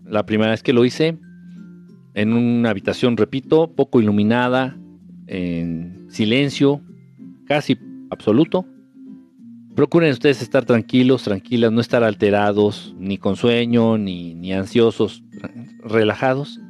la 0.04 0.26
primera 0.26 0.52
vez 0.52 0.64
que 0.64 0.74
lo 0.74 0.84
hice, 0.84 1.20
en 2.16 2.34
una 2.34 2.70
habitación, 2.70 3.18
repito, 3.18 3.72
poco 3.76 4.00
iluminada, 4.00 4.78
en 5.28 6.08
silencio, 6.10 6.82
casi 7.46 7.78
absoluto. 8.10 8.66
Procuren 9.76 10.12
ustedes 10.12 10.42
estar 10.42 10.64
tranquilos, 10.64 11.24
tranquilas, 11.24 11.74
no 11.74 11.82
estar 11.82 12.04
alterados, 12.06 12.96
ni 12.98 13.18
con 13.18 13.36
sueño, 13.36 13.98
ni, 13.98 14.34
ni 14.34 14.54
ansiosos, 14.54 15.24
relajados. 15.84 16.62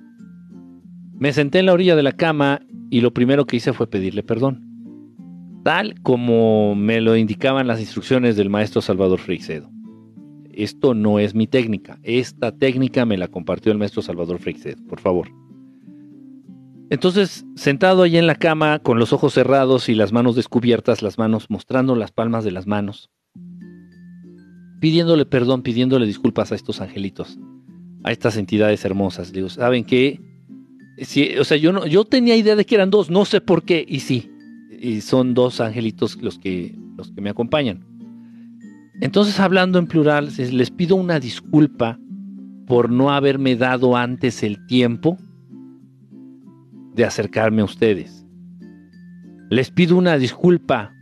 Me 1.13 1.31
senté 1.31 1.59
en 1.59 1.67
la 1.67 1.73
orilla 1.73 1.95
de 1.95 2.03
la 2.03 2.13
cama 2.13 2.61
y 2.89 3.01
lo 3.01 3.13
primero 3.13 3.45
que 3.45 3.57
hice 3.57 3.71
fue 3.71 3.87
pedirle 3.87 4.23
perdón. 4.23 4.63
Tal 5.63 6.01
como 6.01 6.73
me 6.73 7.01
lo 7.01 7.15
indicaban 7.15 7.67
las 7.67 7.79
instrucciones 7.79 8.35
del 8.35 8.49
maestro 8.49 8.81
Salvador 8.81 9.19
Freixedo. 9.19 9.74
Esto 10.55 10.93
no 10.93 11.19
es 11.19 11.35
mi 11.35 11.47
técnica. 11.47 11.99
Esta 12.03 12.51
técnica 12.51 13.05
me 13.05 13.17
la 13.17 13.27
compartió 13.27 13.71
el 13.71 13.77
maestro 13.77 14.01
Salvador 14.01 14.39
Freixedo, 14.39 14.81
por 14.87 14.99
favor. 14.99 15.29
Entonces, 16.89 17.45
sentado 17.55 18.03
allí 18.03 18.17
en 18.17 18.27
la 18.27 18.35
cama, 18.35 18.79
con 18.79 18.99
los 18.99 19.11
ojos 19.11 19.33
cerrados 19.33 19.89
y 19.89 19.95
las 19.95 20.11
manos 20.11 20.35
descubiertas, 20.35 21.01
las 21.01 21.17
manos 21.17 21.47
mostrando 21.49 21.95
las 21.95 22.11
palmas 22.11 22.43
de 22.43 22.51
las 22.51 22.67
manos, 22.67 23.09
pidiéndole 24.79 25.25
perdón, 25.25 25.63
pidiéndole 25.63 26.05
disculpas 26.05 26.51
a 26.51 26.55
estos 26.55 26.81
angelitos, 26.81 27.39
a 28.03 28.11
estas 28.11 28.37
entidades 28.37 28.85
hermosas. 28.85 29.33
Digo, 29.33 29.49
¿saben 29.49 29.83
qué? 29.83 30.21
o 31.39 31.43
sea, 31.43 31.57
yo, 31.57 31.73
no, 31.73 31.85
yo 31.85 32.05
tenía 32.05 32.37
idea 32.37 32.55
de 32.55 32.65
que 32.65 32.75
eran 32.75 32.91
dos, 32.91 33.09
no 33.09 33.25
sé 33.25 33.41
por 33.41 33.63
qué, 33.63 33.83
y 33.85 33.99
sí, 33.99 34.31
y 34.79 35.01
son 35.01 35.33
dos 35.33 35.59
angelitos 35.59 36.21
los 36.21 36.39
que, 36.39 36.75
los 36.95 37.11
que 37.11 37.19
me 37.19 37.29
acompañan. 37.29 37.94
Entonces, 39.01 39.39
hablando 39.39 39.79
en 39.79 39.87
plural, 39.87 40.29
les 40.37 40.71
pido 40.71 40.95
una 40.95 41.19
disculpa 41.19 41.99
por 42.65 42.89
no 42.89 43.11
haberme 43.11 43.55
dado 43.55 43.95
antes 43.95 44.41
el 44.43 44.65
tiempo 44.67 45.17
de 46.93 47.05
acercarme 47.05 47.61
a 47.61 47.65
ustedes. 47.65 48.25
Les 49.49 49.69
pido 49.69 49.97
una 49.97 50.17
disculpa 50.17 50.93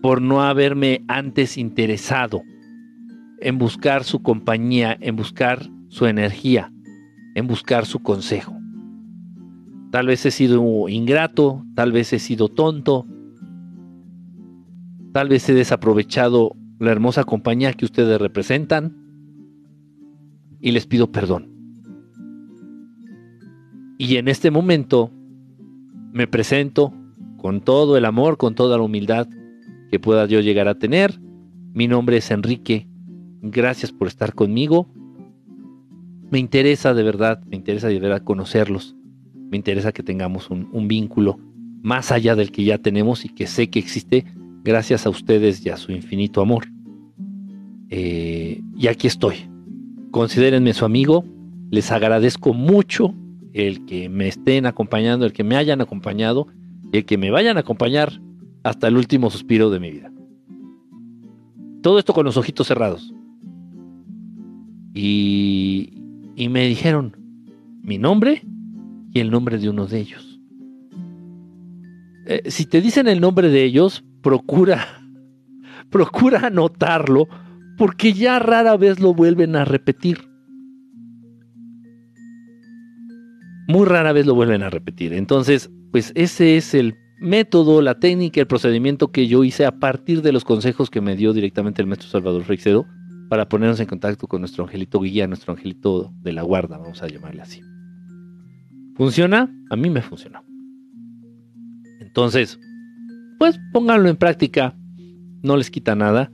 por 0.00 0.22
no 0.22 0.42
haberme 0.42 1.04
antes 1.08 1.58
interesado 1.58 2.42
en 3.40 3.58
buscar 3.58 4.04
su 4.04 4.22
compañía, 4.22 4.96
en 5.00 5.16
buscar 5.16 5.68
su 5.88 6.06
energía, 6.06 6.72
en 7.34 7.46
buscar 7.46 7.84
su 7.84 8.00
consejo. 8.00 8.56
Tal 9.90 10.06
vez 10.06 10.24
he 10.26 10.30
sido 10.30 10.88
ingrato, 10.88 11.64
tal 11.74 11.92
vez 11.92 12.12
he 12.12 12.18
sido 12.18 12.48
tonto, 12.48 13.06
tal 15.12 15.28
vez 15.28 15.48
he 15.48 15.54
desaprovechado 15.54 16.52
la 16.78 16.92
hermosa 16.92 17.24
compañía 17.24 17.72
que 17.72 17.84
ustedes 17.84 18.20
representan 18.20 18.96
y 20.60 20.72
les 20.72 20.86
pido 20.86 21.10
perdón. 21.10 21.48
Y 23.98 24.16
en 24.16 24.28
este 24.28 24.50
momento 24.50 25.10
me 26.12 26.26
presento 26.26 26.94
con 27.36 27.60
todo 27.60 27.96
el 27.96 28.04
amor, 28.04 28.36
con 28.36 28.54
toda 28.54 28.76
la 28.76 28.82
humildad 28.82 29.28
que 29.90 29.98
pueda 29.98 30.26
yo 30.26 30.40
llegar 30.40 30.68
a 30.68 30.78
tener. 30.78 31.18
Mi 31.72 31.88
nombre 31.88 32.18
es 32.18 32.30
Enrique. 32.30 32.86
Gracias 33.42 33.92
por 33.92 34.08
estar 34.08 34.34
conmigo. 34.34 34.88
Me 36.30 36.38
interesa 36.38 36.94
de 36.94 37.02
verdad, 37.02 37.42
me 37.46 37.56
interesa 37.56 37.88
de 37.88 37.98
verdad 37.98 38.22
conocerlos 38.22 38.98
me 39.50 39.56
interesa 39.56 39.92
que 39.92 40.02
tengamos 40.02 40.50
un, 40.50 40.88
vínculo 40.88 41.38
más 41.82 42.12
allá 42.12 42.34
del 42.34 42.52
que 42.52 42.64
ya 42.64 42.78
tenemos 42.78 43.24
y 43.24 43.28
que 43.28 43.46
sé 43.46 43.70
que 43.70 43.78
existe 43.78 44.24
gracias 44.64 45.06
a 45.06 45.10
ustedes 45.10 45.64
y 45.64 45.70
a 45.70 45.76
su 45.76 45.92
infinito 45.92 46.40
amor. 46.40 46.66
Eh, 47.90 48.60
y 48.76 48.86
aquí 48.86 49.06
estoy. 49.06 49.48
Considérenme 50.10 50.72
su 50.72 50.84
amigo. 50.84 51.24
Les 51.70 51.90
agradezco 51.90 52.54
mucho 52.54 53.14
el 53.52 53.84
que 53.86 54.08
me 54.08 54.28
estén 54.28 54.66
acompañando, 54.66 55.26
el 55.26 55.32
que 55.32 55.44
me 55.44 55.56
hayan 55.56 55.80
acompañado 55.80 56.46
y 56.92 56.98
el 56.98 57.04
que 57.04 57.18
me 57.18 57.30
vayan 57.30 57.56
a 57.56 57.60
acompañar 57.60 58.20
hasta 58.62 58.88
el 58.88 58.96
último 58.96 59.30
suspiro 59.30 59.70
de 59.70 59.80
mi 59.80 59.90
vida. 59.90 60.12
Todo 61.82 61.98
esto 61.98 62.12
con 62.12 62.24
los 62.24 62.36
ojitos 62.36 62.66
cerrados. 62.66 63.12
Y, 64.94 65.92
y 66.36 66.48
me 66.48 66.66
dijeron, 66.66 67.16
mi 67.82 67.98
nombre 67.98 68.42
y 69.12 69.20
el 69.20 69.30
nombre 69.30 69.58
de 69.58 69.68
uno 69.68 69.86
de 69.86 70.00
ellos. 70.00 70.40
Eh, 72.26 72.42
si 72.50 72.66
te 72.66 72.80
dicen 72.80 73.08
el 73.08 73.20
nombre 73.20 73.48
de 73.48 73.64
ellos, 73.64 74.04
procura, 74.22 74.86
procura 75.90 76.46
anotarlo, 76.46 77.28
porque 77.76 78.12
ya 78.12 78.38
rara 78.38 78.76
vez 78.76 79.00
lo 79.00 79.14
vuelven 79.14 79.56
a 79.56 79.64
repetir. 79.64 80.28
Muy 83.68 83.84
rara 83.86 84.12
vez 84.12 84.26
lo 84.26 84.34
vuelven 84.34 84.62
a 84.62 84.70
repetir. 84.70 85.12
Entonces, 85.12 85.70
pues 85.92 86.12
ese 86.14 86.56
es 86.56 86.74
el 86.74 86.94
método, 87.20 87.82
la 87.82 87.98
técnica, 87.98 88.40
el 88.40 88.46
procedimiento 88.46 89.12
que 89.12 89.26
yo 89.26 89.44
hice 89.44 89.66
a 89.66 89.78
partir 89.78 90.22
de 90.22 90.32
los 90.32 90.44
consejos 90.44 90.90
que 90.90 91.00
me 91.00 91.16
dio 91.16 91.32
directamente 91.32 91.82
el 91.82 91.88
maestro 91.88 92.08
Salvador 92.08 92.44
Freixedo 92.44 92.86
para 93.28 93.48
ponernos 93.48 93.80
en 93.80 93.86
contacto 93.86 94.26
con 94.26 94.40
nuestro 94.40 94.64
angelito 94.64 95.00
guía, 95.00 95.26
nuestro 95.26 95.52
angelito 95.52 96.12
de 96.22 96.32
la 96.32 96.42
guarda, 96.42 96.78
vamos 96.78 97.02
a 97.02 97.08
llamarle 97.08 97.42
así. 97.42 97.60
¿Funciona? 98.96 99.52
A 99.70 99.76
mí 99.76 99.90
me 99.90 100.02
funcionó. 100.02 100.42
Entonces, 102.00 102.58
pues 103.38 103.58
pónganlo 103.72 104.08
en 104.08 104.16
práctica, 104.16 104.76
no 105.42 105.56
les 105.56 105.70
quita 105.70 105.94
nada. 105.94 106.32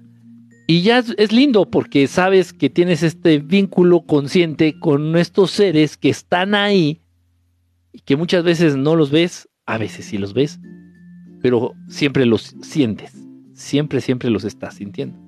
Y 0.67 0.81
ya 0.81 0.99
es, 0.99 1.33
lindo 1.33 1.71
porque 1.71 2.07
sabes 2.07 2.53
que 2.53 2.71
tienes 2.71 3.03
este 3.03 3.39
vínculo 3.39 4.07
consciente 4.07 4.79
con 4.81 5.15
estos 5.17 5.51
seres 5.51 5.99
que 5.99 6.09
están 6.09 6.55
ahí 6.55 7.03
y 7.93 8.01
que 8.01 8.17
muchas 8.17 8.45
veces 8.45 8.75
no 8.75 8.97
los 8.97 9.11
ves, 9.11 9.49
a 9.67 9.77
veces 9.77 10.07
sí 10.07 10.17
los 10.17 10.33
ves, 10.33 10.59
pero 11.43 11.75
siempre 11.89 12.25
los 12.25 12.57
sientes, 12.63 13.13
siempre, 13.53 14.01
siempre 14.01 14.31
los 14.31 14.45
estás 14.45 14.77
sintiendo. 14.77 15.19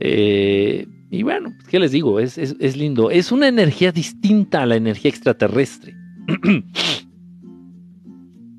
Eh, 0.00 0.86
y 1.10 1.22
bueno, 1.22 1.54
¿qué 1.68 1.78
les 1.78 1.92
digo? 1.92 2.20
es, 2.20 2.76
lindo. 2.76 3.10
Es 3.10 3.32
una 3.32 3.48
energía 3.48 3.92
distinta 3.92 4.62
a 4.62 4.66
la 4.66 4.76
energía 4.76 5.08
extraterrestre. 5.10 5.96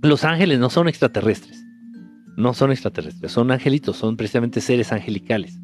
Los 0.02 0.24
ángeles 0.24 0.60
no 0.60 0.70
son 0.70 0.88
extraterrestres. 0.88 1.59
No 2.40 2.54
son 2.54 2.72
extraterrestres, 2.72 3.32
son 3.32 3.52
angelitos, 3.52 3.98
son 3.98 4.18
precisamente 4.18 4.62
seres 4.62 4.92
angelicales. 4.92 5.60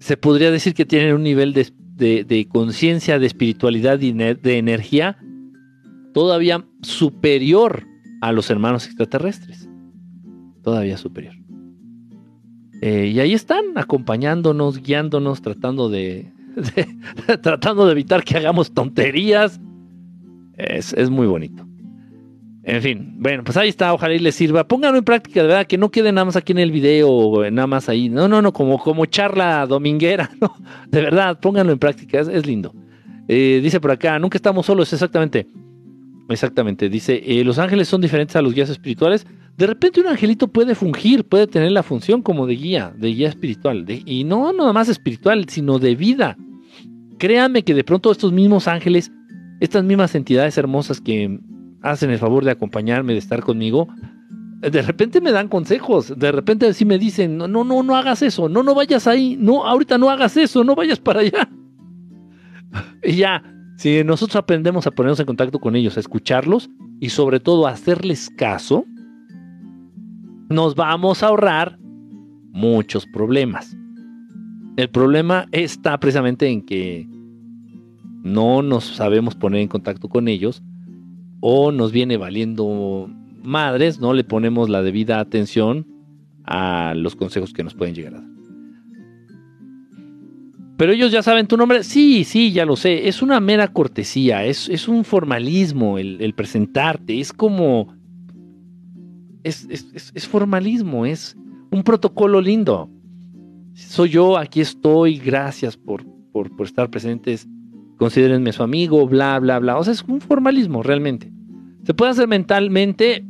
Se 0.00 0.16
podría 0.16 0.50
decir 0.50 0.74
que 0.74 0.84
tienen 0.84 1.14
un 1.14 1.22
nivel 1.22 1.54
de, 1.54 2.48
conciencia, 2.50 3.18
de 3.18 3.26
espiritualidad 3.26 4.00
y 4.00 4.12
de 4.12 4.58
energía 4.58 5.16
todavía 6.12 6.64
superior 6.82 7.86
a 8.20 8.32
los 8.32 8.50
hermanos 8.50 8.86
extraterrestres. 8.86 9.68
Todavía 10.62 10.96
superior. 10.96 11.34
Eh, 12.80 13.12
y 13.14 13.20
ahí 13.20 13.32
están, 13.32 13.76
acompañándonos, 13.76 14.82
guiándonos, 14.82 15.42
tratando 15.42 15.88
de, 15.88 16.32
tratando 17.42 17.86
de 17.86 17.92
evitar 17.92 18.24
que 18.24 18.36
hagamos 18.36 18.72
tonterías. 18.72 19.60
Es, 20.56 21.10
muy 21.10 21.26
bonito. 21.26 21.66
En 22.64 22.80
fin, 22.80 23.14
bueno, 23.18 23.42
pues 23.42 23.56
ahí 23.56 23.68
está, 23.68 23.92
ojalá 23.92 24.14
y 24.14 24.20
les 24.20 24.36
sirva. 24.36 24.68
Pónganlo 24.68 24.98
en 24.98 25.04
práctica, 25.04 25.42
de 25.42 25.48
verdad, 25.48 25.66
que 25.66 25.78
no 25.78 25.90
quede 25.90 26.12
nada 26.12 26.24
más 26.26 26.36
aquí 26.36 26.52
en 26.52 26.58
el 26.58 26.70
video 26.70 27.50
nada 27.50 27.66
más 27.66 27.88
ahí. 27.88 28.08
No, 28.08 28.28
no, 28.28 28.40
no, 28.40 28.52
como, 28.52 28.78
como 28.78 29.04
charla 29.06 29.66
dominguera, 29.66 30.30
¿no? 30.40 30.54
De 30.88 31.00
verdad, 31.00 31.40
pónganlo 31.40 31.72
en 31.72 31.78
práctica, 31.80 32.20
es, 32.20 32.28
es 32.28 32.46
lindo. 32.46 32.72
Eh, 33.26 33.60
dice 33.62 33.80
por 33.80 33.90
acá, 33.90 34.18
nunca 34.18 34.38
estamos 34.38 34.66
solos, 34.66 34.92
exactamente. 34.92 35.46
Exactamente, 36.28 36.88
dice, 36.88 37.20
eh, 37.26 37.44
los 37.44 37.58
ángeles 37.58 37.88
son 37.88 38.00
diferentes 38.00 38.36
a 38.36 38.42
los 38.42 38.54
guías 38.54 38.70
espirituales. 38.70 39.26
De 39.56 39.66
repente 39.66 40.00
un 40.00 40.06
angelito 40.06 40.48
puede 40.48 40.74
fungir, 40.74 41.24
puede 41.24 41.46
tener 41.48 41.72
la 41.72 41.82
función 41.82 42.22
como 42.22 42.46
de 42.46 42.54
guía, 42.54 42.94
de 42.96 43.08
guía 43.08 43.28
espiritual. 43.28 43.84
de- 43.84 44.02
y 44.06 44.22
no 44.24 44.52
nada 44.52 44.72
más 44.72 44.88
espiritual, 44.88 45.46
sino 45.48 45.78
de 45.80 45.94
vida. 45.96 46.36
Créanme 47.18 47.64
que 47.64 47.74
de 47.74 47.84
pronto 47.84 48.10
estos 48.10 48.32
mismos 48.32 48.66
ángeles, 48.68 49.10
estas 49.60 49.84
mismas 49.84 50.14
entidades 50.14 50.56
hermosas 50.56 51.00
que 51.00 51.38
hacen 51.82 52.10
el 52.10 52.18
favor 52.18 52.44
de 52.44 52.52
acompañarme, 52.52 53.12
de 53.12 53.18
estar 53.18 53.42
conmigo, 53.42 53.88
de 54.70 54.82
repente 54.82 55.20
me 55.20 55.32
dan 55.32 55.48
consejos, 55.48 56.16
de 56.16 56.30
repente 56.30 56.72
sí 56.72 56.84
me 56.84 56.98
dicen, 56.98 57.36
no, 57.36 57.48
no, 57.48 57.64
no, 57.64 57.82
no 57.82 57.96
hagas 57.96 58.22
eso, 58.22 58.48
no, 58.48 58.62
no 58.62 58.74
vayas 58.74 59.08
ahí, 59.08 59.36
no, 59.38 59.66
ahorita 59.66 59.98
no 59.98 60.08
hagas 60.08 60.36
eso, 60.36 60.62
no 60.62 60.74
vayas 60.74 61.00
para 61.00 61.20
allá. 61.20 61.48
Y 63.02 63.16
ya, 63.16 63.42
si 63.76 64.02
nosotros 64.04 64.36
aprendemos 64.36 64.86
a 64.86 64.92
ponernos 64.92 65.20
en 65.20 65.26
contacto 65.26 65.58
con 65.58 65.76
ellos, 65.76 65.96
a 65.96 66.00
escucharlos 66.00 66.70
y 67.00 67.10
sobre 67.10 67.40
todo 67.40 67.66
a 67.66 67.72
hacerles 67.72 68.30
caso, 68.30 68.86
nos 70.48 70.74
vamos 70.74 71.22
a 71.22 71.26
ahorrar 71.26 71.78
muchos 72.52 73.04
problemas. 73.06 73.76
El 74.76 74.88
problema 74.88 75.48
está 75.50 75.98
precisamente 75.98 76.48
en 76.48 76.64
que 76.64 77.06
no 78.22 78.62
nos 78.62 78.84
sabemos 78.84 79.34
poner 79.34 79.60
en 79.60 79.68
contacto 79.68 80.08
con 80.08 80.28
ellos 80.28 80.62
o 81.44 81.72
nos 81.72 81.90
viene 81.90 82.16
valiendo 82.16 83.10
madres, 83.42 83.98
no 83.98 84.14
le 84.14 84.22
ponemos 84.22 84.68
la 84.70 84.80
debida 84.82 85.18
atención 85.18 85.86
a 86.44 86.94
los 86.96 87.16
consejos 87.16 87.52
que 87.52 87.64
nos 87.64 87.74
pueden 87.74 87.94
llegar 87.96 88.14
a 88.14 88.20
dar. 88.20 88.28
Pero 90.76 90.92
ellos 90.92 91.12
ya 91.12 91.22
saben 91.22 91.46
tu 91.46 91.56
nombre. 91.56 91.84
Sí, 91.84 92.24
sí, 92.24 92.52
ya 92.52 92.64
lo 92.64 92.76
sé. 92.76 93.08
Es 93.08 93.22
una 93.22 93.38
mera 93.40 93.68
cortesía. 93.68 94.44
Es, 94.44 94.68
es 94.68 94.88
un 94.88 95.04
formalismo 95.04 95.98
el, 95.98 96.32
presentarte. 96.34 97.20
Es 97.20 97.32
como. 97.32 97.94
Es, 99.44 99.66
es- 99.70 99.90
es- 99.94 100.12
es 100.14 100.26
formalismo. 100.28 101.06
Es 101.06 101.36
un 101.70 101.82
protocolo 101.82 102.40
lindo. 102.40 102.88
Soy 103.74 104.10
yo, 104.10 104.36
aquí 104.38 104.60
estoy. 104.60 105.18
Gracias 105.18 105.76
por, 105.76 106.04
por, 106.32 106.54
por 106.56 106.66
estar 106.66 106.90
presentes. 106.90 107.46
Considérenme 107.96 108.52
su 108.52 108.62
amigo, 108.64 109.06
bla, 109.06 109.38
bla, 109.38 109.58
bla. 109.60 109.78
O 109.78 109.84
sea, 109.84 109.92
es 109.92 110.02
un 110.02 110.20
formalismo 110.20 110.82
realmente. 110.82 111.31
Se 111.84 111.94
puede 111.94 112.12
hacer 112.12 112.28
mentalmente. 112.28 113.24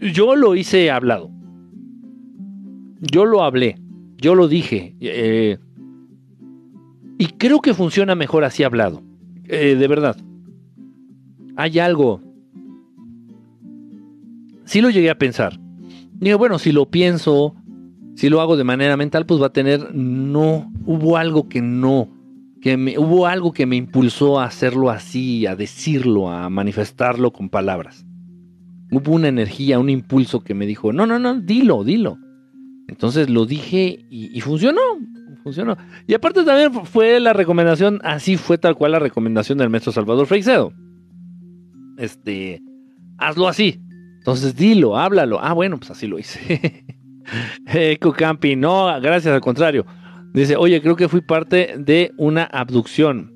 Yo 0.00 0.36
lo 0.36 0.54
hice 0.54 0.90
hablado. 0.90 1.30
Yo 3.00 3.24
lo 3.24 3.42
hablé. 3.42 3.78
Yo 4.16 4.34
lo 4.34 4.48
dije. 4.48 4.94
Eh, 5.00 5.58
y 7.18 7.26
creo 7.26 7.60
que 7.60 7.74
funciona 7.74 8.14
mejor 8.14 8.44
así 8.44 8.62
hablado. 8.62 9.02
Eh, 9.44 9.76
de 9.76 9.88
verdad. 9.88 10.16
Hay 11.56 11.78
algo. 11.78 12.22
Sí 14.64 14.80
lo 14.80 14.90
llegué 14.90 15.10
a 15.10 15.18
pensar. 15.18 15.58
Digo, 16.14 16.38
bueno, 16.38 16.58
si 16.58 16.72
lo 16.72 16.90
pienso, 16.90 17.54
si 18.14 18.28
lo 18.28 18.40
hago 18.40 18.56
de 18.56 18.64
manera 18.64 18.96
mental, 18.96 19.26
pues 19.26 19.40
va 19.40 19.46
a 19.46 19.52
tener. 19.52 19.94
No. 19.94 20.72
Hubo 20.86 21.16
algo 21.16 21.48
que 21.48 21.60
no. 21.60 22.08
Que 22.60 22.76
me, 22.76 22.98
hubo 22.98 23.26
algo 23.26 23.52
que 23.52 23.66
me 23.66 23.76
impulsó 23.76 24.38
a 24.38 24.44
hacerlo 24.44 24.90
así, 24.90 25.46
a 25.46 25.56
decirlo, 25.56 26.28
a 26.28 26.50
manifestarlo 26.50 27.32
con 27.32 27.48
palabras. 27.48 28.04
Hubo 28.90 29.12
una 29.12 29.28
energía, 29.28 29.78
un 29.78 29.88
impulso 29.88 30.40
que 30.42 30.54
me 30.54 30.66
dijo, 30.66 30.92
no, 30.92 31.06
no, 31.06 31.18
no, 31.18 31.40
dilo, 31.40 31.84
dilo. 31.84 32.18
Entonces 32.88 33.30
lo 33.30 33.46
dije 33.46 34.04
y, 34.10 34.40
funcionó, 34.40 34.80
funcionó. 35.44 35.76
Y 36.08 36.14
aparte 36.14 36.42
también 36.44 36.84
fue 36.86 37.20
la 37.20 37.32
recomendación, 37.32 38.00
así 38.02 38.36
fue 38.36 38.58
tal 38.58 38.74
cual 38.74 38.92
la 38.92 38.98
recomendación 38.98 39.58
del 39.58 39.70
maestro 39.70 39.92
Salvador 39.92 40.26
Freixedo. 40.26 40.72
Este, 41.98 42.60
hazlo 43.16 43.46
así. 43.46 43.80
Entonces 44.18 44.56
dilo, 44.56 44.98
háblalo. 44.98 45.38
Ah, 45.40 45.52
bueno, 45.52 45.78
pues 45.78 45.92
así 45.92 46.08
lo 46.08 46.18
hice. 46.18 46.84
Eco 47.72 48.12
Campi, 48.12 48.56
no, 48.56 48.86
gracias, 49.00 49.32
al 49.32 49.40
contrario. 49.40 49.86
Dice, 50.32 50.56
oye, 50.56 50.80
creo 50.80 50.96
que 50.96 51.08
fui 51.08 51.20
parte 51.20 51.74
de 51.78 52.12
una 52.16 52.44
abducción. 52.44 53.34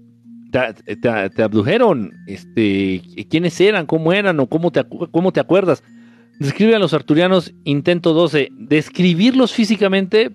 Te, 0.53 1.31
te- 1.31 1.43
abdujeron, 1.43 2.13
este, 2.29 3.03
¿quiénes 3.29 3.61
eran? 3.61 3.87
¿Cómo 3.87 4.13
eran? 4.13 4.39
¿O 4.39 4.47
cómo 4.47 4.71
te, 4.71 4.85
cómo 5.11 5.33
te 5.33 5.41
acuerdas? 5.41 5.83
Describe 6.39 6.77
a 6.77 6.79
los 6.79 6.95
arturianos, 6.95 7.53
intento 7.65 8.13
12. 8.13 8.51
Describirlos 8.53 9.53
físicamente, 9.53 10.31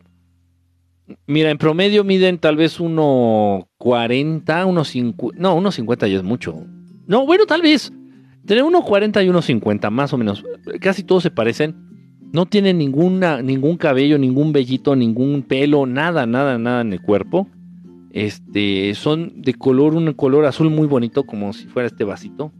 mira, 1.26 1.52
en 1.52 1.58
promedio 1.58 2.04
miden 2.04 2.38
tal 2.38 2.58
vez 2.58 2.80
1.40, 2.82 4.66
unos 4.68 4.90
50, 4.90 5.40
no, 5.42 5.56
unos 5.56 5.76
50 5.76 6.08
ya 6.08 6.18
es 6.18 6.24
mucho. 6.24 6.66
No, 7.08 7.26
bueno, 7.26 7.46
tal 7.46 7.62
vez. 7.62 7.92
Entre 8.42 8.64
1.40 8.64 9.24
y 9.26 9.30
1.50, 9.30 9.90
más 9.90 10.12
o 10.12 10.18
menos. 10.18 10.44
Casi 10.82 11.04
todos 11.04 11.24
se 11.24 11.32
parecen. 11.32 11.89
No 12.32 12.46
tienen 12.46 12.78
ninguna, 12.78 13.42
ningún 13.42 13.78
cabello, 13.78 14.18
ningún 14.18 14.54
vellito, 14.54 14.96
ningún 14.96 15.42
pelo, 15.42 15.86
nada, 15.86 16.26
nada, 16.26 16.58
nada 16.60 16.82
en 16.82 16.94
el 16.94 17.02
cuerpo. 17.02 17.48
Este, 18.12 18.94
son 18.96 19.42
de 19.42 19.54
color, 19.54 19.96
un 19.96 20.14
color 20.14 20.46
azul 20.46 20.70
muy 20.70 20.88
bonito, 20.88 21.24
como 21.26 21.54
si 21.54 21.66
fuera 21.66 21.88
este 21.88 22.04
vasito. 22.04 22.52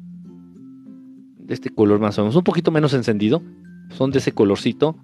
De 1.38 1.54
este 1.54 1.70
color 1.70 2.00
más 2.00 2.18
o 2.18 2.22
menos, 2.22 2.36
un 2.36 2.44
poquito 2.44 2.72
menos 2.72 2.94
encendido. 2.94 3.44
Son 3.90 4.12
de 4.12 4.20
ese 4.20 4.32
colorcito. 4.32 4.96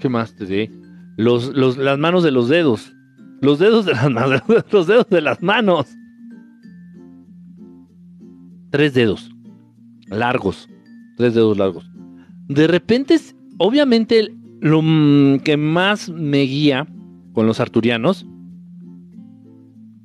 ¿Qué 0.00 0.08
más 0.08 0.34
te 0.34 0.46
diré? 0.46 0.70
Los, 1.16 1.54
los, 1.54 1.76
las 1.76 1.98
manos 1.98 2.24
de 2.24 2.32
los 2.32 2.48
dedos. 2.48 2.92
Los 3.40 3.58
dedos 3.58 3.84
de 3.84 3.92
las 3.92 4.10
manos. 4.10 4.42
Los 4.72 4.86
dedos 4.86 5.08
de 5.08 5.20
las 5.20 5.42
manos. 5.42 5.86
Tres 8.70 8.94
dedos. 8.94 9.30
Largos. 10.06 10.68
Tres 11.16 11.34
dedos 11.34 11.58
largos. 11.58 11.91
De 12.54 12.66
repente, 12.66 13.18
obviamente, 13.58 14.34
lo 14.60 14.82
que 15.42 15.56
más 15.56 16.08
me 16.08 16.42
guía 16.42 16.86
con 17.32 17.46
los 17.46 17.60
arturianos 17.60 18.26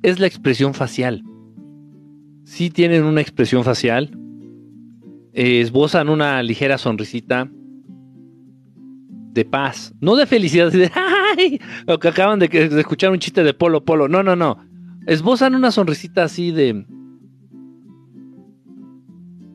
es 0.02 0.18
la 0.18 0.26
expresión 0.26 0.74
facial. 0.74 1.22
Sí 2.44 2.70
tienen 2.70 3.04
una 3.04 3.20
expresión 3.20 3.64
facial. 3.64 4.18
esbozan 5.32 6.08
una 6.08 6.42
ligera 6.42 6.78
sonrisita 6.78 7.50
de 9.34 9.44
paz, 9.44 9.94
no 10.00 10.16
de 10.16 10.26
felicidad, 10.26 10.72
de 10.72 10.90
¡ay! 10.94 11.60
O 11.86 11.98
que 11.98 12.08
acaban 12.08 12.38
de 12.38 12.48
escuchar 12.78 13.10
un 13.10 13.18
chiste 13.18 13.44
de 13.44 13.54
Polo 13.54 13.84
Polo. 13.84 14.08
No, 14.08 14.22
no, 14.22 14.34
no. 14.34 14.58
Esbozan 15.06 15.54
una 15.54 15.70
sonrisita 15.70 16.24
así 16.24 16.50
de. 16.50 16.86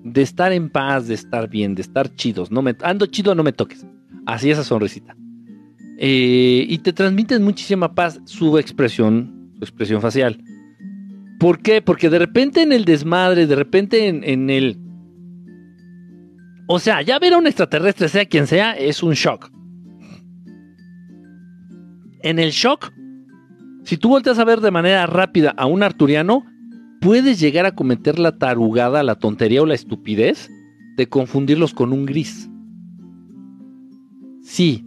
De 0.04 0.22
estar 0.22 0.52
en 0.52 0.70
paz, 0.70 1.08
de 1.08 1.14
estar 1.14 1.50
bien, 1.50 1.76
de 1.76 1.82
estar 1.82 2.14
chidos. 2.16 2.52
No 2.52 2.62
me, 2.62 2.76
ando 2.82 3.06
chido, 3.06 3.34
no 3.36 3.44
me 3.44 3.54
toques. 3.54 3.86
Así 4.26 4.52
esa 4.52 4.64
sonrisita. 4.64 5.16
Eh, 5.98 6.66
y 6.68 6.78
te 6.80 6.92
transmiten 6.92 7.44
muchísima 7.44 7.96
paz 7.96 8.20
su 8.26 8.58
expresión, 8.58 9.52
su 9.58 9.64
expresión 9.64 10.02
facial. 10.02 10.44
¿Por 11.40 11.62
qué? 11.62 11.82
Porque 11.82 12.10
de 12.10 12.20
repente 12.20 12.62
en 12.62 12.74
el 12.74 12.86
desmadre, 12.86 13.48
de 13.48 13.56
repente 13.56 14.08
en, 14.08 14.24
en 14.24 14.50
el. 14.50 14.78
O 16.68 16.80
sea, 16.80 17.02
ya 17.02 17.20
ver 17.20 17.34
a 17.34 17.38
un 17.38 17.48
extraterrestre, 17.48 18.10
sea 18.10 18.26
quien 18.26 18.48
sea, 18.48 18.74
es 18.74 19.04
un 19.04 19.14
shock. 19.14 19.52
En 22.22 22.40
el 22.40 22.52
shock, 22.52 22.94
si 23.84 23.98
tú 23.98 24.10
volteas 24.10 24.40
a 24.40 24.46
ver 24.46 24.62
de 24.62 24.72
manera 24.72 25.06
rápida 25.06 25.54
a 25.58 25.66
un 25.66 25.84
arturiano, 25.84 26.46
puedes 27.04 27.40
llegar 27.40 27.66
a 27.66 27.76
cometer 27.76 28.18
la 28.18 28.38
tarugada, 28.38 29.04
la 29.04 29.16
tontería 29.16 29.62
o 29.62 29.66
la 29.66 29.74
estupidez 29.74 30.50
de 30.96 31.08
confundirlos 31.08 31.74
con 31.74 31.92
un 31.92 32.06
gris. 32.06 32.50
Sí. 34.42 34.86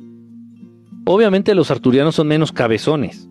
Obviamente 1.04 1.54
los 1.54 1.70
arturianos 1.70 2.14
son 2.14 2.28
menos 2.28 2.52
cabezones. 2.52 3.28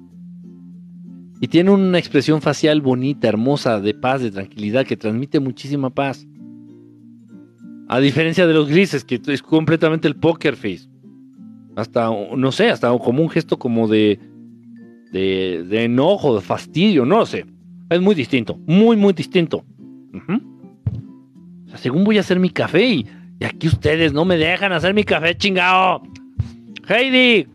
Y 1.41 1.47
tienen 1.47 1.73
una 1.73 1.99
expresión 1.99 2.41
facial 2.41 2.81
bonita, 2.81 3.27
hermosa, 3.27 3.81
de 3.81 3.93
paz, 3.93 4.21
de 4.21 4.31
tranquilidad, 4.31 4.86
que 4.86 4.95
transmite 4.95 5.39
muchísima 5.39 5.89
paz. 5.89 6.25
A 7.88 7.99
diferencia 7.99 8.47
de 8.47 8.53
los 8.53 8.69
grises, 8.69 9.03
que 9.03 9.21
es 9.27 9.41
completamente 9.41 10.07
el 10.07 10.15
poker 10.15 10.55
face. 10.55 10.88
Hasta, 11.75 12.09
no 12.09 12.51
sé, 12.51 12.69
hasta 12.69 12.97
como 12.97 13.21
un 13.21 13.29
gesto 13.29 13.59
como 13.59 13.88
de, 13.88 14.19
de, 15.11 15.65
de 15.67 15.83
enojo, 15.83 16.36
de 16.36 16.41
fastidio, 16.41 17.05
no 17.05 17.17
lo 17.17 17.25
sé. 17.25 17.45
Es 17.89 18.01
muy 18.01 18.15
distinto, 18.15 18.57
muy, 18.65 18.97
muy 18.97 19.13
distinto. 19.13 19.63
Según 21.75 22.03
voy 22.03 22.17
a 22.17 22.21
hacer 22.21 22.39
mi 22.39 22.49
café 22.49 22.86
y, 22.86 23.05
y 23.39 23.45
aquí 23.45 23.67
ustedes 23.67 24.13
no 24.13 24.25
me 24.25 24.38
dejan 24.38 24.71
hacer 24.71 24.93
mi 24.93 25.03
café, 25.03 25.36
chingado. 25.36 26.01
Heidi, 26.88 27.47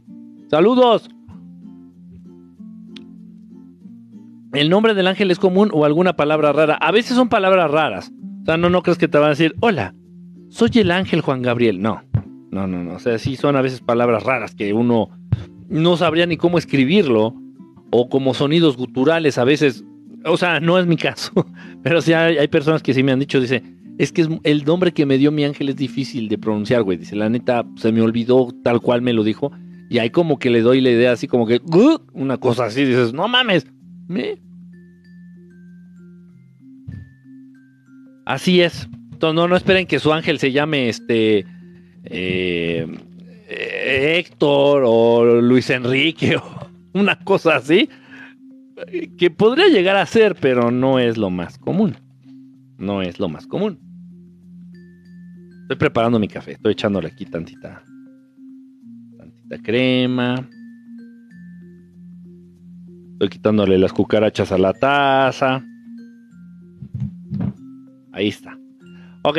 saludos. 0.50 1.08
¿El 4.52 4.68
nombre 4.68 4.94
del 4.94 5.06
ángel 5.06 5.30
es 5.30 5.38
común 5.38 5.70
o 5.72 5.84
alguna 5.84 6.14
palabra 6.16 6.52
rara? 6.52 6.74
A 6.74 6.90
veces 6.90 7.16
son 7.16 7.28
palabras 7.28 7.70
raras. 7.70 8.12
O 8.42 8.44
sea, 8.44 8.56
no, 8.56 8.68
no 8.68 8.82
crees 8.82 8.98
que 8.98 9.06
te 9.08 9.18
van 9.18 9.28
a 9.28 9.30
decir, 9.30 9.54
hola, 9.60 9.94
soy 10.48 10.70
el 10.74 10.90
ángel 10.90 11.20
Juan 11.20 11.42
Gabriel. 11.42 11.80
No, 11.80 12.02
no, 12.50 12.66
no, 12.66 12.82
no. 12.82 12.94
O 12.94 12.98
sea, 12.98 13.18
sí 13.18 13.36
son 13.36 13.54
a 13.56 13.62
veces 13.62 13.80
palabras 13.80 14.24
raras 14.24 14.54
que 14.54 14.72
uno 14.72 15.10
no 15.68 15.96
sabría 15.96 16.26
ni 16.26 16.36
cómo 16.36 16.58
escribirlo. 16.58 17.34
O 17.92 18.08
como 18.08 18.34
sonidos 18.34 18.76
guturales 18.76 19.38
a 19.38 19.44
veces. 19.44 19.84
O 20.24 20.36
sea, 20.36 20.60
no 20.60 20.78
es 20.78 20.86
mi 20.86 20.96
caso. 20.96 21.32
Pero 21.82 22.00
sí 22.00 22.12
hay, 22.12 22.38
hay 22.38 22.48
personas 22.48 22.82
que 22.82 22.94
sí 22.94 23.02
me 23.02 23.12
han 23.12 23.20
dicho, 23.20 23.40
dice, 23.40 23.62
es 23.98 24.12
que 24.12 24.22
es, 24.22 24.28
el 24.44 24.64
nombre 24.64 24.92
que 24.92 25.04
me 25.04 25.18
dio 25.18 25.30
mi 25.30 25.44
ángel 25.44 25.68
es 25.68 25.76
difícil 25.76 26.28
de 26.28 26.38
pronunciar, 26.38 26.82
güey. 26.82 26.98
Dice, 26.98 27.16
la 27.16 27.28
neta, 27.28 27.66
se 27.76 27.92
me 27.92 28.00
olvidó 28.00 28.48
tal 28.64 28.80
cual 28.80 29.02
me 29.02 29.12
lo 29.12 29.22
dijo. 29.24 29.52
Y 29.90 29.98
ahí 29.98 30.10
como 30.10 30.38
que 30.38 30.50
le 30.50 30.62
doy 30.62 30.80
la 30.80 30.90
idea 30.90 31.12
así 31.12 31.26
como 31.26 31.46
que, 31.46 31.60
una 32.12 32.38
cosa 32.38 32.64
así, 32.64 32.84
dices, 32.84 33.12
no 33.12 33.28
mames. 33.28 33.66
¿Me? 34.08 34.38
Así 38.24 38.62
es. 38.62 38.88
Entonces, 39.12 39.34
no, 39.34 39.48
no 39.48 39.56
esperen 39.56 39.86
que 39.86 39.98
su 39.98 40.12
ángel 40.12 40.38
se 40.38 40.52
llame 40.52 40.88
este 40.88 41.44
eh, 42.04 42.86
eh, 43.48 44.16
Héctor 44.18 44.82
o 44.86 45.40
Luis 45.42 45.68
Enrique 45.68 46.36
o 46.38 46.70
una 46.94 47.18
cosa 47.18 47.56
así. 47.56 47.90
Que 49.18 49.30
podría 49.30 49.68
llegar 49.68 49.96
a 49.96 50.06
ser, 50.06 50.36
pero 50.36 50.70
no 50.70 50.98
es 50.98 51.16
lo 51.16 51.30
más 51.30 51.58
común. 51.58 51.96
No 52.78 53.02
es 53.02 53.20
lo 53.20 53.28
más 53.28 53.46
común. 53.46 53.78
Estoy 55.62 55.76
preparando 55.76 56.18
mi 56.18 56.28
café. 56.28 56.52
Estoy 56.52 56.72
echándole 56.72 57.08
aquí 57.08 57.26
tantita. 57.26 57.82
Tantita 59.18 59.58
crema. 59.62 60.48
Estoy 63.12 63.28
quitándole 63.28 63.78
las 63.78 63.92
cucarachas 63.92 64.50
a 64.50 64.58
la 64.58 64.72
taza. 64.72 65.62
Ahí 68.12 68.28
está. 68.28 68.58
Ok. 69.22 69.38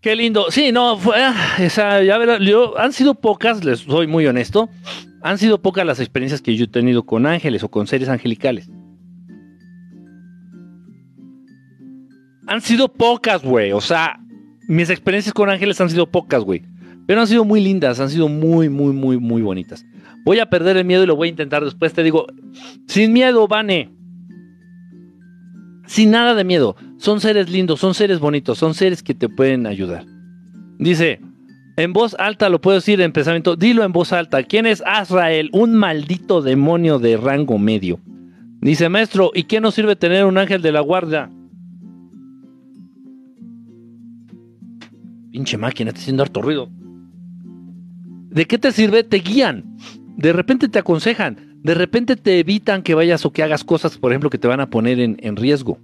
Qué 0.00 0.16
lindo. 0.16 0.46
Sí, 0.50 0.72
no, 0.72 0.96
fue. 0.96 1.16
ah, 1.18 2.02
ya 2.02 2.18
verá, 2.18 2.38
yo, 2.38 2.78
han 2.78 2.92
sido 2.92 3.14
pocas, 3.14 3.64
les 3.64 3.80
soy 3.80 4.06
muy 4.06 4.26
honesto. 4.26 4.68
Han 5.22 5.38
sido 5.38 5.62
pocas 5.62 5.86
las 5.86 6.00
experiencias 6.00 6.42
que 6.42 6.56
yo 6.56 6.64
he 6.64 6.68
tenido 6.68 7.04
con 7.04 7.26
ángeles 7.26 7.62
o 7.62 7.70
con 7.70 7.86
seres 7.86 8.08
angelicales. 8.08 8.68
Han 12.46 12.60
sido 12.60 12.92
pocas, 12.92 13.42
güey. 13.42 13.72
O 13.72 13.80
sea, 13.80 14.18
mis 14.68 14.90
experiencias 14.90 15.32
con 15.32 15.48
ángeles 15.48 15.80
han 15.80 15.90
sido 15.90 16.10
pocas, 16.10 16.42
güey. 16.42 16.62
Pero 17.06 17.20
han 17.20 17.26
sido 17.26 17.44
muy 17.44 17.60
lindas, 17.60 18.00
han 18.00 18.10
sido 18.10 18.28
muy, 18.28 18.68
muy, 18.68 18.92
muy, 18.92 19.18
muy 19.18 19.42
bonitas. 19.42 19.84
Voy 20.24 20.40
a 20.40 20.50
perder 20.50 20.76
el 20.76 20.84
miedo 20.84 21.04
y 21.04 21.06
lo 21.06 21.16
voy 21.16 21.28
a 21.28 21.30
intentar 21.30 21.64
después. 21.64 21.92
Te 21.92 22.02
digo, 22.02 22.26
sin 22.86 23.12
miedo, 23.12 23.46
Vane. 23.46 23.90
Sin 25.86 26.10
nada 26.10 26.34
de 26.34 26.44
miedo. 26.44 26.76
Son 26.98 27.20
seres 27.20 27.48
lindos, 27.48 27.80
son 27.80 27.94
seres 27.94 28.18
bonitos, 28.18 28.58
son 28.58 28.74
seres 28.74 29.02
que 29.02 29.14
te 29.14 29.28
pueden 29.28 29.66
ayudar. 29.66 30.04
Dice, 30.78 31.20
en 31.76 31.92
voz 31.92 32.14
alta 32.18 32.48
lo 32.48 32.60
puedo 32.60 32.76
decir 32.76 33.00
en 33.00 33.12
pensamiento. 33.12 33.56
Dilo 33.56 33.84
en 33.84 33.92
voz 33.92 34.12
alta. 34.12 34.42
¿Quién 34.42 34.66
es 34.66 34.82
Azrael? 34.86 35.48
Un 35.52 35.74
maldito 35.74 36.42
demonio 36.42 36.98
de 36.98 37.16
rango 37.16 37.58
medio. 37.58 38.00
Dice, 38.60 38.88
maestro, 38.88 39.30
¿y 39.34 39.44
qué 39.44 39.60
nos 39.60 39.74
sirve 39.74 39.96
tener 39.96 40.24
un 40.24 40.38
ángel 40.38 40.62
de 40.62 40.72
la 40.72 40.80
guardia? 40.80 41.30
Pinche 45.32 45.56
máquina, 45.56 45.90
está 45.90 46.00
haciendo 46.00 46.22
harto 46.22 46.42
ruido. 46.42 46.68
¿De 48.30 48.46
qué 48.46 48.58
te 48.58 48.70
sirve? 48.70 49.02
Te 49.02 49.18
guían. 49.18 49.76
De 50.16 50.32
repente 50.32 50.68
te 50.68 50.78
aconsejan. 50.78 51.58
De 51.62 51.74
repente 51.74 52.16
te 52.16 52.38
evitan 52.38 52.82
que 52.82 52.94
vayas 52.94 53.24
o 53.24 53.32
que 53.32 53.42
hagas 53.42 53.64
cosas, 53.64 53.96
por 53.96 54.12
ejemplo, 54.12 54.30
que 54.30 54.38
te 54.38 54.48
van 54.48 54.60
a 54.60 54.68
poner 54.68 55.00
en, 55.00 55.16
en 55.20 55.36
riesgo. 55.36 55.78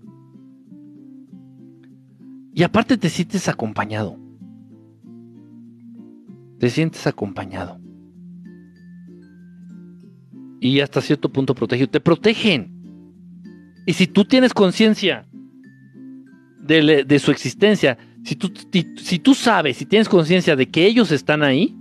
Y 2.54 2.62
aparte 2.62 2.98
te 2.98 3.08
sientes 3.08 3.48
acompañado. 3.48 4.27
Te 6.58 6.70
sientes 6.70 7.06
acompañado. 7.06 7.80
Y 10.60 10.80
hasta 10.80 11.00
cierto 11.00 11.30
punto 11.30 11.54
protegido. 11.54 11.88
Te 11.88 12.00
protegen. 12.00 12.74
Y 13.86 13.92
si 13.92 14.06
tú 14.06 14.24
tienes 14.24 14.52
conciencia 14.52 15.26
de, 16.60 17.04
de 17.04 17.18
su 17.18 17.30
existencia, 17.30 17.96
si 18.28 18.36
tú, 18.36 18.52
si, 18.96 19.18
tú 19.18 19.34
sabes, 19.34 19.78
si 19.78 19.86
tienes 19.86 20.08
conciencia 20.08 20.54
de 20.54 20.68
que 20.68 20.84
ellos 20.86 21.10
están 21.12 21.42
ahí, 21.42 21.74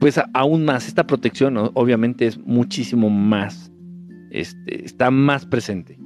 pues 0.00 0.18
aún 0.32 0.64
más, 0.64 0.88
esta 0.88 1.06
protección 1.06 1.56
obviamente 1.74 2.26
es 2.26 2.38
muchísimo 2.38 3.10
más, 3.10 3.70
este, 4.30 4.84
está 4.84 5.10
más 5.10 5.44
presente. 5.44 5.98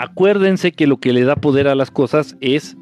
Acuérdense 0.00 0.72
que 0.72 0.86
lo 0.86 0.96
que 0.96 1.12
le 1.12 1.24
da 1.24 1.36
poder 1.36 1.68
a 1.68 1.74
las 1.74 1.90
cosas 1.90 2.34
es, 2.40 2.74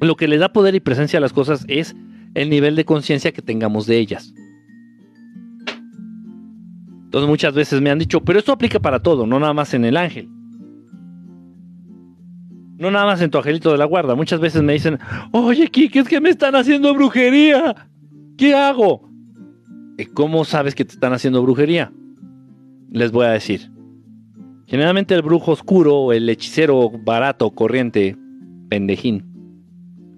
lo 0.00 0.16
que 0.16 0.26
le 0.26 0.36
da 0.36 0.52
poder 0.52 0.74
y 0.74 0.80
presencia 0.80 1.18
a 1.18 1.20
las 1.20 1.32
cosas 1.32 1.64
es 1.68 1.94
el 2.34 2.50
nivel 2.50 2.74
de 2.74 2.84
conciencia 2.84 3.30
que 3.30 3.40
tengamos 3.40 3.86
de 3.86 3.98
ellas. 3.98 4.34
Entonces 7.04 7.28
muchas 7.28 7.54
veces 7.54 7.80
me 7.80 7.88
han 7.88 8.00
dicho, 8.00 8.20
pero 8.24 8.40
esto 8.40 8.50
aplica 8.50 8.80
para 8.80 8.98
todo, 8.98 9.28
no 9.28 9.38
nada 9.38 9.52
más 9.54 9.72
en 9.74 9.84
el 9.84 9.96
ángel. 9.96 10.28
No 12.76 12.90
nada 12.90 13.06
más 13.06 13.22
en 13.22 13.30
tu 13.30 13.38
angelito 13.38 13.70
de 13.70 13.78
la 13.78 13.84
guarda. 13.84 14.16
Muchas 14.16 14.40
veces 14.40 14.64
me 14.64 14.72
dicen, 14.72 14.98
oye, 15.30 15.68
Kike, 15.68 16.00
es 16.00 16.08
que 16.08 16.20
me 16.20 16.30
están 16.30 16.56
haciendo 16.56 16.92
brujería. 16.94 17.88
¿Qué 18.36 18.56
hago? 18.56 19.08
"¿Y 19.98 20.04
¿Cómo 20.06 20.44
sabes 20.44 20.74
que 20.74 20.84
te 20.84 20.94
están 20.94 21.12
haciendo 21.12 21.40
brujería? 21.44 21.92
Les 22.90 23.12
voy 23.12 23.26
a 23.26 23.30
decir. 23.30 23.77
Generalmente 24.68 25.14
el 25.14 25.22
brujo 25.22 25.52
oscuro 25.52 25.96
o 25.96 26.12
el 26.12 26.28
hechicero 26.28 26.90
barato, 26.90 27.50
corriente, 27.52 28.16
pendejín, 28.68 29.24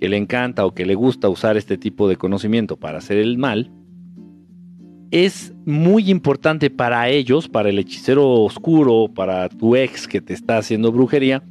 que 0.00 0.08
le 0.08 0.16
encanta 0.16 0.66
o 0.66 0.74
que 0.74 0.84
le 0.84 0.96
gusta 0.96 1.28
usar 1.28 1.56
este 1.56 1.78
tipo 1.78 2.08
de 2.08 2.16
conocimiento 2.16 2.76
para 2.76 2.98
hacer 2.98 3.18
el 3.18 3.38
mal, 3.38 3.70
es 5.12 5.54
muy 5.66 6.10
importante 6.10 6.68
para 6.68 7.08
ellos, 7.08 7.48
para 7.48 7.68
el 7.68 7.78
hechicero 7.78 8.28
oscuro, 8.28 9.08
para 9.14 9.48
tu 9.48 9.76
ex 9.76 10.08
que 10.08 10.20
te 10.20 10.34
está 10.34 10.58
haciendo 10.58 10.90
brujería, 10.90 11.44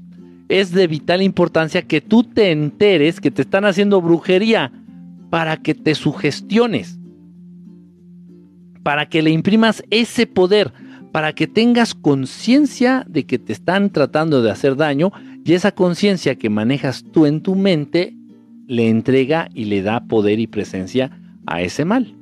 es 0.49 0.71
de 0.71 0.87
vital 0.87 1.21
importancia 1.21 1.83
que 1.83 2.01
tú 2.01 2.25
te 2.25 2.51
enteres 2.51 3.21
que 3.21 3.31
te 3.31 3.43
están 3.43 3.63
haciendo 3.63 4.01
brujería 4.01 4.73
para 5.29 5.55
que 5.55 5.73
te 5.73 5.95
sugestiones, 5.95 6.99
para 8.83 9.07
que 9.07 9.21
le 9.21 9.29
imprimas 9.29 9.83
ese 9.89 10.27
poder, 10.27 10.73
para 11.11 11.33
que 11.33 11.47
tengas 11.47 11.95
conciencia 11.95 13.05
de 13.07 13.25
que 13.25 13.39
te 13.39 13.53
están 13.53 13.89
tratando 13.89 14.41
de 14.41 14.51
hacer 14.51 14.75
daño 14.75 15.11
y 15.43 15.53
esa 15.53 15.71
conciencia 15.71 16.35
que 16.35 16.49
manejas 16.49 17.03
tú 17.11 17.25
en 17.25 17.41
tu 17.41 17.55
mente 17.55 18.15
le 18.67 18.89
entrega 18.89 19.49
y 19.53 19.65
le 19.65 19.81
da 19.81 20.01
poder 20.01 20.39
y 20.39 20.47
presencia 20.47 21.11
a 21.47 21.61
ese 21.61 21.85
mal. 21.85 22.15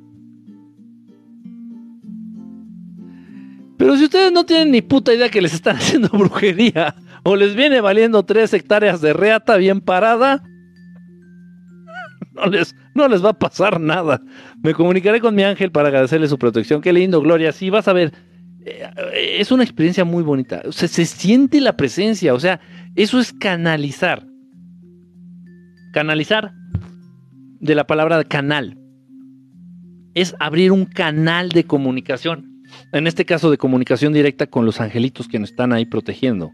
Pero 3.76 3.96
si 3.96 4.04
ustedes 4.04 4.32
no 4.32 4.44
tienen 4.44 4.72
ni 4.72 4.82
puta 4.82 5.14
idea 5.14 5.28
que 5.28 5.42
les 5.42 5.54
están 5.54 5.76
haciendo 5.78 6.08
brujería 6.08 6.94
o 7.22 7.36
les 7.36 7.54
viene 7.54 7.80
valiendo 7.80 8.24
tres 8.24 8.52
hectáreas 8.54 9.00
de 9.00 9.12
reata 9.12 9.56
bien 9.56 9.80
parada, 9.80 10.42
no 12.34 12.46
les, 12.46 12.74
no 12.94 13.08
les 13.08 13.24
va 13.24 13.30
a 13.30 13.38
pasar 13.38 13.80
nada. 13.80 14.22
Me 14.62 14.74
comunicaré 14.74 15.20
con 15.20 15.34
mi 15.34 15.42
ángel 15.42 15.70
para 15.70 15.88
agradecerle 15.88 16.28
su 16.28 16.38
protección. 16.38 16.80
Qué 16.80 16.92
lindo, 16.92 17.20
Gloria. 17.20 17.52
Sí, 17.52 17.70
vas 17.70 17.88
a 17.88 17.92
ver. 17.92 18.12
Eh, 18.68 19.36
Es 19.40 19.50
una 19.52 19.62
experiencia 19.64 20.04
muy 20.04 20.22
bonita. 20.22 20.62
O 20.66 20.72
sea, 20.72 20.88
se 20.88 21.04
siente 21.04 21.60
la 21.60 21.76
presencia. 21.76 22.34
O 22.34 22.40
sea, 22.40 22.60
eso 22.94 23.18
es 23.20 23.32
canalizar. 23.32 24.26
Canalizar 25.92 26.52
de 27.60 27.74
la 27.74 27.86
palabra 27.86 28.22
canal. 28.24 28.78
Es 30.14 30.34
abrir 30.40 30.72
un 30.72 30.84
canal 30.84 31.50
de 31.50 31.64
comunicación 31.64 32.48
en 32.92 33.06
este 33.06 33.24
caso 33.24 33.50
de 33.50 33.58
comunicación 33.58 34.12
directa 34.12 34.46
con 34.46 34.64
los 34.66 34.80
angelitos 34.80 35.28
que 35.28 35.38
nos 35.38 35.50
están 35.50 35.72
ahí 35.72 35.86
protegiendo. 35.86 36.52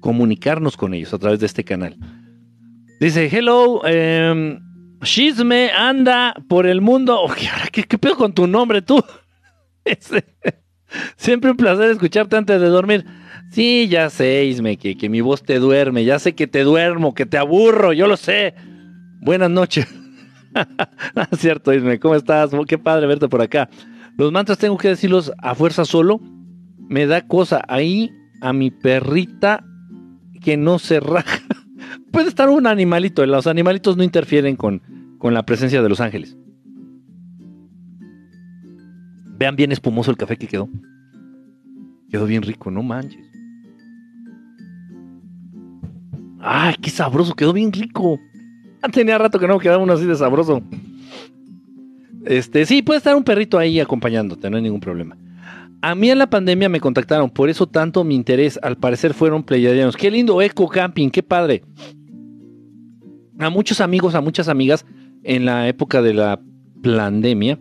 Comunicarnos 0.00 0.76
con 0.76 0.94
ellos 0.94 1.12
a 1.12 1.18
través 1.18 1.40
de 1.40 1.46
este 1.46 1.64
canal. 1.64 1.96
Dice, 3.00 3.28
hello, 3.30 3.82
Chisme 5.02 5.70
anda 5.70 6.34
por 6.48 6.66
el 6.66 6.80
mundo. 6.80 7.20
¿qué, 7.72 7.84
qué 7.84 7.98
pedo 7.98 8.16
con 8.16 8.32
tu 8.32 8.46
nombre 8.46 8.82
tú? 8.82 9.02
Ese- 9.84 10.24
Siempre 11.16 11.50
un 11.50 11.56
placer 11.56 11.90
escucharte 11.90 12.36
antes 12.36 12.60
de 12.60 12.68
dormir. 12.68 13.04
Sí, 13.50 13.88
ya 13.88 14.10
sé, 14.10 14.44
Isme, 14.44 14.76
que, 14.76 14.96
que 14.96 15.08
mi 15.08 15.20
voz 15.20 15.42
te 15.42 15.58
duerme. 15.58 16.04
Ya 16.04 16.18
sé 16.18 16.34
que 16.34 16.46
te 16.46 16.62
duermo, 16.62 17.14
que 17.14 17.26
te 17.26 17.38
aburro, 17.38 17.92
yo 17.92 18.06
lo 18.06 18.16
sé. 18.16 18.54
Buenas 19.20 19.50
noches. 19.50 19.86
Ah, 20.52 21.28
es 21.30 21.38
cierto, 21.38 21.72
Isme, 21.72 22.00
¿cómo 22.00 22.16
estás? 22.16 22.50
Qué 22.66 22.76
padre 22.76 23.06
verte 23.06 23.28
por 23.28 23.40
acá. 23.40 23.70
Los 24.18 24.32
mantras 24.32 24.58
tengo 24.58 24.76
que 24.76 24.88
decirlos 24.88 25.32
a 25.38 25.54
fuerza 25.54 25.84
solo. 25.84 26.20
Me 26.88 27.06
da 27.06 27.24
cosa 27.26 27.62
ahí 27.68 28.10
a 28.40 28.52
mi 28.52 28.72
perrita 28.72 29.64
que 30.42 30.56
no 30.56 30.80
se 30.80 30.98
raja. 30.98 31.38
Puede 32.12 32.28
estar 32.28 32.48
un 32.48 32.66
animalito. 32.66 33.24
Los 33.26 33.46
animalitos 33.46 33.96
no 33.96 34.02
interfieren 34.02 34.56
con, 34.56 34.82
con 35.18 35.34
la 35.34 35.44
presencia 35.44 35.82
de 35.82 35.88
los 35.88 36.00
ángeles. 36.00 36.36
Vean 39.40 39.56
bien 39.56 39.72
espumoso 39.72 40.10
el 40.10 40.18
café 40.18 40.36
que 40.36 40.46
quedó. 40.46 40.68
Quedó 42.10 42.26
bien 42.26 42.42
rico, 42.42 42.70
no 42.70 42.82
manches. 42.82 43.24
Ay, 46.38 46.74
qué 46.82 46.90
sabroso, 46.90 47.32
quedó 47.32 47.54
bien 47.54 47.72
rico. 47.72 48.20
Tenía 48.92 49.16
rato 49.16 49.38
que 49.38 49.46
no 49.46 49.56
me 49.56 49.62
quedaba 49.62 49.82
uno 49.82 49.94
así 49.94 50.04
de 50.04 50.14
sabroso. 50.14 50.62
Este, 52.26 52.66
sí, 52.66 52.82
puede 52.82 52.98
estar 52.98 53.16
un 53.16 53.24
perrito 53.24 53.58
ahí 53.58 53.80
acompañándote, 53.80 54.50
no 54.50 54.58
hay 54.58 54.62
ningún 54.62 54.80
problema. 54.80 55.16
A 55.80 55.94
mí 55.94 56.10
en 56.10 56.18
la 56.18 56.28
pandemia 56.28 56.68
me 56.68 56.78
contactaron, 56.78 57.30
por 57.30 57.48
eso 57.48 57.66
tanto 57.66 58.04
mi 58.04 58.16
interés, 58.16 58.60
al 58.62 58.76
parecer 58.76 59.14
fueron 59.14 59.42
pleiadianos. 59.42 59.96
Qué 59.96 60.10
lindo 60.10 60.42
eco 60.42 60.68
camping, 60.68 61.08
qué 61.08 61.22
padre. 61.22 61.62
A 63.38 63.48
muchos 63.48 63.80
amigos, 63.80 64.14
a 64.14 64.20
muchas 64.20 64.48
amigas, 64.48 64.84
en 65.22 65.46
la 65.46 65.66
época 65.66 66.02
de 66.02 66.12
la 66.12 66.38
pandemia, 66.82 67.58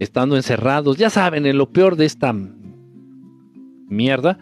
estando 0.00 0.34
encerrados, 0.34 0.96
ya 0.96 1.10
saben, 1.10 1.46
en 1.46 1.56
lo 1.56 1.70
peor 1.70 1.94
de 1.94 2.06
esta 2.06 2.34
mierda, 3.88 4.38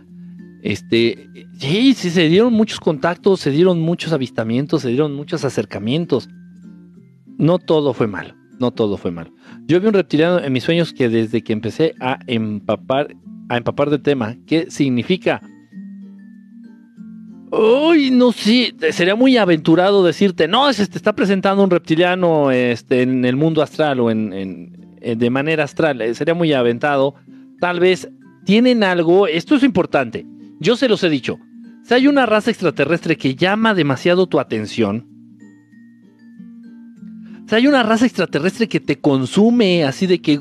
este, 0.62 1.28
sí, 1.59 1.94
sí, 1.94 2.11
se 2.11 2.28
dieron 2.28 2.52
muchos 2.52 2.80
contactos, 2.80 3.40
se 3.40 3.50
dieron 3.50 3.80
muchos 3.80 4.12
avistamientos, 4.12 4.82
se 4.82 4.88
dieron 4.88 5.14
muchos 5.14 5.44
acercamientos. 5.44 6.28
No 7.36 7.59
todo 7.59 7.92
fue 7.92 8.06
malo, 8.06 8.34
no 8.59 8.70
todo 8.70 8.96
fue 8.96 9.11
malo. 9.11 9.32
Yo 9.66 9.80
vi 9.80 9.86
un 9.86 9.94
reptiliano 9.94 10.40
en 10.40 10.52
mis 10.52 10.64
sueños 10.64 10.92
que 10.92 11.09
desde 11.09 11.42
que 11.42 11.52
empecé 11.52 11.94
a 12.00 12.18
empapar, 12.26 13.14
a 13.48 13.56
empapar 13.56 13.90
de 13.90 13.98
tema, 13.98 14.36
¿qué 14.46 14.70
significa? 14.70 15.40
Uy, 17.50 18.11
no 18.11 18.32
sé, 18.32 18.74
sería 18.90 19.14
muy 19.14 19.36
aventurado 19.36 20.04
decirte, 20.04 20.48
no, 20.48 20.70
se 20.72 20.86
te 20.86 20.98
está 20.98 21.14
presentando 21.14 21.64
un 21.64 21.70
reptiliano 21.70 22.50
este, 22.50 23.02
en 23.02 23.24
el 23.24 23.36
mundo 23.36 23.62
astral 23.62 24.00
o 24.00 24.11
en, 24.11 24.88
de 25.01 25.30
manera 25.30 25.64
astral. 25.64 26.01
Eh, 26.01 26.14
sería 26.14 26.34
muy 26.34 26.53
aventado. 26.53 27.14
Tal 27.61 27.80
vez 27.80 28.09
tienen 28.44 28.82
algo, 28.82 29.26
esto 29.26 29.57
es 29.57 29.62
importante. 29.62 30.24
Yo 30.61 30.76
se 30.76 30.88
los 30.88 31.03
he 31.05 31.11
dicho. 31.11 31.38
Si 31.84 31.94
hay 31.94 32.07
una 32.07 32.26
raza 32.26 32.51
extraterrestre 32.51 33.16
que 33.16 33.34
llama 33.34 33.74
demasiado 33.74 34.26
tu 34.26 34.40
atención, 34.40 35.07
si 37.49 37.55
hay 37.55 37.66
una 37.66 37.82
raza 37.82 38.05
extraterrestre 38.05 38.68
que 38.68 38.80
te 38.80 38.99
consume, 38.99 39.84
así 39.84 40.07
de 40.07 40.20
que, 40.20 40.40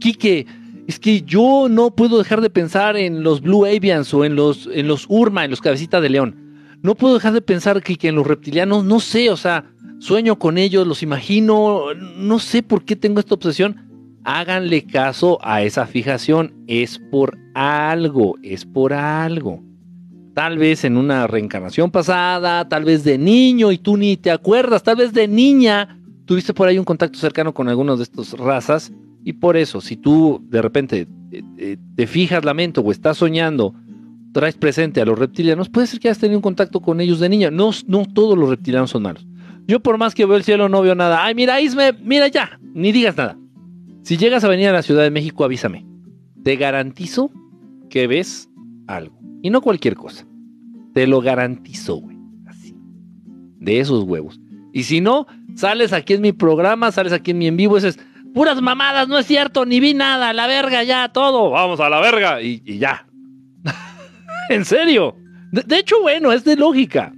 Kike, 0.00 0.46
es 0.88 0.98
que 0.98 1.22
yo 1.22 1.68
no 1.70 1.94
puedo 1.94 2.18
dejar 2.18 2.40
de 2.40 2.50
pensar 2.50 2.96
en 2.96 3.22
los 3.22 3.42
Blue 3.42 3.64
Avians 3.64 4.12
o 4.14 4.24
en 4.24 4.34
los, 4.34 4.68
en 4.72 4.88
los 4.88 5.06
Urma, 5.08 5.44
en 5.44 5.50
los 5.50 5.60
Cabecitas 5.60 6.02
de 6.02 6.08
León. 6.08 6.36
No 6.82 6.94
puedo 6.94 7.14
dejar 7.14 7.32
de 7.32 7.42
pensar 7.42 7.82
que 7.82 8.08
en 8.08 8.14
los 8.14 8.26
reptilianos, 8.26 8.84
no 8.84 9.00
sé, 9.00 9.30
o 9.30 9.36
sea, 9.36 9.64
sueño 9.98 10.38
con 10.38 10.58
ellos, 10.58 10.86
los 10.86 11.02
imagino, 11.02 11.94
no 11.94 12.38
sé 12.38 12.62
por 12.62 12.84
qué 12.84 12.96
tengo 12.96 13.20
esta 13.20 13.34
obsesión 13.34 13.87
háganle 14.24 14.84
caso 14.84 15.38
a 15.42 15.62
esa 15.62 15.86
fijación. 15.86 16.54
Es 16.66 16.98
por 16.98 17.38
algo, 17.54 18.36
es 18.42 18.64
por 18.64 18.92
algo. 18.92 19.62
Tal 20.34 20.58
vez 20.58 20.84
en 20.84 20.96
una 20.96 21.26
reencarnación 21.26 21.90
pasada, 21.90 22.68
tal 22.68 22.84
vez 22.84 23.04
de 23.04 23.18
niño 23.18 23.72
y 23.72 23.78
tú 23.78 23.96
ni 23.96 24.16
te 24.16 24.30
acuerdas, 24.30 24.82
tal 24.82 24.96
vez 24.96 25.12
de 25.12 25.26
niña 25.26 25.98
tuviste 26.26 26.54
por 26.54 26.68
ahí 26.68 26.78
un 26.78 26.84
contacto 26.84 27.18
cercano 27.18 27.54
con 27.54 27.68
algunos 27.68 27.98
de 27.98 28.04
estas 28.04 28.32
razas 28.34 28.92
y 29.24 29.34
por 29.34 29.56
eso, 29.56 29.80
si 29.80 29.96
tú 29.96 30.40
de 30.48 30.62
repente 30.62 31.08
eh, 31.32 31.42
eh, 31.58 31.76
te, 31.96 32.06
fijas 32.06 32.44
lamento 32.44 32.80
o 32.80 32.92
estás 32.92 33.18
soñando, 33.18 33.74
traes 34.32 34.56
presente 34.56 35.00
a 35.00 35.04
los 35.04 35.18
reptilianos, 35.18 35.68
puede 35.68 35.86
ser 35.86 36.00
que 36.00 36.08
hayas 36.08 36.18
tenido 36.18 36.38
un 36.38 36.42
contacto 36.42 36.80
con 36.80 37.00
ellos 37.00 37.20
de 37.20 37.28
niña. 37.28 37.50
No, 37.50 37.70
no 37.86 38.06
todos 38.06 38.38
los 38.38 38.48
reptilianos 38.48 38.90
son 38.90 39.02
malos. 39.02 39.26
Yo 39.66 39.80
por 39.80 39.98
más 39.98 40.14
que 40.14 40.24
veo 40.24 40.36
el 40.36 40.44
cielo 40.44 40.68
no 40.68 40.80
veo 40.80 40.94
nada. 40.94 41.24
Ay, 41.24 41.34
mira, 41.34 41.60
Isme, 41.60 41.92
mira 42.02 42.28
ya, 42.28 42.58
ni 42.74 42.92
digas 42.92 43.16
nada. 43.16 43.36
Si 44.08 44.16
llegas 44.16 44.42
a 44.42 44.48
venir 44.48 44.68
a 44.68 44.72
la 44.72 44.80
Ciudad 44.80 45.02
de 45.02 45.10
México, 45.10 45.44
avísame. 45.44 45.84
Te 46.42 46.56
garantizo 46.56 47.30
que 47.90 48.06
ves 48.06 48.48
algo. 48.86 49.20
Y 49.42 49.50
no 49.50 49.60
cualquier 49.60 49.96
cosa. 49.96 50.26
Te 50.94 51.06
lo 51.06 51.20
garantizo, 51.20 51.96
güey. 51.96 52.16
Así. 52.46 52.74
De 53.58 53.80
esos 53.80 54.04
huevos. 54.04 54.40
Y 54.72 54.84
si 54.84 55.02
no, 55.02 55.26
sales 55.56 55.92
aquí 55.92 56.14
en 56.14 56.22
mi 56.22 56.32
programa, 56.32 56.90
sales 56.90 57.12
aquí 57.12 57.32
en 57.32 57.38
mi 57.38 57.48
en 57.48 57.58
vivo, 57.58 57.74
dices, 57.74 57.98
puras 58.32 58.62
mamadas, 58.62 59.08
no 59.08 59.18
es 59.18 59.26
cierto, 59.26 59.66
ni 59.66 59.78
vi 59.78 59.92
nada, 59.92 60.32
la 60.32 60.46
verga, 60.46 60.82
ya, 60.84 61.10
todo, 61.10 61.50
vamos 61.50 61.78
a 61.78 61.90
la 61.90 62.00
verga, 62.00 62.40
y, 62.40 62.62
ya. 62.78 63.06
en 64.48 64.64
serio. 64.64 65.16
De, 65.52 65.78
hecho, 65.78 66.00
bueno, 66.00 66.32
es 66.32 66.44
de 66.44 66.56
lógica. 66.56 67.12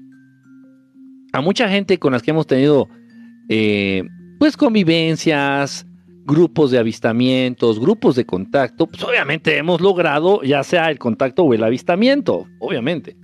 A 1.33 1.41
mucha 1.41 1.69
gente 1.69 1.99
con 1.99 2.15
las 2.15 2.23
que 2.25 2.33
hemos 2.33 2.49
tenido, 2.49 2.89
eh, 3.49 4.03
pues, 4.41 4.57
convivencias, 4.57 5.87
grupos 6.31 6.71
de 6.71 6.79
avistamientos, 6.79 7.81
grupos 7.81 8.15
de 8.15 8.25
contacto, 8.25 8.87
pues 8.87 9.03
obviamente 9.03 9.57
hemos 9.57 9.81
logrado 9.81 10.43
ya 10.43 10.63
sea 10.63 10.91
el 10.91 10.99
contacto 10.99 11.43
o 11.43 11.53
el 11.53 11.65
avistamiento, 11.65 12.47
obviamente. 12.61 13.17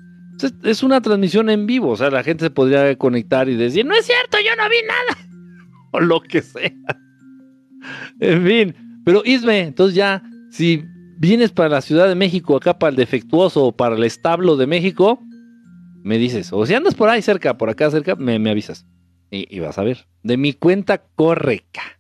Es 0.65 0.83
una 0.83 1.01
transmisión 1.01 1.49
en 1.49 1.67
vivo, 1.67 1.91
o 1.91 1.97
sea, 1.97 2.11
la 2.11 2.23
gente 2.23 2.45
se 2.45 2.51
podría 2.51 2.95
conectar 2.99 3.49
y 3.49 3.55
decir, 3.55 3.87
no 3.87 3.95
es 3.95 4.05
cierto, 4.05 4.37
yo 4.45 4.55
no 4.57 4.69
vi 4.69 4.77
nada, 4.87 5.57
o 5.93 6.01
lo 6.01 6.21
que 6.21 6.43
sea. 6.43 6.73
en 8.21 8.47
fin, 8.47 9.01
pero 9.05 9.23
Isme, 9.25 9.61
entonces 9.61 9.95
ya, 9.95 10.23
si 10.51 10.85
vienes 11.17 11.53
para 11.53 11.69
la 11.69 11.81
Ciudad 11.81 12.09
de 12.09 12.17
México, 12.17 12.57
acá 12.57 12.79
para 12.79 12.91
el 12.91 12.97
defectuoso 12.97 13.67
o 13.67 13.77
para 13.77 13.97
el 13.97 14.05
establo 14.05 14.57
de 14.57 14.67
México, 14.67 15.21
me 16.03 16.19
dices, 16.19 16.53
o 16.53 16.67
si 16.67 16.75
andas 16.75 16.95
por 16.95 17.09
ahí 17.09 17.23
cerca, 17.23 17.57
por 17.57 17.71
acá 17.71 17.91
cerca, 17.91 18.15
me, 18.17 18.51
avisas. 18.51 18.85
Y, 19.31 19.47
y, 19.55 19.61
vas 19.61 19.79
a 19.79 19.83
ver. 19.83 20.07
De 20.23 20.37
mi 20.37 20.53
cuenta 20.53 20.99
correca. 20.99 21.96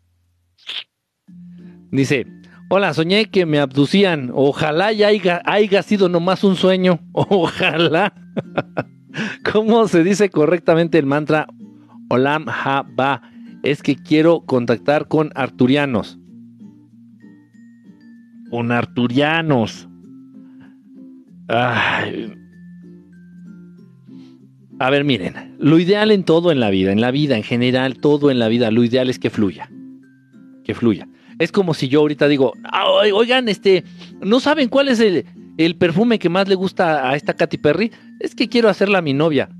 Dice, 1.97 2.26
hola, 2.68 2.92
soñé 2.92 3.26
que 3.26 3.47
me 3.47 3.59
abducían. 3.59 4.30
Ojalá 4.34 4.92
ya 4.92 5.09
haya, 5.44 5.82
sido 5.82 6.09
nomás 6.09 6.44
un 6.44 6.57
sueño. 6.57 7.01
Ojalá. 7.12 8.12
¿Cómo 9.51 9.88
se 9.88 10.05
dice 10.05 10.28
correctamente 10.28 10.99
el 10.99 11.07
mantra 11.07 11.47
Olam 12.11 12.47
Ha 12.49 12.84
Ba? 12.86 13.22
Es 13.62 13.82
que 13.82 13.97
quiero 13.97 14.42
contactar 14.42 15.09
con 15.09 15.30
arturianos. 15.34 16.18
Con 18.51 18.70
arturianos. 18.70 19.88
A 21.49 22.05
ver, 24.90 25.05
miren, 25.05 25.57
lo 25.59 25.78
ideal 25.78 26.11
en 26.11 26.24
todo 26.24 26.53
en 26.53 26.61
la 26.61 26.68
vida, 26.68 26.92
en 26.92 27.01
la 27.01 27.11
vida 27.11 27.36
en 27.36 27.42
general, 27.42 27.97
todo 27.99 28.30
en 28.30 28.38
la 28.38 28.49
vida, 28.49 28.70
lo 28.70 28.84
ideal 28.84 29.09
es 29.09 29.18
que 29.18 29.30
fluya. 29.30 29.70
Que 30.64 30.74
fluya. 30.74 31.09
Es 31.39 31.53
como 31.53 31.74
si 31.74 31.89
yo 31.89 32.01
ahorita 32.01 32.28
digo, 32.28 32.55
oigan, 33.12 33.49
este, 33.49 33.84
¿no 34.20 34.41
saben 34.41 34.68
cuál 34.68 34.89
es 34.89 35.01
el, 35.01 35.26
el 35.59 35.76
perfume 35.76 36.18
que 36.18 36.28
más 36.28 36.49
le 36.49 36.55
gusta 36.55 37.09
a 37.09 37.16
esta 37.16 37.34
Katy 37.34 37.59
Perry? 37.59 37.93
Es 38.20 38.34
que 38.34 38.49
quiero 38.49 38.68
hacerla 38.68 39.03
mi 39.03 39.12
novia. 39.12 39.51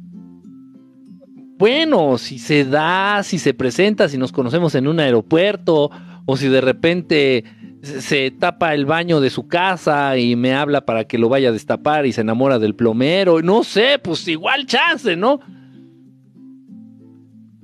Bueno, 1.59 2.19
si 2.19 2.39
se 2.39 2.65
da, 2.65 3.23
si 3.23 3.39
se 3.39 3.55
presenta, 3.55 4.09
si 4.09 4.19
nos 4.19 4.33
conocemos 4.33 4.75
en 4.75 4.89
un 4.89 5.01
aeropuerto, 5.01 5.91
o 6.27 6.37
si 6.37 6.49
de 6.49 6.61
repente 6.61 7.45
se 7.83 8.31
tapa 8.31 8.75
el 8.75 8.85
baño 8.85 9.21
de 9.21 9.31
su 9.31 9.47
casa 9.47 10.19
y 10.19 10.37
me 10.37 10.55
habla 10.55 10.85
para 10.85 11.05
que 11.05 11.19
lo 11.19 11.29
vaya 11.29 11.51
a 11.51 11.53
destapar 11.53 12.05
y 12.05 12.13
se 12.13 12.23
enamora 12.23 12.59
del 12.59 12.75
plomero, 12.75 13.41
no 13.43 13.65
sé, 13.65 13.99
pues 14.03 14.27
igual 14.29 14.67
chance, 14.67 15.17
¿no? 15.17 15.41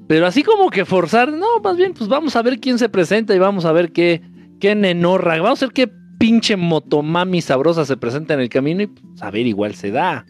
Pero 0.08 0.26
así 0.26 0.42
como 0.42 0.70
que 0.70 0.84
forzar, 0.84 1.32
no, 1.32 1.60
más 1.62 1.76
bien, 1.76 1.94
pues 1.94 2.08
vamos 2.08 2.36
a 2.36 2.42
ver 2.42 2.58
quién 2.58 2.78
se 2.78 2.88
presenta 2.88 3.34
y 3.34 3.38
vamos 3.38 3.64
a 3.64 3.72
ver 3.72 3.92
qué, 3.92 4.20
qué 4.60 4.74
nenorra, 4.74 5.40
vamos 5.40 5.62
a 5.62 5.66
ver 5.66 5.72
qué 5.72 5.92
pinche 6.18 6.56
motomami 6.56 7.40
sabrosa 7.40 7.84
se 7.84 7.96
presenta 7.96 8.34
en 8.34 8.40
el 8.40 8.48
camino 8.48 8.82
y 8.82 8.86
pues, 8.86 9.22
a 9.22 9.30
ver, 9.30 9.46
igual 9.46 9.74
se 9.74 9.90
da. 9.90 10.24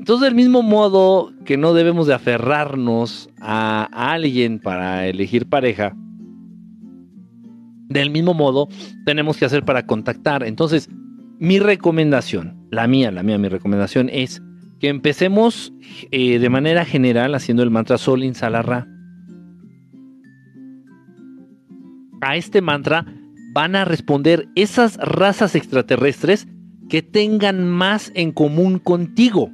Entonces, 0.00 0.24
del 0.24 0.34
mismo 0.34 0.62
modo 0.62 1.32
que 1.44 1.56
no 1.56 1.74
debemos 1.74 2.06
de 2.06 2.14
aferrarnos 2.14 3.28
a, 3.38 3.88
alguien 4.12 4.58
para 4.58 5.06
elegir 5.06 5.48
pareja, 5.48 5.94
del 7.88 8.10
mismo 8.10 8.32
modo 8.32 8.68
tenemos 9.04 9.36
que 9.36 9.44
hacer 9.44 9.64
para 9.64 9.84
contactar. 9.84 10.42
Entonces, 10.44 10.88
mi 11.38 11.58
recomendación, 11.58 12.66
la 12.70 12.86
mía, 12.86 13.10
la 13.10 13.22
mía, 13.22 13.36
mi 13.36 13.48
recomendación 13.48 14.08
es 14.10 14.40
que 14.80 14.88
empecemos 14.88 15.72
eh, 16.10 16.38
de 16.38 16.48
manera 16.48 16.84
general 16.84 17.34
haciendo 17.34 17.62
el 17.62 17.70
mantra 17.70 17.98
Sol 17.98 18.24
Insalarra. 18.24 18.88
A 22.22 22.36
este 22.36 22.62
mantra 22.62 23.06
van 23.52 23.76
a 23.76 23.84
responder 23.84 24.48
esas 24.54 24.96
razas 24.96 25.54
extraterrestres 25.54 26.48
que 26.88 27.02
tengan 27.02 27.68
más 27.68 28.10
en 28.14 28.32
común 28.32 28.78
contigo. 28.78 29.50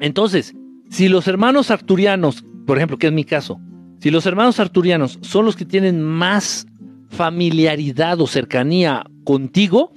Entonces, 0.00 0.54
si 0.90 1.08
los 1.08 1.28
hermanos 1.28 1.70
arturianos, 1.70 2.44
por 2.66 2.76
ejemplo, 2.76 2.98
que 2.98 3.06
es 3.06 3.12
mi 3.12 3.24
caso, 3.24 3.60
si 4.00 4.10
los 4.10 4.26
hermanos 4.26 4.60
arturianos 4.60 5.18
son 5.22 5.44
los 5.44 5.56
que 5.56 5.64
tienen 5.64 6.02
más 6.02 6.66
familiaridad 7.08 8.20
o 8.20 8.26
cercanía 8.26 9.04
contigo, 9.24 9.92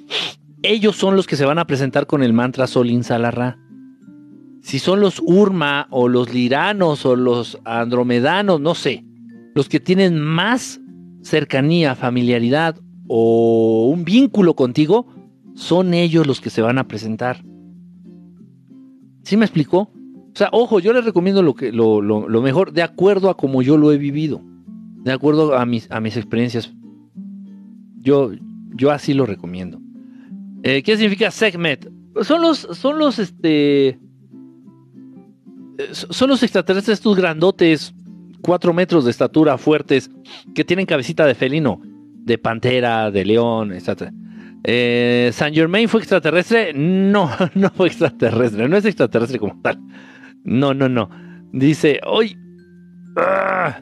ellos 0.63 0.95
son 0.95 1.15
los 1.15 1.27
que 1.27 1.35
se 1.35 1.45
van 1.45 1.59
a 1.59 1.67
presentar 1.67 2.07
con 2.07 2.23
el 2.23 2.33
mantra 2.33 2.67
Solin 2.67 3.03
Salarra. 3.03 3.59
Si 4.61 4.79
son 4.79 4.99
los 4.99 5.21
Urma 5.23 5.87
o 5.91 6.07
los 6.07 6.33
Liranos 6.33 7.05
o 7.05 7.15
los 7.15 7.59
Andromedanos, 7.63 8.59
no 8.59 8.75
sé, 8.75 9.05
los 9.55 9.69
que 9.69 9.79
tienen 9.79 10.19
más 10.19 10.81
cercanía, 11.21 11.95
familiaridad 11.95 12.79
o 13.07 13.89
un 13.93 14.03
vínculo 14.03 14.55
contigo, 14.55 15.07
son 15.55 15.93
ellos 15.93 16.27
los 16.27 16.41
que 16.41 16.49
se 16.49 16.61
van 16.61 16.77
a 16.77 16.87
presentar. 16.87 17.43
¿Sí 19.23 19.37
me 19.37 19.45
explicó? 19.45 19.91
O 20.33 20.35
sea, 20.35 20.49
ojo, 20.51 20.79
yo 20.79 20.93
les 20.93 21.05
recomiendo 21.05 21.41
lo, 21.41 21.55
que, 21.55 21.71
lo, 21.71 22.01
lo 22.01 22.41
mejor 22.41 22.73
de 22.73 22.83
acuerdo 22.83 23.29
a 23.29 23.37
como 23.37 23.61
yo 23.61 23.77
lo 23.77 23.91
he 23.91 23.97
vivido, 23.97 24.41
de 25.03 25.11
acuerdo 25.11 25.57
a 25.57 25.65
mis, 25.65 25.89
a 25.91 25.99
mis 25.99 26.17
experiencias. 26.17 26.73
Yo, 27.99 28.31
yo 28.75 28.91
así 28.91 29.13
lo 29.13 29.25
recomiendo. 29.25 29.79
Eh, 30.67 30.83
¿Qué 30.83 30.97
significa 30.97 31.31
segment? 31.31 31.87
Son 32.23 32.41
los, 32.41 32.57
son 32.57 32.99
los, 32.99 33.19
este, 33.19 33.87
eh, 33.87 33.97
son 35.91 36.29
los 36.29 36.43
extraterrestres 36.43 36.97
estos 36.97 37.15
grandotes, 37.15 37.93
cuatro 38.41 38.73
metros 38.73 39.05
de 39.05 39.11
estatura, 39.11 39.57
fuertes, 39.57 40.11
que 40.53 40.65
tienen 40.65 40.85
cabecita 40.85 41.25
de 41.25 41.35
felino, 41.35 41.79
de 42.17 42.37
pantera, 42.37 43.09
de 43.11 43.23
león, 43.23 43.71
etc. 43.71 44.11
Eh, 44.65 45.29
Saint 45.31 45.55
Germain 45.55 45.87
fue 45.87 46.01
extraterrestre. 46.01 46.73
No, 46.73 47.31
no 47.55 47.69
fue 47.69 47.87
extraterrestre. 47.87 48.67
No 48.67 48.75
es 48.75 48.83
extraterrestre 48.83 49.39
como 49.39 49.57
tal. 49.61 49.79
No, 50.43 50.73
no, 50.73 50.89
no. 50.89 51.09
Dice, 51.53 52.01
hoy. 52.05 52.37
Ah. 53.15 53.81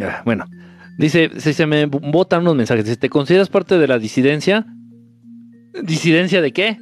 Ah, 0.00 0.22
bueno, 0.24 0.44
dice, 0.98 1.30
si 1.38 1.52
se 1.52 1.66
me 1.66 1.86
botan 1.86 2.42
unos 2.42 2.56
mensajes. 2.56 2.98
¿te 2.98 3.08
consideras 3.08 3.48
parte 3.48 3.78
de 3.78 3.88
la 3.88 3.98
disidencia? 3.98 4.66
¿Disidencia 5.82 6.42
de 6.42 6.52
qué? 6.52 6.78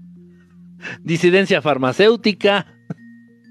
Disidencia 1.04 1.60
farmacéutica. 1.60 2.66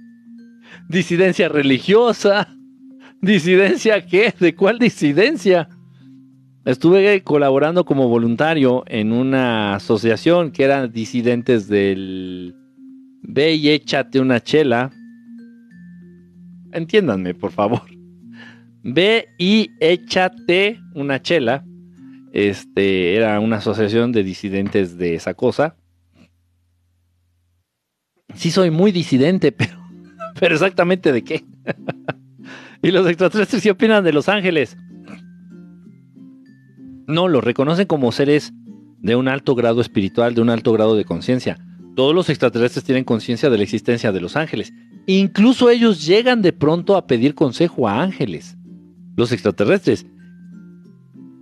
Disidencia 0.90 1.50
religiosa. 1.50 2.56
¿Disidencia 3.22 4.06
qué? 4.06 4.34
¿De 4.40 4.56
cuál 4.56 4.80
disidencia? 4.80 5.70
Estuve 6.66 7.24
colaborando 7.24 7.86
como 7.86 8.08
voluntario 8.08 8.84
en 8.88 9.12
una 9.12 9.76
asociación 9.76 10.52
que 10.52 10.64
eran 10.64 10.92
disidentes 10.92 11.68
del 11.68 12.56
Ve 13.22 13.54
y 13.56 13.70
échate 13.70 14.20
una 14.20 14.40
chela. 14.42 14.92
Entiéndanme, 16.72 17.34
por 17.34 17.52
favor. 17.52 17.99
Ve 18.84 19.30
y 19.38 19.72
échate 19.80 20.80
una 20.94 21.22
chela. 21.22 21.66
Este 22.32 23.16
era 23.16 23.40
una 23.40 23.58
asociación 23.58 24.12
de 24.12 24.24
disidentes 24.24 24.98
de 24.98 25.16
esa 25.16 25.34
cosa. 25.34 25.76
Sí 28.36 28.52
soy 28.52 28.72
muy 28.72 28.92
disidente, 28.92 29.52
pero, 29.52 29.80
pero 30.40 30.56
exactamente 30.56 31.12
de 31.12 31.24
qué. 31.24 31.46
y 32.82 32.92
los 32.92 33.08
extraterrestres 33.08 33.64
sí 33.64 33.70
opinan 33.70 34.04
de 34.04 34.14
Los 34.14 34.30
Ángeles. 34.30 34.78
No, 37.08 37.28
los 37.28 37.44
reconocen 37.44 37.88
como 37.88 38.12
seres 38.12 38.54
de 39.00 39.16
un 39.16 39.28
alto 39.28 39.56
grado 39.56 39.82
espiritual, 39.82 40.36
de 40.36 40.42
un 40.42 40.50
alto 40.50 40.72
grado 40.74 40.96
de 40.96 41.06
conciencia. 41.06 41.58
Todos 41.96 42.14
los 42.14 42.30
extraterrestres 42.30 42.86
tienen 42.86 43.04
conciencia 43.04 43.50
de 43.50 43.58
la 43.58 43.64
existencia 43.64 44.12
de 44.12 44.22
los 44.22 44.36
ángeles. 44.36 44.72
Incluso 45.08 45.70
ellos 45.70 46.06
llegan 46.06 46.42
de 46.42 46.54
pronto 46.54 46.96
a 46.96 47.08
pedir 47.08 47.34
consejo 47.34 47.88
a 47.88 48.02
ángeles. 48.02 48.59
Los 49.20 49.34
extraterrestres. 49.34 50.06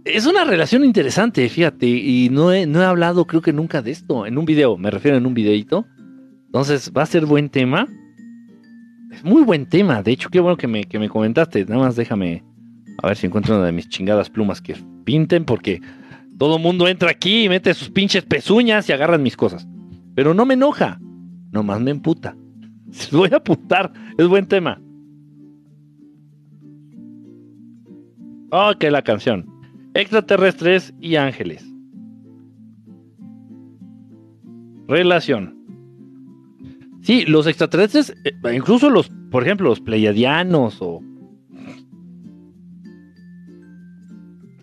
Es 0.03 0.25
una 0.25 0.45
relación 0.45 0.83
interesante, 0.83 1.47
fíjate, 1.47 1.85
y 1.85 2.27
no 2.31 2.51
he, 2.51 2.65
no 2.65 2.81
he 2.81 2.85
hablado 2.85 3.27
creo 3.27 3.43
que 3.43 3.53
nunca 3.53 3.83
de 3.83 3.91
esto. 3.91 4.25
En 4.25 4.39
un 4.39 4.45
video, 4.45 4.79
me 4.79 4.89
refiero 4.89 5.15
en 5.15 5.27
un 5.27 5.35
videito. 5.35 5.85
Entonces, 6.47 6.91
va 6.97 7.03
a 7.03 7.05
ser 7.05 7.27
buen 7.27 7.49
tema. 7.49 7.87
Es 9.11 9.23
muy 9.23 9.43
buen 9.43 9.67
tema. 9.67 10.01
De 10.01 10.11
hecho, 10.11 10.29
qué 10.31 10.39
bueno 10.39 10.57
que 10.57 10.65
me, 10.65 10.85
que 10.85 10.97
me 10.97 11.07
comentaste. 11.07 11.65
Nada 11.65 11.81
más 11.81 11.95
déjame 11.95 12.43
a 13.03 13.09
ver 13.09 13.15
si 13.15 13.27
encuentro 13.27 13.55
una 13.55 13.67
de 13.67 13.71
mis 13.71 13.87
chingadas 13.89 14.31
plumas 14.31 14.59
que 14.59 14.75
pinten, 15.03 15.45
porque 15.45 15.79
todo 16.39 16.57
mundo 16.57 16.87
entra 16.87 17.11
aquí 17.11 17.43
y 17.43 17.49
mete 17.49 17.75
sus 17.75 17.91
pinches 17.91 18.23
pezuñas 18.23 18.89
y 18.89 18.93
agarran 18.93 19.21
mis 19.21 19.37
cosas. 19.37 19.67
Pero 20.15 20.33
no 20.33 20.47
me 20.47 20.55
enoja, 20.55 20.99
nomás 21.51 21.79
me 21.79 21.91
emputa. 21.91 22.35
Se 22.89 23.15
voy 23.15 23.29
a 23.31 23.37
apuntar, 23.37 23.93
es 24.17 24.27
buen 24.27 24.47
tema. 24.47 24.81
Ok, 28.51 28.83
la 28.83 29.01
canción. 29.01 29.45
Extraterrestres 29.93 30.93
y 31.01 31.15
ángeles. 31.15 31.65
Relación. 34.87 35.57
Sí, 37.01 37.25
los 37.25 37.47
extraterrestres, 37.47 38.13
eh, 38.23 38.33
incluso 38.53 38.89
los, 38.89 39.09
por 39.31 39.43
ejemplo, 39.43 39.69
los 39.69 39.81
pleiadianos 39.81 40.77
o 40.81 41.01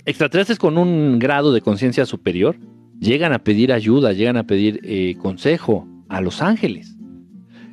extraterrestres 0.07 0.59
con 0.59 0.79
un 0.79 1.19
grado 1.19 1.53
de 1.53 1.61
conciencia 1.61 2.05
superior 2.07 2.57
llegan 3.01 3.33
a 3.33 3.39
pedir 3.39 3.73
ayuda, 3.73 4.13
llegan 4.13 4.37
a 4.37 4.47
pedir 4.47 4.81
eh, 4.83 5.17
consejo 5.19 5.87
a 6.09 6.21
los 6.21 6.43
ángeles. 6.43 6.97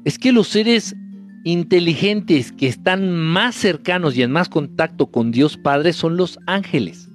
Es 0.04 0.18
que 0.18 0.32
los 0.32 0.48
seres 0.48 0.96
inteligentes 1.44 2.52
que 2.52 2.68
están 2.68 3.12
más 3.12 3.56
cercanos 3.56 4.16
y 4.16 4.24
en 4.24 4.32
más 4.32 4.50
contacto 4.50 5.08
con 5.08 5.32
Dios 5.32 5.58
Padre 5.58 5.94
son 5.94 6.18
los 6.18 6.40
ángeles. 6.46 7.10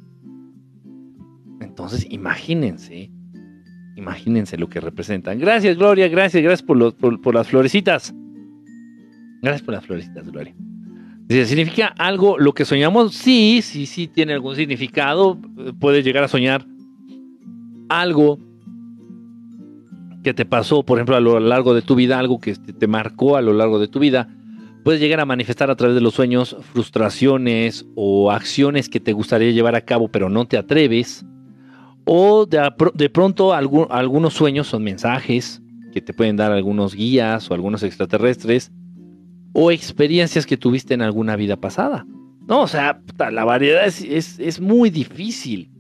Entonces, 1.60 2.06
imagínense, 2.10 3.10
imagínense 3.96 4.56
lo 4.56 4.68
que 4.68 4.80
representan. 4.80 5.38
Gracias, 5.38 5.76
Gloria, 5.76 6.08
gracias, 6.08 6.42
gracias 6.42 6.66
por, 6.66 6.94
por 6.94 7.34
las 7.34 7.48
florecitas. 7.48 8.14
Gracias 9.42 9.62
por 9.62 9.74
las 9.74 9.86
florecitas, 9.86 10.30
Gloria. 10.30 10.54
¿significa 11.28 11.88
algo 11.98 12.38
lo 12.38 12.52
que 12.52 12.64
soñamos? 12.64 13.14
Sí, 13.14 13.60
sí, 13.62 13.86
sí, 13.86 14.06
tiene 14.06 14.32
algún 14.32 14.54
significado. 14.54 15.38
Puedes 15.80 16.04
llegar 16.04 16.24
a 16.24 16.28
soñar 16.28 16.64
algo 17.88 18.38
que 20.26 20.34
te 20.34 20.44
pasó, 20.44 20.82
por 20.82 20.98
ejemplo, 20.98 21.14
a 21.14 21.20
lo 21.20 21.38
largo 21.38 21.72
de 21.72 21.82
tu 21.82 21.94
vida, 21.94 22.18
algo 22.18 22.40
que 22.40 22.56
te 22.56 22.88
marcó 22.88 23.36
a 23.36 23.42
lo 23.42 23.52
largo 23.52 23.78
de 23.78 23.86
tu 23.86 24.00
vida. 24.00 24.28
Puedes 24.82 25.00
llegar 25.00 25.20
a 25.20 25.24
manifestar 25.24 25.70
a 25.70 25.76
través 25.76 25.94
de 25.94 26.00
los 26.00 26.14
sueños 26.14 26.56
frustraciones 26.72 27.86
o 27.94 28.32
acciones 28.32 28.88
que 28.88 28.98
te 28.98 29.12
gustaría 29.12 29.52
llevar 29.52 29.76
a 29.76 29.82
cabo, 29.82 30.08
pero 30.08 30.28
no 30.28 30.44
te 30.44 30.58
atreves. 30.58 31.24
O 32.06 32.44
de, 32.44 32.60
de 32.94 33.08
pronto 33.08 33.54
algunos 33.54 34.34
sueños 34.34 34.66
son 34.66 34.82
mensajes 34.82 35.62
que 35.92 36.00
te 36.00 36.12
pueden 36.12 36.34
dar 36.34 36.50
algunos 36.50 36.96
guías 36.96 37.48
o 37.48 37.54
algunos 37.54 37.84
extraterrestres 37.84 38.72
o 39.52 39.70
experiencias 39.70 40.44
que 40.44 40.56
tuviste 40.56 40.94
en 40.94 41.02
alguna 41.02 41.36
vida 41.36 41.54
pasada. 41.56 42.04
No, 42.48 42.62
o 42.62 42.66
sea, 42.66 43.00
la 43.30 43.44
variedad 43.44 43.86
es, 43.86 44.60
muy 44.60 44.90
difícil. 44.90 45.70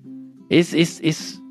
Es, 0.50 0.72
es, 0.72 1.00
es, 1.02 1.42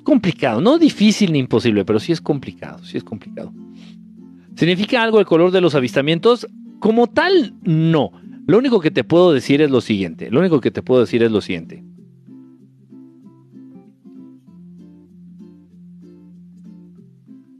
complicado. 0.00 0.60
No 0.60 0.78
difícil 0.78 1.32
ni 1.32 1.38
imposible, 1.38 1.84
pero 1.84 2.00
sí 2.00 2.12
es 2.12 2.20
complicado. 2.20 2.84
Sí 2.84 2.96
es 2.96 3.04
complicado. 3.04 3.52
¿Significa 4.56 5.02
algo 5.02 5.20
el 5.20 5.26
color 5.26 5.50
de 5.50 5.60
los 5.60 5.74
avistamientos? 5.74 6.46
Como 6.78 7.06
tal, 7.06 7.54
no. 7.62 8.12
Lo 8.46 8.58
único 8.58 8.80
que 8.80 8.90
te 8.90 9.04
puedo 9.04 9.32
decir 9.32 9.60
es 9.60 9.70
lo 9.70 9.80
siguiente. 9.80 10.30
Lo 10.30 10.40
único 10.40 10.60
que 10.60 10.70
te 10.70 10.82
puedo 10.82 11.00
decir 11.00 11.22
es 11.22 11.30
lo 11.30 11.40
siguiente. 11.40 11.84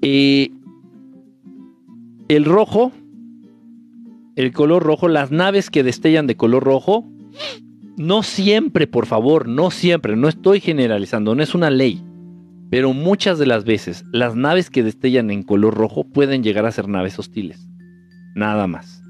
Eh, 0.01 0.51
el 2.29 2.45
rojo 2.45 2.93
el 4.37 4.53
color 4.53 4.83
rojo, 4.83 5.09
las 5.09 5.31
naves 5.31 5.71
que 5.71 5.83
destellan 5.83 6.27
de 6.27 6.37
color 6.37 6.65
rojo, 6.65 7.05
no 7.97 8.23
siempre, 8.23 8.87
por 8.87 9.07
favor, 9.07 9.49
no 9.49 9.71
siempre, 9.71 10.17
no 10.17 10.29
estoy 10.29 10.61
generalizando, 10.61 11.35
no 11.35 11.43
es 11.43 11.55
una 11.55 11.71
ley, 11.71 12.03
pero 12.73 12.94
muchas 12.94 13.39
de 13.39 13.44
las 13.44 13.65
veces 13.66 14.03
las 14.12 14.35
naves 14.35 14.70
que 14.70 14.82
destellan 14.82 15.31
en 15.31 15.43
color 15.43 15.74
rojo 15.74 16.05
pueden 16.05 16.43
llegar 16.43 16.65
a 16.65 16.73
ser 16.73 16.89
naves 16.89 17.19
hostiles, 17.19 17.69
nada 18.35 18.66
más. 18.66 19.03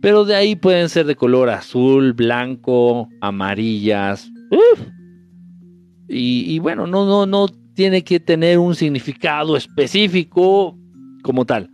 Pero 0.00 0.24
de 0.24 0.36
ahí 0.36 0.54
pueden 0.54 0.88
ser 0.88 1.06
de 1.06 1.16
color 1.16 1.50
azul, 1.50 2.12
blanco, 2.12 3.08
amarillas. 3.20 4.30
Y, 6.08 6.44
y 6.46 6.58
bueno, 6.60 6.86
no, 6.86 7.04
no, 7.04 7.26
no 7.26 7.48
tiene 7.74 8.04
que 8.04 8.20
tener 8.20 8.60
un 8.60 8.76
significado 8.76 9.56
específico 9.56 10.78
como 11.24 11.44
tal. 11.44 11.70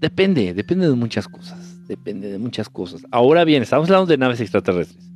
Depende, 0.00 0.52
depende 0.52 0.86
de 0.86 0.96
muchas 0.96 1.28
cosas 1.28 1.78
depende 1.88 2.30
de 2.30 2.38
muchas 2.38 2.68
cosas. 2.68 3.02
Ahora 3.10 3.44
bien, 3.44 3.62
estamos 3.64 3.88
hablando 3.88 4.06
de 4.06 4.18
naves 4.18 4.40
extraterrestres. 4.40 5.10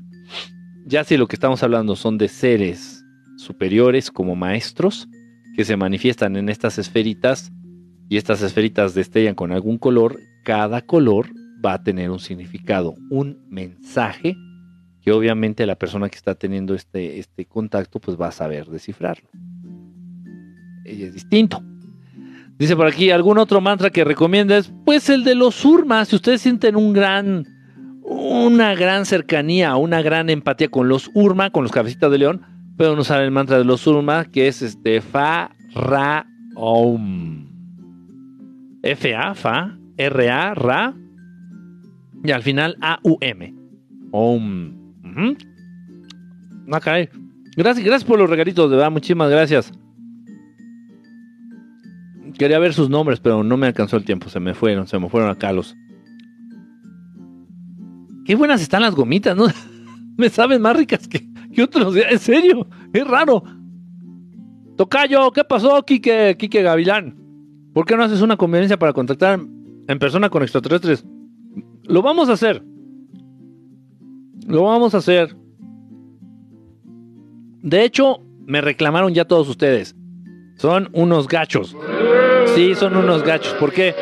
Ya 0.86 1.05
si 1.05 1.16
lo 1.16 1.28
que 1.28 1.36
estamos 1.36 1.62
hablando 1.62 1.94
son 1.94 2.18
de 2.18 2.26
seres 2.26 3.03
superiores 3.36 4.11
como 4.11 4.36
maestros 4.36 5.09
que 5.56 5.65
se 5.65 5.77
manifiestan 5.77 6.36
en 6.36 6.48
estas 6.48 6.78
esferitas 6.78 7.52
y 8.09 8.16
estas 8.16 8.43
esferitas 8.43 8.94
destellan 8.94 9.35
con 9.35 9.52
algún 9.52 9.78
color, 9.78 10.19
cada 10.44 10.82
color 10.82 11.28
va 11.65 11.74
a 11.74 11.82
tener 11.82 12.11
un 12.11 12.19
significado, 12.19 12.94
un 13.11 13.39
mensaje 13.48 14.36
que 15.01 15.12
obviamente 15.12 15.66
la 15.66 15.77
persona 15.77 16.09
que 16.09 16.16
está 16.16 16.35
teniendo 16.35 16.74
este, 16.74 17.19
este 17.19 17.44
contacto 17.44 18.01
pues 18.01 18.20
va 18.20 18.28
a 18.28 18.32
saber 18.32 18.66
descifrarlo. 18.66 19.28
Es 20.85 21.12
distinto. 21.12 21.62
Dice 22.59 22.77
por 22.77 22.86
aquí, 22.86 23.11
¿algún 23.11 23.39
otro 23.39 23.61
mantra 23.61 23.90
que 23.90 24.05
recomiendas? 24.05 24.73
Pues 24.85 25.11
el 25.11 25.24
de 25.24 25.35
los 25.35 25.65
urmas. 25.65 26.09
Si 26.09 26.16
ustedes 26.16 26.40
sienten 26.40 26.77
un 26.77 26.93
gran, 26.93 27.47
una 28.02 28.74
gran 28.74 29.06
cercanía, 29.06 29.77
una 29.77 30.02
gran 30.02 30.31
empatía 30.31 30.69
con 30.69 30.89
los 30.89 31.11
urma, 31.15 31.51
con 31.51 31.65
los 31.65 31.73
cabecitas 31.73 32.11
de 32.11 32.19
león, 32.19 32.53
pueden 32.76 32.98
usar 32.98 33.22
el 33.22 33.30
mantra 33.30 33.59
de 33.59 33.64
los 33.64 33.80
Surma, 33.80 34.24
que 34.24 34.48
es 34.48 34.62
este 34.62 35.01
Fa 35.01 35.51
Ra 35.74 36.26
Om. 36.55 37.46
F 38.82 39.14
A 39.14 39.34
Fa 39.34 39.78
R 39.96 40.30
A 40.30 40.55
Ra 40.55 40.94
y 42.24 42.30
al 42.30 42.42
final 42.42 42.76
A 42.80 42.98
U 43.02 43.18
M. 43.20 43.55
Om. 44.10 44.74
Ujú. 45.05 45.36
Ah, 46.72 46.80
caray. 46.80 47.09
Gracias, 47.56 47.84
gracias 47.84 48.05
por 48.05 48.18
los 48.18 48.28
regalitos, 48.28 48.68
de 48.70 48.76
verdad, 48.76 48.90
muchísimas 48.90 49.30
gracias. 49.30 49.72
Quería 52.36 52.59
ver 52.59 52.74
sus 52.74 52.90
nombres, 52.90 53.20
pero 53.20 53.44
no 53.44 53.56
me 53.56 53.68
alcanzó 53.68 53.96
el 53.96 54.05
tiempo, 54.05 54.28
se 54.28 54.40
me 54.40 54.55
fueron, 54.55 54.88
se 54.88 54.98
me 54.98 55.09
fueron 55.09 55.30
acá 55.30 55.52
los. 55.52 55.76
Qué 58.24 58.34
buenas 58.34 58.60
están 58.60 58.82
las 58.82 58.94
gomitas, 58.94 59.36
¿no? 59.36 59.46
me 60.16 60.30
saben 60.30 60.62
más 60.62 60.76
ricas 60.76 61.06
que, 61.06 61.28
que 61.55 61.62
otros 61.62 61.97
en 62.10 62.18
serio, 62.18 62.66
es 62.93 63.06
raro. 63.06 63.43
Tocayo, 64.76 65.31
¿qué 65.31 65.44
pasó, 65.44 65.82
Quique, 65.85 66.36
Quique 66.39 66.62
Gavilán? 66.62 67.16
¿Por 67.72 67.86
qué 67.86 67.97
no 67.97 68.05
haces 68.05 68.22
una 68.22 68.36
convivencia 68.36 68.78
para 68.78 68.93
contactar 68.93 69.40
en 69.89 69.98
persona 69.98 70.31
con 70.31 70.43
extraterrestres? 70.43 71.05
Lo 71.85 72.02
vamos 72.02 72.28
a 72.28 72.32
hacer. 72.32 72.62
Lo 74.47 74.64
vamos 74.64 74.94
a 74.94 74.98
hacer. 74.98 75.36
De 77.62 77.85
hecho, 77.85 78.20
me 78.47 78.60
reclamaron 78.60 79.14
ya 79.14 79.24
todos 79.24 79.48
ustedes. 79.48 79.97
Son 80.56 80.89
unos 80.93 81.28
gachos. 81.28 81.76
Sí, 82.55 82.74
son 82.74 82.97
unos 82.97 83.22
gachos. 83.22 83.55
¿Por 83.55 83.72
qué? 83.72 83.94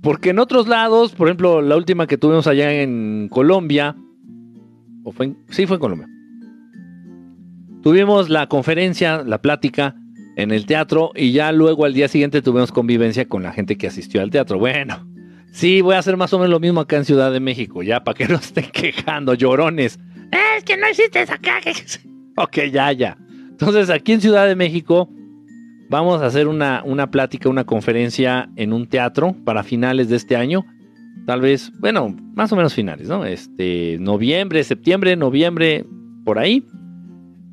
Porque 0.00 0.30
en 0.30 0.38
otros 0.38 0.68
lados, 0.68 1.14
por 1.14 1.28
ejemplo, 1.28 1.62
la 1.62 1.76
última 1.76 2.06
que 2.06 2.18
tuvimos 2.18 2.46
allá 2.46 2.72
en 2.82 3.28
Colombia, 3.30 3.96
o 5.02 5.12
fue 5.12 5.34
sí 5.50 5.66
fue 5.66 5.76
en 5.76 5.80
Colombia. 5.80 6.08
Tuvimos 7.84 8.30
la 8.30 8.46
conferencia, 8.46 9.22
la 9.24 9.42
plática 9.42 9.94
en 10.36 10.52
el 10.52 10.64
teatro 10.64 11.12
y 11.14 11.32
ya 11.32 11.52
luego 11.52 11.84
al 11.84 11.92
día 11.92 12.08
siguiente 12.08 12.40
tuvimos 12.40 12.72
convivencia 12.72 13.28
con 13.28 13.42
la 13.42 13.52
gente 13.52 13.76
que 13.76 13.86
asistió 13.86 14.22
al 14.22 14.30
teatro. 14.30 14.58
Bueno, 14.58 15.06
sí, 15.52 15.82
voy 15.82 15.94
a 15.94 15.98
hacer 15.98 16.16
más 16.16 16.32
o 16.32 16.38
menos 16.38 16.50
lo 16.50 16.60
mismo 16.60 16.80
acá 16.80 16.96
en 16.96 17.04
Ciudad 17.04 17.30
de 17.30 17.40
México, 17.40 17.82
ya 17.82 18.02
para 18.02 18.16
que 18.16 18.26
no 18.28 18.36
estén 18.36 18.70
quejando, 18.72 19.34
llorones. 19.34 20.00
Es 20.56 20.64
que 20.64 20.78
no 20.78 20.86
existes 20.86 21.28
acá. 21.28 21.60
ok, 22.36 22.58
ya, 22.72 22.90
ya. 22.92 23.18
Entonces, 23.50 23.90
aquí 23.90 24.12
en 24.12 24.22
Ciudad 24.22 24.46
de 24.46 24.56
México 24.56 25.10
vamos 25.90 26.22
a 26.22 26.26
hacer 26.26 26.48
una, 26.48 26.82
una 26.86 27.10
plática, 27.10 27.50
una 27.50 27.64
conferencia 27.64 28.48
en 28.56 28.72
un 28.72 28.88
teatro 28.88 29.36
para 29.44 29.62
finales 29.62 30.08
de 30.08 30.16
este 30.16 30.36
año. 30.36 30.64
Tal 31.26 31.42
vez, 31.42 31.70
bueno, 31.80 32.16
más 32.34 32.50
o 32.50 32.56
menos 32.56 32.72
finales, 32.72 33.08
¿no? 33.08 33.26
Este, 33.26 33.98
noviembre, 34.00 34.64
septiembre, 34.64 35.16
noviembre, 35.16 35.84
por 36.24 36.38
ahí. 36.38 36.64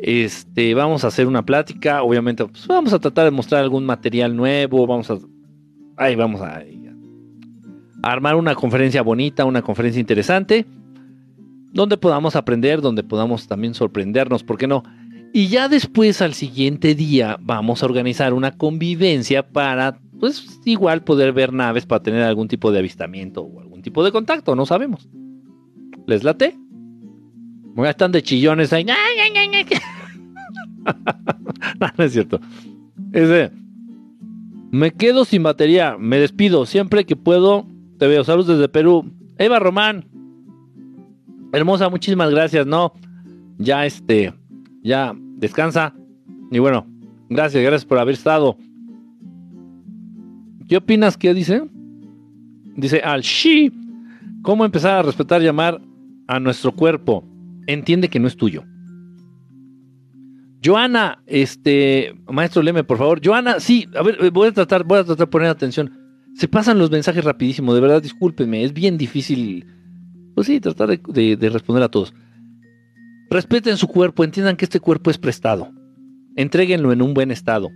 Este, 0.01 0.73
vamos 0.73 1.03
a 1.03 1.07
hacer 1.07 1.27
una 1.27 1.45
plática, 1.45 2.01
obviamente, 2.01 2.43
pues, 2.45 2.65
vamos 2.65 2.91
a 2.91 2.97
tratar 2.97 3.25
de 3.25 3.31
mostrar 3.31 3.61
algún 3.61 3.85
material 3.85 4.35
nuevo, 4.35 4.87
vamos 4.87 5.11
a, 5.11 5.19
ahí 5.95 6.15
vamos 6.15 6.41
a, 6.41 6.63
armar 8.01 8.35
una 8.35 8.55
conferencia 8.55 9.03
bonita, 9.03 9.45
una 9.45 9.61
conferencia 9.61 9.99
interesante, 9.99 10.65
donde 11.71 11.97
podamos 11.97 12.35
aprender, 12.35 12.81
donde 12.81 13.03
podamos 13.03 13.47
también 13.47 13.75
sorprendernos, 13.75 14.43
¿por 14.43 14.57
qué 14.57 14.65
no? 14.65 14.81
Y 15.33 15.49
ya 15.49 15.69
después, 15.69 16.19
al 16.23 16.33
siguiente 16.33 16.95
día, 16.95 17.37
vamos 17.39 17.83
a 17.83 17.85
organizar 17.85 18.33
una 18.33 18.57
convivencia 18.57 19.47
para, 19.47 19.99
pues, 20.19 20.59
igual 20.65 21.03
poder 21.03 21.31
ver 21.31 21.53
naves 21.53 21.85
para 21.85 22.01
tener 22.01 22.23
algún 22.23 22.47
tipo 22.47 22.71
de 22.71 22.79
avistamiento 22.79 23.43
o 23.43 23.61
algún 23.61 23.83
tipo 23.83 24.03
de 24.03 24.11
contacto, 24.11 24.55
no 24.55 24.65
sabemos. 24.65 25.07
¿Les 26.07 26.23
late? 26.23 26.57
Ya 27.77 27.89
están 27.89 28.11
de 28.11 28.21
chillones 28.21 28.73
ahí. 28.73 28.85
no, 31.79 31.87
no 31.97 32.03
es 32.03 32.13
cierto. 32.13 32.39
Ese. 33.13 33.51
Me 34.71 34.91
quedo 34.91 35.25
sin 35.25 35.43
batería. 35.43 35.97
Me 35.99 36.17
despido. 36.17 36.65
Siempre 36.65 37.05
que 37.05 37.15
puedo, 37.15 37.65
te 37.97 38.07
veo. 38.07 38.23
Saludos 38.23 38.47
desde 38.47 38.69
Perú. 38.69 39.11
Eva 39.37 39.59
Román. 39.59 40.05
Hermosa, 41.53 41.89
muchísimas 41.89 42.29
gracias. 42.29 42.65
No, 42.65 42.93
ya 43.57 43.85
este, 43.85 44.33
ya 44.83 45.13
descansa. 45.37 45.93
Y 46.51 46.59
bueno, 46.59 46.85
gracias, 47.29 47.61
gracias 47.63 47.85
por 47.85 47.99
haber 47.99 48.13
estado. 48.13 48.57
¿Qué 50.67 50.77
opinas? 50.77 51.17
¿Qué 51.17 51.33
dice? 51.33 51.63
Dice 52.75 53.01
al 53.01 53.21
Shi. 53.21 53.71
¿Cómo 54.41 54.63
empezar 54.63 54.99
a 54.99 55.01
respetar 55.03 55.41
y 55.41 55.45
llamar 55.45 55.81
a 56.27 56.39
nuestro 56.39 56.71
cuerpo? 56.71 57.23
Entiende 57.67 58.09
que 58.09 58.19
no 58.19 58.27
es 58.27 58.37
tuyo. 58.37 58.63
Joana, 60.63 61.23
este, 61.25 62.13
maestro 62.27 62.61
Leme, 62.61 62.83
por 62.83 62.97
favor. 62.97 63.19
Joana, 63.23 63.59
sí, 63.59 63.87
a 63.95 64.03
ver, 64.03 64.17
eh, 64.21 64.29
voy 64.29 64.49
a 64.49 64.51
tratar, 64.51 64.83
voy 64.83 64.99
a 64.99 65.03
tratar 65.03 65.27
de 65.27 65.31
poner 65.31 65.49
atención. 65.49 65.91
Se 66.35 66.47
pasan 66.47 66.77
los 66.77 66.91
mensajes 66.91 67.23
rapidísimo, 67.23 67.73
de 67.73 67.81
verdad, 67.81 68.01
discúlpenme, 68.01 68.63
es 68.63 68.73
bien 68.73 68.97
difícil, 68.97 69.65
pues 70.35 70.47
sí, 70.47 70.59
tratar 70.59 70.89
de, 70.89 70.99
de- 71.07 71.35
de 71.35 71.49
responder 71.49 71.83
a 71.83 71.89
todos. 71.89 72.13
Respeten 73.29 73.77
su 73.77 73.87
cuerpo, 73.87 74.23
entiendan 74.23 74.55
que 74.55 74.65
este 74.65 74.79
cuerpo 74.79 75.09
es 75.09 75.17
prestado. 75.17 75.71
Entréguenlo 76.35 76.91
en 76.91 77.01
un 77.01 77.13
buen 77.13 77.31
estado. 77.31 77.69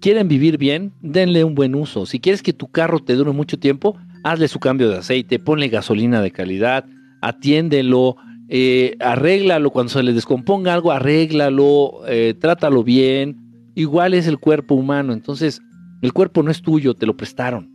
Quieren 0.00 0.28
vivir 0.28 0.58
bien, 0.58 0.92
denle 1.00 1.44
un 1.44 1.54
buen 1.54 1.74
uso. 1.74 2.06
Si 2.06 2.18
quieres 2.20 2.42
que 2.42 2.52
tu 2.52 2.68
carro 2.68 2.98
te 2.98 3.14
dure 3.14 3.32
mucho 3.32 3.58
tiempo, 3.58 3.96
hazle 4.24 4.48
su 4.48 4.58
cambio 4.58 4.88
de 4.88 4.98
aceite, 4.98 5.38
ponle 5.38 5.68
gasolina 5.68 6.20
de 6.20 6.32
calidad, 6.32 6.84
atiéndelo, 7.20 8.16
eh, 8.54 8.96
arréglalo 9.00 9.70
cuando 9.70 9.88
se 9.88 10.02
le 10.02 10.12
descomponga 10.12 10.74
algo, 10.74 10.92
arréglalo, 10.92 12.02
eh, 12.06 12.34
trátalo 12.38 12.84
bien. 12.84 13.38
Igual 13.74 14.12
es 14.12 14.26
el 14.26 14.38
cuerpo 14.38 14.74
humano, 14.74 15.14
entonces 15.14 15.62
el 16.02 16.12
cuerpo 16.12 16.42
no 16.42 16.50
es 16.50 16.60
tuyo, 16.60 16.92
te 16.92 17.06
lo 17.06 17.16
prestaron. 17.16 17.74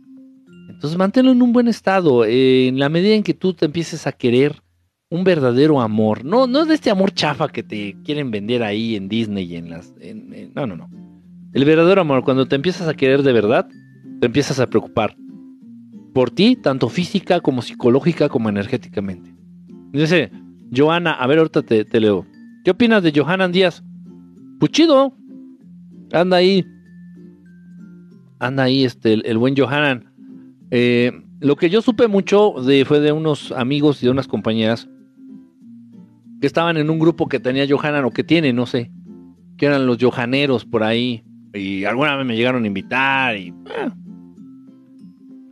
Entonces 0.70 0.96
manténlo 0.96 1.32
en 1.32 1.42
un 1.42 1.52
buen 1.52 1.66
estado. 1.66 2.24
eh, 2.24 2.68
en 2.68 2.78
la 2.78 2.88
medida 2.90 3.16
en 3.16 3.24
que 3.24 3.34
tú 3.34 3.54
te 3.54 3.64
empieces 3.64 4.06
a 4.06 4.12
querer 4.12 4.62
un 5.10 5.24
verdadero 5.24 5.80
amor, 5.80 6.24
no, 6.24 6.46
no 6.46 6.64
de 6.64 6.76
este 6.76 6.90
amor 6.90 7.10
chafa 7.10 7.48
que 7.48 7.64
te 7.64 7.96
quieren 8.04 8.30
vender 8.30 8.62
ahí 8.62 8.94
en 8.94 9.08
Disney 9.08 9.52
y 9.52 9.56
en 9.56 9.70
las. 9.70 9.92
no, 10.54 10.64
no, 10.68 10.76
no. 10.76 10.88
El 11.54 11.64
verdadero 11.64 12.02
amor, 12.02 12.22
cuando 12.22 12.46
te 12.46 12.54
empiezas 12.54 12.86
a 12.86 12.94
querer 12.94 13.24
de 13.24 13.32
verdad, 13.32 13.66
te 14.20 14.26
empiezas 14.26 14.60
a 14.60 14.68
preocupar 14.68 15.16
por 16.14 16.30
ti, 16.30 16.54
tanto 16.54 16.88
física 16.88 17.40
como 17.40 17.62
psicológica 17.62 18.28
como 18.28 18.48
energéticamente. 18.48 19.34
Dice, 19.92 20.30
Johanna, 20.74 21.12
a 21.12 21.26
ver, 21.26 21.38
ahorita 21.38 21.62
te, 21.62 22.00
leo. 22.00 22.26
¿Qué 22.64 22.70
opinas 22.70 23.02
de 23.02 23.12
Johanan 23.14 23.52
Díaz? 23.52 23.82
Pues 24.58 24.72
chido. 24.72 25.14
Anda 26.12 26.38
ahí. 26.38 26.64
Anda 28.38 28.64
ahí 28.64 28.84
este, 28.84 29.14
el, 29.14 29.22
el 29.26 29.38
buen 29.38 29.56
Johanan. 29.56 30.12
Eh, 30.70 31.12
lo 31.40 31.56
que 31.56 31.70
yo 31.70 31.82
supe 31.82 32.08
mucho 32.08 32.54
de, 32.64 32.84
fue 32.84 33.00
de 33.00 33.12
unos 33.12 33.52
amigos 33.52 34.02
y 34.02 34.06
de 34.06 34.12
unas 34.12 34.26
compañeras 34.26 34.88
que 36.40 36.46
estaban 36.46 36.76
en 36.76 36.90
un 36.90 36.98
grupo 36.98 37.28
que 37.28 37.40
tenía 37.40 37.66
Johanan 37.68 38.04
o 38.04 38.10
que 38.10 38.24
tiene, 38.24 38.52
no 38.52 38.66
sé, 38.66 38.90
que 39.56 39.66
eran 39.66 39.86
los 39.86 39.98
Johaneros 40.00 40.64
por 40.64 40.82
ahí. 40.82 41.24
Y 41.54 41.84
alguna 41.84 42.16
vez 42.16 42.26
me 42.26 42.36
llegaron 42.36 42.64
a 42.64 42.66
invitar 42.66 43.36
y... 43.36 43.48
eh. 43.48 43.90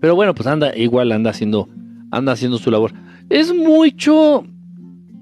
Pero 0.01 0.15
bueno, 0.15 0.35
pues 0.35 0.47
anda, 0.47 0.77
igual 0.77 1.11
anda 1.11 1.31
haciendo, 1.31 1.69
anda 2.11 2.33
haciendo 2.33 2.59
su 2.59 2.71
labor. 2.71 2.93
Es 3.31 3.55
mucho, 3.55 4.45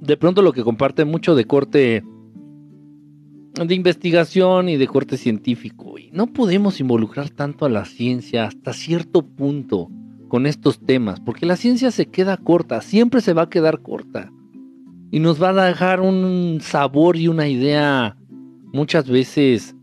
de 0.04 0.16
pronto 0.16 0.42
lo 0.42 0.52
que 0.52 0.62
comparte 0.62 1.04
mucho 1.04 1.34
de 1.34 1.44
corte 1.46 2.04
de 3.54 3.74
investigación 3.74 4.68
y 4.68 4.76
de 4.76 4.86
corte 4.86 5.16
científico. 5.16 5.98
Y 5.98 6.10
no 6.12 6.26
podemos 6.26 6.80
involucrar 6.80 7.30
tanto 7.30 7.64
a 7.64 7.68
la 7.68 7.84
ciencia 7.84 8.46
hasta 8.46 8.72
cierto 8.72 9.22
punto 9.22 9.90
con 10.28 10.46
estos 10.46 10.80
temas, 10.80 11.20
porque 11.20 11.46
la 11.46 11.56
ciencia 11.56 11.90
se 11.90 12.06
queda 12.06 12.36
corta, 12.36 12.80
siempre 12.80 13.20
se 13.20 13.34
va 13.34 13.42
a 13.42 13.50
quedar 13.50 13.82
corta. 13.82 14.32
Y 15.12 15.20
nos 15.20 15.40
va 15.40 15.50
a 15.50 15.66
dejar 15.66 16.00
un 16.00 16.58
sabor 16.60 17.16
y 17.16 17.28
una 17.28 17.46
idea 17.46 18.16
muchas 18.72 19.08
veces 19.08 19.76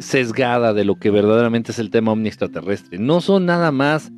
sesgada 0.00 0.74
de 0.74 0.84
lo 0.84 0.96
que 0.96 1.10
verdaderamente 1.10 1.70
es 1.70 1.78
el 1.78 1.90
tema 1.90 2.12
ovni 2.12 2.28
extraterrestre. 2.28 2.98
No 2.98 3.20
son 3.20 3.46
nada 3.46 3.70
más 3.70 4.10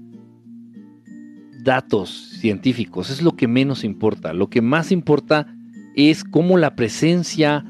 datos 1.59 2.11
científicos, 2.39 3.11
es 3.11 3.23
lo 3.23 3.37
que 3.37 3.49
menos 3.49 3.85
importa. 3.85 4.33
Lo 4.33 4.49
que 4.49 4.63
más 4.63 4.93
importa 4.93 5.47
es 5.95 6.25
cómo 6.25 6.57
la 6.59 6.77
presencia 6.77 7.65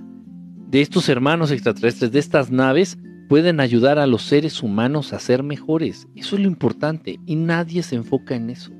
de 0.68 0.80
estos 0.82 1.08
hermanos 1.08 1.50
extraterrestres, 1.50 2.12
de 2.12 2.18
estas 2.18 2.50
naves, 2.50 2.98
pueden 3.28 3.60
ayudar 3.60 3.98
a 3.98 4.06
los 4.06 4.22
seres 4.22 4.62
humanos 4.62 5.12
a 5.12 5.18
ser 5.18 5.42
mejores. 5.42 6.08
Eso 6.14 6.36
es 6.36 6.42
lo 6.42 6.48
importante 6.48 7.18
y 7.26 7.36
nadie 7.36 7.82
se 7.82 7.96
enfoca 7.96 8.34
en 8.34 8.50
eso. 8.50 8.72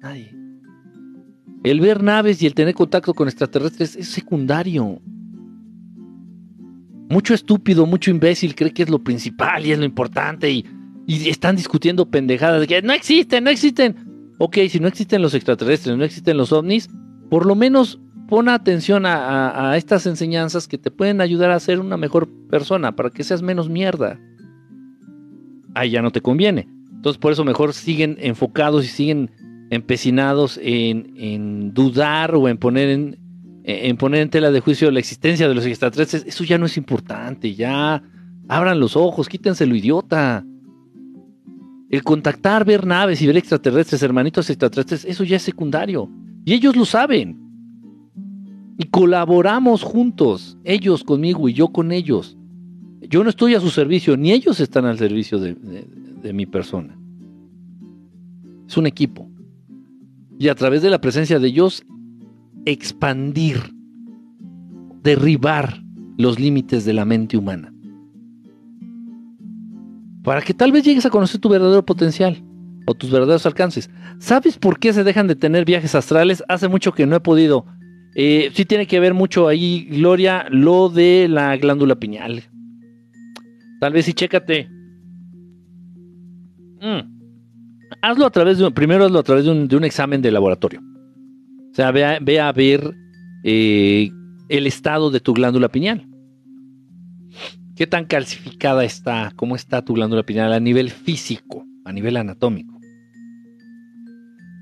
Nadie. 0.00 0.34
El 1.64 1.80
ver 1.80 2.02
naves 2.02 2.42
y 2.42 2.46
el 2.46 2.54
tener 2.54 2.74
contacto 2.74 3.14
con 3.14 3.28
extraterrestres 3.28 3.96
es 3.96 4.08
secundario. 4.08 5.00
Mucho 7.08 7.34
estúpido, 7.34 7.86
mucho 7.86 8.10
imbécil 8.10 8.54
cree 8.54 8.72
que 8.72 8.82
es 8.82 8.90
lo 8.90 9.02
principal 9.02 9.64
y 9.64 9.72
es 9.72 9.78
lo 9.78 9.84
importante 9.84 10.50
y, 10.50 10.64
y 11.06 11.28
están 11.28 11.56
discutiendo 11.56 12.06
pendejadas 12.10 12.60
de 12.60 12.66
que 12.66 12.82
no 12.82 12.92
existen, 12.92 13.44
no 13.44 13.50
existen. 13.50 14.34
Ok, 14.38 14.58
si 14.68 14.80
no 14.80 14.88
existen 14.88 15.22
los 15.22 15.34
extraterrestres, 15.34 15.96
no 15.96 16.04
existen 16.04 16.36
los 16.36 16.52
ovnis, 16.52 16.88
por 17.30 17.46
lo 17.46 17.54
menos 17.54 18.00
pon 18.28 18.48
atención 18.48 19.06
a, 19.06 19.70
a- 19.70 19.76
estas 19.76 20.04
enseñanzas 20.06 20.66
que 20.68 20.78
te 20.78 20.90
pueden 20.90 21.20
ayudar 21.20 21.52
a 21.52 21.60
ser 21.60 21.78
una 21.80 21.96
mejor 21.96 22.28
persona, 22.50 22.94
para 22.96 23.10
que 23.10 23.22
seas 23.24 23.40
menos 23.40 23.68
mierda. 23.68 24.18
Ahí 25.74 25.90
ya 25.90 26.02
no 26.02 26.10
te 26.10 26.20
conviene. 26.20 26.68
Entonces 26.92 27.18
por 27.18 27.32
eso 27.32 27.44
mejor 27.44 27.72
siguen 27.72 28.16
enfocados 28.20 28.84
y 28.84 28.88
siguen 28.88 29.30
empecinados 29.70 30.58
en, 30.62 31.12
en 31.16 31.72
dudar 31.72 32.34
o 32.34 32.48
en 32.48 32.56
poner 32.58 32.88
en, 32.88 33.18
en 33.64 33.96
poner 33.96 34.22
en 34.22 34.30
tela 34.30 34.50
de 34.50 34.60
juicio 34.60 34.90
la 34.90 34.98
existencia 34.98 35.48
de 35.48 35.54
los 35.54 35.66
extraterrestres. 35.66 36.24
Eso 36.26 36.44
ya 36.44 36.58
no 36.58 36.66
es 36.66 36.76
importante, 36.76 37.54
ya 37.54 38.02
abran 38.48 38.80
los 38.80 38.96
ojos, 38.96 39.28
quítense 39.28 39.66
lo 39.66 39.76
idiota. 39.76 40.44
El 41.90 42.02
contactar, 42.02 42.64
ver 42.64 42.84
naves 42.86 43.22
y 43.22 43.26
ver 43.26 43.36
extraterrestres, 43.36 44.02
hermanitos 44.02 44.50
extraterrestres, 44.50 45.04
eso 45.04 45.22
ya 45.24 45.36
es 45.36 45.42
secundario. 45.42 46.10
Y 46.44 46.52
ellos 46.52 46.74
lo 46.76 46.84
saben. 46.84 47.38
Y 48.78 48.84
colaboramos 48.84 49.82
juntos, 49.82 50.58
ellos 50.64 51.04
conmigo 51.04 51.48
y 51.48 51.54
yo 51.54 51.68
con 51.68 51.92
ellos. 51.92 52.36
Yo 53.08 53.22
no 53.22 53.30
estoy 53.30 53.54
a 53.54 53.60
su 53.60 53.70
servicio, 53.70 54.16
ni 54.16 54.32
ellos 54.32 54.58
están 54.60 54.84
al 54.84 54.98
servicio 54.98 55.38
de, 55.38 55.54
de- 55.54 56.32
mi 56.32 56.44
persona. 56.44 56.98
Es 58.66 58.76
un 58.76 58.86
equipo. 58.86 59.30
Y 60.40 60.48
a 60.48 60.56
través 60.56 60.82
de 60.82 60.90
la 60.90 61.00
presencia 61.00 61.38
de 61.38 61.46
ellos, 61.46 61.84
expandir, 62.64 63.58
derribar 65.04 65.82
los 66.18 66.40
límites 66.40 66.84
de 66.84 66.92
la 66.94 67.04
mente 67.04 67.36
humana. 67.36 67.72
Para 70.26 70.42
que 70.42 70.52
tal 70.52 70.72
vez 70.72 70.82
llegues 70.82 71.06
a 71.06 71.10
conocer 71.10 71.40
tu 71.40 71.48
verdadero 71.48 71.86
potencial 71.86 72.42
o 72.84 72.94
tus 72.94 73.12
verdaderos 73.12 73.46
alcances. 73.46 73.88
¿Sabes 74.18 74.58
por 74.58 74.80
qué 74.80 74.92
se 74.92 75.04
dejan 75.04 75.28
de 75.28 75.36
tener 75.36 75.64
viajes 75.64 75.94
astrales? 75.94 76.42
Hace 76.48 76.66
mucho 76.66 76.90
que 76.90 77.06
no 77.06 77.14
he 77.14 77.20
podido. 77.20 77.64
Eh, 78.16 78.50
sí 78.52 78.64
tiene 78.64 78.88
que 78.88 78.98
ver 78.98 79.14
mucho 79.14 79.46
ahí, 79.46 79.86
Gloria, 79.88 80.46
lo 80.50 80.88
de 80.88 81.28
la 81.30 81.56
glándula 81.56 81.94
pineal. 81.94 82.42
Tal 83.80 83.92
vez 83.92 84.06
sí, 84.06 84.14
chécate. 84.14 84.68
Mm. 86.80 87.02
Hazlo 88.02 88.26
a 88.26 88.30
través 88.30 88.58
de 88.58 88.68
primero 88.72 89.04
hazlo 89.04 89.20
a 89.20 89.22
través 89.22 89.44
de 89.44 89.52
un, 89.52 89.68
de 89.68 89.76
un 89.76 89.84
examen 89.84 90.22
de 90.22 90.32
laboratorio. 90.32 90.80
O 91.70 91.74
sea, 91.76 91.92
ve 91.92 92.04
a, 92.04 92.18
ve 92.18 92.40
a 92.40 92.50
ver 92.50 92.96
eh, 93.44 94.10
el 94.48 94.66
estado 94.66 95.08
de 95.12 95.20
tu 95.20 95.34
glándula 95.34 95.68
pineal. 95.68 96.04
¿Qué 97.76 97.86
tan 97.86 98.06
calcificada 98.06 98.84
está? 98.84 99.32
¿Cómo 99.36 99.54
está 99.54 99.84
tu 99.84 99.92
glándula 99.92 100.22
pineal 100.22 100.54
a 100.54 100.60
nivel 100.60 100.90
físico, 100.90 101.66
a 101.84 101.92
nivel 101.92 102.16
anatómico? 102.16 102.80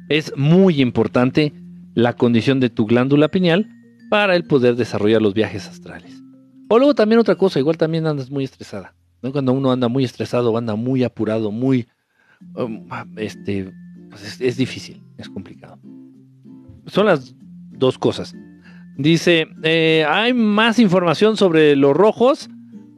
Es 0.08 0.36
muy 0.36 0.82
importante 0.82 1.52
la 1.94 2.14
condición 2.14 2.58
de 2.58 2.70
tu 2.70 2.86
glándula 2.86 3.28
pineal 3.28 3.68
para 4.10 4.34
el 4.34 4.44
poder 4.44 4.74
desarrollar 4.74 5.22
los 5.22 5.32
viajes 5.32 5.68
astrales. 5.68 6.20
O 6.68 6.78
luego 6.78 6.96
también 6.96 7.20
otra 7.20 7.36
cosa, 7.36 7.60
igual 7.60 7.76
también 7.76 8.04
andas 8.08 8.32
muy 8.32 8.42
estresada. 8.42 8.96
¿no? 9.22 9.30
Cuando 9.30 9.52
uno 9.52 9.70
anda 9.70 9.86
muy 9.86 10.02
estresado, 10.02 10.56
anda 10.58 10.74
muy 10.74 11.04
apurado, 11.04 11.52
muy... 11.52 11.86
um, 12.56 12.88
este, 13.16 13.72
pues 14.10 14.40
es, 14.40 14.56
difícil, 14.56 15.00
es 15.18 15.28
complicado. 15.28 15.78
Son 16.86 17.06
las 17.06 17.32
dos 17.70 17.96
cosas. 17.96 18.34
Dice, 18.98 19.46
eh, 19.62 20.04
hay 20.08 20.34
más 20.34 20.80
información 20.80 21.36
sobre 21.36 21.76
los 21.76 21.96
rojos. 21.96 22.50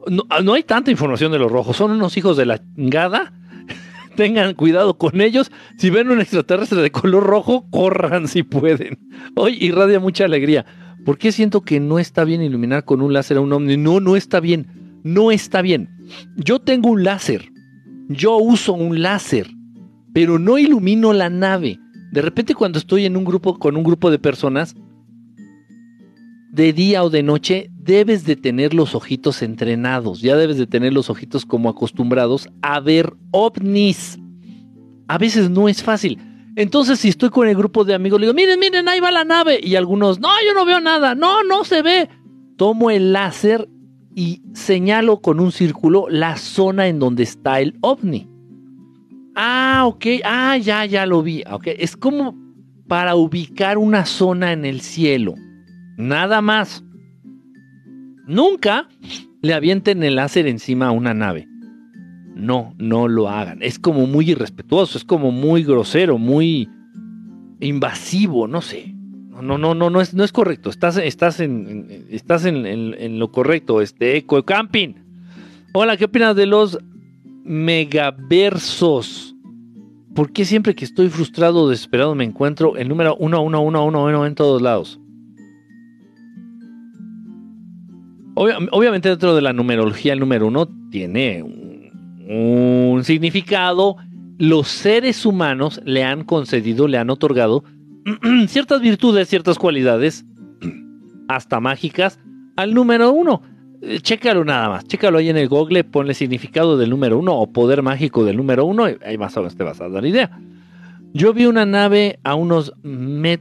No, 0.07 0.23
no 0.43 0.53
hay 0.53 0.63
tanta 0.63 0.91
información 0.91 1.31
de 1.31 1.39
los 1.39 1.51
rojos, 1.51 1.75
son 1.75 1.91
unos 1.91 2.15
hijos 2.17 2.37
de 2.37 2.45
la 2.45 2.61
chingada. 2.75 3.33
Tengan 4.15 4.53
cuidado 4.53 4.97
con 4.97 5.21
ellos. 5.21 5.51
Si 5.77 5.89
ven 5.89 6.11
un 6.11 6.21
extraterrestre 6.21 6.81
de 6.81 6.91
color 6.91 7.23
rojo, 7.23 7.65
corran 7.69 8.27
si 8.27 8.43
pueden. 8.43 8.99
Hoy 9.35 9.57
irradia 9.59 9.99
mucha 9.99 10.25
alegría. 10.25 10.65
¿Por 11.05 11.17
qué 11.17 11.31
siento 11.31 11.61
que 11.61 11.79
no 11.79 11.99
está 11.99 12.23
bien 12.25 12.41
iluminar 12.41 12.83
con 12.83 13.01
un 13.01 13.13
láser 13.13 13.37
a 13.37 13.41
un 13.41 13.53
ovni? 13.53 13.77
No, 13.77 13.99
no 13.99 14.15
está 14.15 14.39
bien. 14.39 14.99
No 15.03 15.31
está 15.31 15.61
bien. 15.61 15.89
Yo 16.35 16.59
tengo 16.59 16.89
un 16.89 17.03
láser. 17.03 17.49
Yo 18.09 18.37
uso 18.37 18.73
un 18.73 19.01
láser. 19.01 19.47
Pero 20.13 20.39
no 20.39 20.57
ilumino 20.57 21.13
la 21.13 21.29
nave. 21.29 21.79
De 22.11 22.21
repente 22.21 22.55
cuando 22.55 22.79
estoy 22.79 23.05
en 23.05 23.15
un 23.15 23.23
grupo 23.23 23.59
con 23.59 23.77
un 23.77 23.83
grupo 23.83 24.09
de 24.11 24.19
personas, 24.19 24.75
de 26.49 26.73
día 26.73 27.03
o 27.03 27.09
de 27.09 27.23
noche, 27.23 27.69
debes 27.77 28.25
de 28.25 28.35
tener 28.35 28.73
los 28.73 28.95
ojitos 28.95 29.41
entrenados, 29.41 30.21
ya 30.21 30.35
debes 30.35 30.57
de 30.57 30.67
tener 30.67 30.93
los 30.93 31.09
ojitos 31.09 31.45
como 31.45 31.69
acostumbrados 31.69 32.49
a 32.61 32.79
ver 32.79 33.13
ovnis. 33.31 34.17
A 35.07 35.17
veces 35.17 35.49
no 35.49 35.69
es 35.69 35.83
fácil. 35.83 36.19
Entonces, 36.55 36.99
si 36.99 37.09
estoy 37.09 37.29
con 37.29 37.47
el 37.47 37.55
grupo 37.55 37.83
de 37.83 37.93
amigos, 37.93 38.19
le 38.19 38.25
digo, 38.25 38.33
miren, 38.33 38.59
miren, 38.59 38.89
ahí 38.89 38.99
va 38.99 39.11
la 39.11 39.23
nave. 39.23 39.59
Y 39.61 39.75
algunos, 39.75 40.19
no, 40.19 40.29
yo 40.45 40.53
no 40.53 40.65
veo 40.65 40.79
nada, 40.79 41.15
no, 41.15 41.43
no 41.43 41.63
se 41.63 41.81
ve. 41.81 42.09
Tomo 42.57 42.89
el 42.89 43.13
láser 43.13 43.69
y 44.15 44.41
señalo 44.53 45.21
con 45.21 45.39
un 45.39 45.51
círculo 45.51 46.07
la 46.09 46.37
zona 46.37 46.87
en 46.87 46.97
donde 46.97 47.23
está 47.23 47.59
el 47.59 47.77
ovni. 47.81 48.27
Ah, 49.35 49.83
ok, 49.85 50.05
ah, 50.25 50.57
ya, 50.57 50.83
ya 50.85 51.05
lo 51.05 51.21
vi. 51.21 51.43
Ok, 51.51 51.67
es 51.67 51.95
como 51.95 52.35
para 52.87 53.15
ubicar 53.15 53.77
una 53.77 54.07
zona 54.07 54.51
en 54.51 54.65
el 54.65 54.81
cielo. 54.81 55.35
Nada 55.97 56.41
más. 56.41 56.83
Nunca 58.27 58.87
le 59.41 59.53
avienten 59.53 60.03
el 60.03 60.15
láser 60.15 60.47
encima 60.47 60.87
a 60.87 60.91
una 60.91 61.13
nave. 61.13 61.47
No, 62.35 62.75
no 62.77 63.07
lo 63.07 63.29
hagan. 63.29 63.63
Es 63.63 63.79
como 63.79 64.05
muy 64.05 64.29
irrespetuoso, 64.29 64.97
es 64.97 65.03
como 65.03 65.31
muy 65.31 65.63
grosero, 65.63 66.19
muy 66.19 66.69
invasivo, 67.59 68.47
no 68.47 68.61
sé. 68.61 68.93
No, 69.41 69.57
no, 69.57 69.73
no, 69.73 69.89
no, 69.89 70.01
es, 70.01 70.13
no 70.13 70.23
es 70.23 70.31
correcto. 70.31 70.69
Estás, 70.69 70.97
estás, 70.97 71.39
en, 71.39 72.05
estás 72.09 72.45
en, 72.45 73.17
lo 73.19 73.31
correcto, 73.31 73.81
este 73.81 74.17
Eco 74.17 74.43
Camping. 74.43 74.93
Hola, 75.73 75.97
¿qué 75.97 76.05
opinas 76.05 76.35
de 76.35 76.45
los 76.45 76.77
megaversos? 77.43 79.35
¿Por 80.13 80.31
qué 80.31 80.45
siempre 80.45 80.75
que 80.75 80.85
estoy 80.85 81.09
frustrado 81.09 81.63
o 81.63 81.69
desesperado 81.69 82.13
me 82.15 82.23
encuentro 82.23 82.77
el 82.77 82.87
número 82.87 83.17
1111 83.19 84.27
en 84.27 84.35
todos 84.35 84.61
lados? 84.61 84.99
Obvia- 88.37 88.59
obviamente 88.71 89.09
dentro 89.09 89.33
de 89.35 89.41
la 89.41 89.51
numerología 89.51 90.13
el 90.13 90.19
número 90.19 90.45
uno 90.47 90.67
tiene 90.91 91.41
un, 91.41 93.01
significado. 93.03 93.97
Los 94.37 94.67
seres 94.67 95.25
humanos 95.25 95.81
le 95.85 96.03
han 96.03 96.23
concedido, 96.23 96.87
le 96.87 96.99
han 96.99 97.09
otorgado 97.09 97.63
ciertas 98.47 98.81
virtudes, 98.81 99.27
ciertas 99.27 99.57
cualidades, 99.57 100.23
hasta 101.27 101.59
mágicas, 101.59 102.19
al 102.55 102.75
número 102.75 103.11
uno. 103.11 103.41
Eh, 103.81 103.99
Chécalo 104.01 104.45
nada 104.45 104.69
más, 104.69 104.85
chécalo 104.85 105.17
ahí 105.17 105.29
en 105.29 105.37
el 105.37 105.47
Google, 105.49 105.83
ponle 105.83 106.13
significado 106.13 106.77
del 106.77 106.91
número 106.91 107.17
uno 107.17 107.35
o 107.35 107.51
poder 107.51 107.81
mágico 107.81 108.23
del 108.23 108.37
número 108.37 108.65
uno, 108.65 108.87
y 108.87 108.97
ahí 109.03 109.17
más 109.17 109.35
o 109.37 109.39
menos 109.39 109.55
te 109.55 109.63
vas 109.63 109.81
a 109.81 109.89
dar 109.89 110.05
idea. 110.05 110.39
Yo 111.13 111.33
vi 111.33 111.47
una 111.47 111.65
nave 111.65 112.19
a 112.23 112.35
unos, 112.35 112.73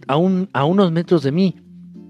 a 0.09 0.65
unos 0.65 0.93
metros 0.93 1.23
de 1.23 1.33
mí. 1.33 1.57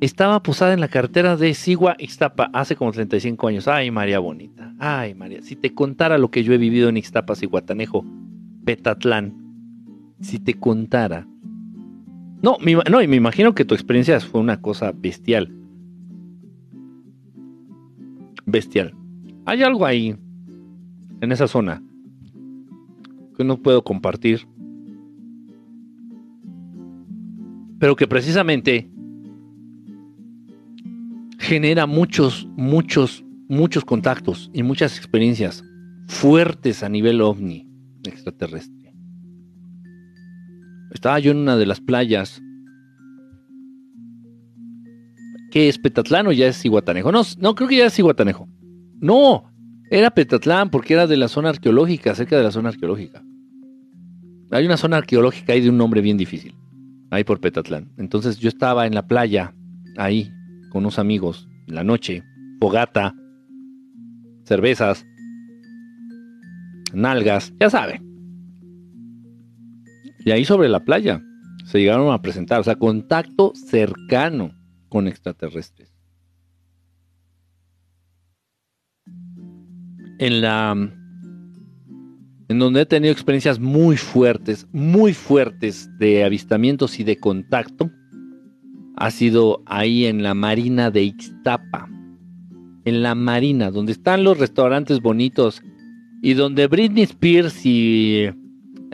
Estaba 0.01 0.43
posada 0.43 0.75
en 0.75 0.81
la 0.81 0.89
carretera 0.89 1.37
de 1.37 1.55
Sigua, 1.55 1.97
Ixtapa, 1.99 2.51
hace 2.53 2.77
como 2.77 2.93
35 2.93 3.49
años. 3.49 3.67
Ay, 3.67 3.91
María 3.91 4.19
bonita. 4.19 4.75
Ay, 4.79 5.15
María. 5.15 5.41
Si 5.41 5.57
te 5.57 5.73
contara 5.73 6.19
lo 6.19 6.31
que 6.31 6.45
yo 6.45 6.53
he 6.53 6.59
vivido 6.59 6.91
en 6.91 6.99
Ixtapa, 6.99 7.35
Ciguatanejo, 7.35 8.05
Petatlán. 8.65 9.35
Si 10.21 10.39
te 10.39 10.55
contara. 10.55 11.27
No, 12.43 12.59
no, 12.91 13.03
y 13.03 13.09
me 13.09 13.17
imagino 13.17 13.55
que 13.55 13.65
tu 13.65 13.75
experiencia 13.75 14.21
fue 14.21 14.41
una 14.41 14.61
cosa 14.61 14.93
bestial. 14.93 15.51
Bestial. 18.45 18.95
Hay 19.47 19.63
algo 19.63 19.87
ahí, 19.87 20.15
en 21.23 21.33
esa 21.33 21.49
zona, 21.49 21.83
que 23.37 23.45
no 23.45 23.57
puedo 23.57 23.83
compartir. 23.83 24.47
Pero 27.79 27.97
que 27.97 28.07
precisamente 28.07 28.91
genera 31.47 31.87
muchos, 31.87 32.49
muchos, 32.57 33.25
muchos 33.49 33.85
contactos 33.85 34.51
y 34.53 34.65
muchas 34.65 34.99
experiencias 34.99 35.63
fuertes 36.09 36.83
a 36.83 36.89
nivel 36.89 37.21
ovni 37.21 37.71
extraterrestre. 38.05 38.93
Estaba 40.93 41.21
yo 41.21 41.31
en 41.31 41.39
una 41.39 41.57
de 41.57 41.67
las 41.67 41.81
playas. 41.81 42.43
¿Qué 45.53 45.69
es 45.69 45.79
Petatlán 45.79 46.27
o 46.27 46.33
ya 46.33 46.49
es 46.49 46.65
Iguatanejo? 46.65 47.13
No, 47.13 47.23
no 47.39 47.55
creo 47.55 47.69
que 47.69 47.77
ya 47.77 47.87
es 47.87 47.99
Iguatanejo. 47.99 48.49
No, 49.01 49.45
era 49.91 50.11
Petatlán 50.11 50.71
porque 50.71 50.95
era 50.95 51.07
de 51.07 51.17
la 51.17 51.29
zona 51.29 51.51
arqueológica, 51.51 52.15
cerca 52.17 52.37
de 52.37 52.43
la 52.43 52.51
zona 52.51 52.71
arqueológica. 52.71 53.23
Hay 54.51 54.67
una 54.67 54.77
zona 54.77 54.97
arqueológica 54.97 55.53
ahí 55.53 55.61
de 55.61 55.71
un 55.71 55.79
nombre 55.79 56.01
bien 56.01 56.17
difícil, 56.17 56.57
ahí 57.11 57.23
por 57.23 57.41
Petatlán. 57.41 57.93
Entonces 57.99 58.39
yo 58.39 58.49
estaba 58.49 58.87
en 58.87 58.95
la 58.95 59.07
playa, 59.07 59.55
ahí, 59.97 60.33
con 60.71 60.83
unos 60.83 60.99
amigos, 60.99 61.49
en 61.67 61.75
la 61.75 61.85
noche, 61.85 62.23
fogata, 62.61 63.15
cervezas, 64.45 65.05
nalgas, 66.93 67.53
ya 67.61 67.71
saben. 67.71 68.05
Y 70.25 70.31
ahí 70.31 70.45
sobre 70.45 70.69
la 70.69 70.85
playa 70.85 71.23
se 71.65 71.79
llegaron 71.79 72.13
a 72.13 72.23
presentar, 72.23 72.61
o 72.61 72.65
sea, 72.65 72.77
contacto 72.77 73.53
cercano, 73.55 74.53
con 74.89 75.09
extraterrestres. 75.09 75.93
En 80.19 80.41
la 80.41 80.75
en 82.49 82.59
donde 82.59 82.83
he 82.83 82.87
tenido 82.87 83.13
experiencias 83.13 83.59
muy 83.59 83.97
fuertes, 83.97 84.67
muy 84.73 85.13
fuertes 85.13 85.91
de 85.99 86.25
avistamientos 86.25 87.01
y 87.01 87.05
de 87.05 87.17
contacto, 87.17 87.91
ha 88.97 89.11
sido 89.11 89.63
ahí 89.67 90.07
en 90.07 90.23
la 90.23 90.35
Marina 90.35 90.91
de 90.91 91.05
Ixtapa. 91.05 91.89
En 92.85 93.03
la 93.03 93.15
Marina, 93.15 93.71
donde 93.71 93.93
están 93.93 94.25
los 94.25 94.39
restaurantes 94.39 95.01
bonitos 95.01 95.63
y 96.23 96.35
donde 96.35 96.67
Britney 96.67 97.03
Spears 97.03 97.67
y 97.67 98.27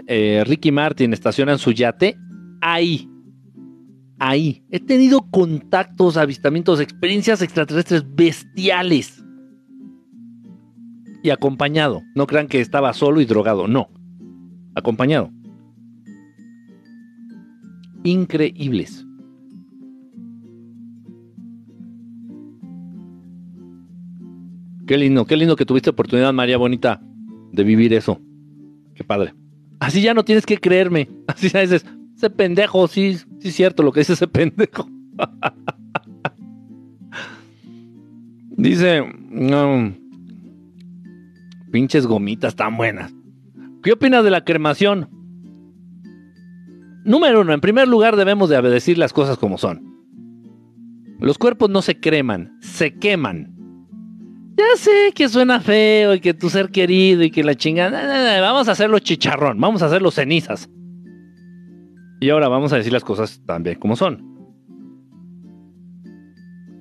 eh, 0.07 0.45
Ricky 0.47 0.73
Martin 0.73 1.12
estacionan 1.12 1.59
su 1.59 1.73
yate, 1.73 2.16
ahí. 2.61 3.09
Ahí. 4.19 4.65
He 4.70 4.81
tenido 4.81 5.23
contactos, 5.31 6.16
avistamientos, 6.16 6.81
experiencias 6.81 7.43
extraterrestres 7.43 8.05
bestiales 8.15 9.23
y 11.23 11.31
acompañado. 11.31 12.03
No 12.15 12.27
crean 12.27 12.49
que 12.49 12.61
estaba 12.61 12.93
solo 12.95 13.20
y 13.20 13.24
drogado, 13.24 13.69
no. 13.69 13.89
Acompañado. 14.74 15.31
Increíbles. 18.05 19.02
Qué 24.93 24.98
lindo, 24.98 25.24
qué 25.24 25.39
lindo 25.39 25.56
que 25.56 25.64
tuviste 25.64 25.89
oportunidad, 25.89 26.35
María 26.35 26.59
Bonita, 26.59 27.01
de 27.51 27.64
vivir 27.64 27.94
eso. 27.94 28.20
Qué 28.94 29.02
padre. 29.02 29.32
Así 29.81 30.02
ya 30.02 30.12
no 30.12 30.23
tienes 30.23 30.44
que 30.44 30.59
creerme. 30.59 31.09
Así 31.28 31.48
ya 31.48 31.60
dices, 31.60 31.86
ese 32.14 32.28
pendejo, 32.28 32.86
sí, 32.89 33.16
sí 33.40 33.48
es 33.48 33.55
cierto 33.55 33.82
lo 33.82 33.90
que 33.90 34.01
dice 34.01 34.12
ese 34.12 34.28
pendejo. 34.28 34.86
dice, 38.51 39.02
Pinches 41.70 42.06
gomitas 42.06 42.55
tan 42.55 42.77
buenas. 42.77 43.14
¿Qué 43.82 43.93
opinas 43.93 44.24
de 44.24 44.31
la 44.31 44.44
cremación? 44.44 45.09
Número 47.06 47.40
uno, 47.40 47.55
en 47.55 47.62
primer 47.62 47.89
lugar 47.89 48.16
debemos 48.16 48.51
de 48.51 48.60
decir 48.60 48.98
las 48.98 49.14
cosas 49.14 49.39
como 49.39 49.56
son. 49.56 49.82
Los 51.19 51.39
cuerpos 51.39 51.70
no 51.70 51.81
se 51.81 51.98
creman, 51.98 52.59
se 52.60 52.98
queman. 52.98 53.61
Ya 54.57 54.65
sé 54.77 55.12
que 55.15 55.29
suena 55.29 55.61
feo 55.61 56.15
y 56.15 56.20
que 56.20 56.35
tu 56.35 56.51
ser 56.51 56.70
querido 56.70 57.23
y 57.23 57.31
que 57.31 57.43
la 57.43 57.55
chingada. 57.55 58.41
Vamos 58.41 58.69
a 58.69 58.73
hacerlo 58.73 58.99
chicharrón, 58.99 59.61
vamos 59.61 59.83
a 59.83 59.87
hacerlo 59.87 60.11
cenizas. 60.11 60.69
Y 62.20 62.31
ahora 62.31 62.49
vamos 62.49 62.73
a 62.73 62.77
decir 62.77 62.93
las 62.93 63.05
cosas 63.05 63.41
también 63.47 63.79
como 63.79 63.97
son. 63.97 64.31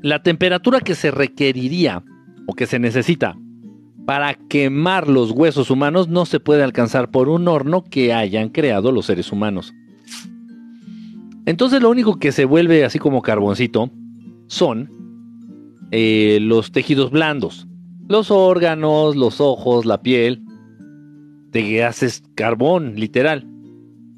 La 0.02 0.22
temperatura 0.22 0.81
que 0.81 0.95
se 0.95 1.11
requeriría 1.11 2.03
o 2.48 2.53
que 2.53 2.68
se 2.68 2.80
necesita 2.80 3.38
para 4.06 4.34
quemar 4.34 5.07
los 5.07 5.31
huesos 5.31 5.69
humanos 5.72 6.10
no 6.10 6.26
se 6.26 6.39
puede 6.39 6.64
alcanzar 6.64 7.11
por 7.11 7.30
un 7.30 7.48
horno 7.48 7.84
que 7.84 8.14
hayan 8.14 8.49
creado 8.49 8.91
los 8.91 9.06
seres 9.06 9.31
humanos. 9.31 9.73
Entonces 11.45 11.81
lo 11.81 11.89
único 11.89 12.19
que 12.19 12.31
se 12.31 12.45
vuelve 12.45 12.84
así 12.84 12.99
como 12.99 13.22
carboncito 13.22 13.89
son 14.48 14.89
eh, 15.91 16.39
los 16.41 16.72
tejidos 16.72 17.11
blandos, 17.11 17.68
los 18.07 18.31
órganos, 18.31 19.15
los 19.15 19.41
ojos, 19.41 19.85
la 19.85 20.01
piel. 20.01 20.41
Te 21.51 21.84
haces 21.84 22.23
carbón, 22.35 22.95
literal. 22.95 23.45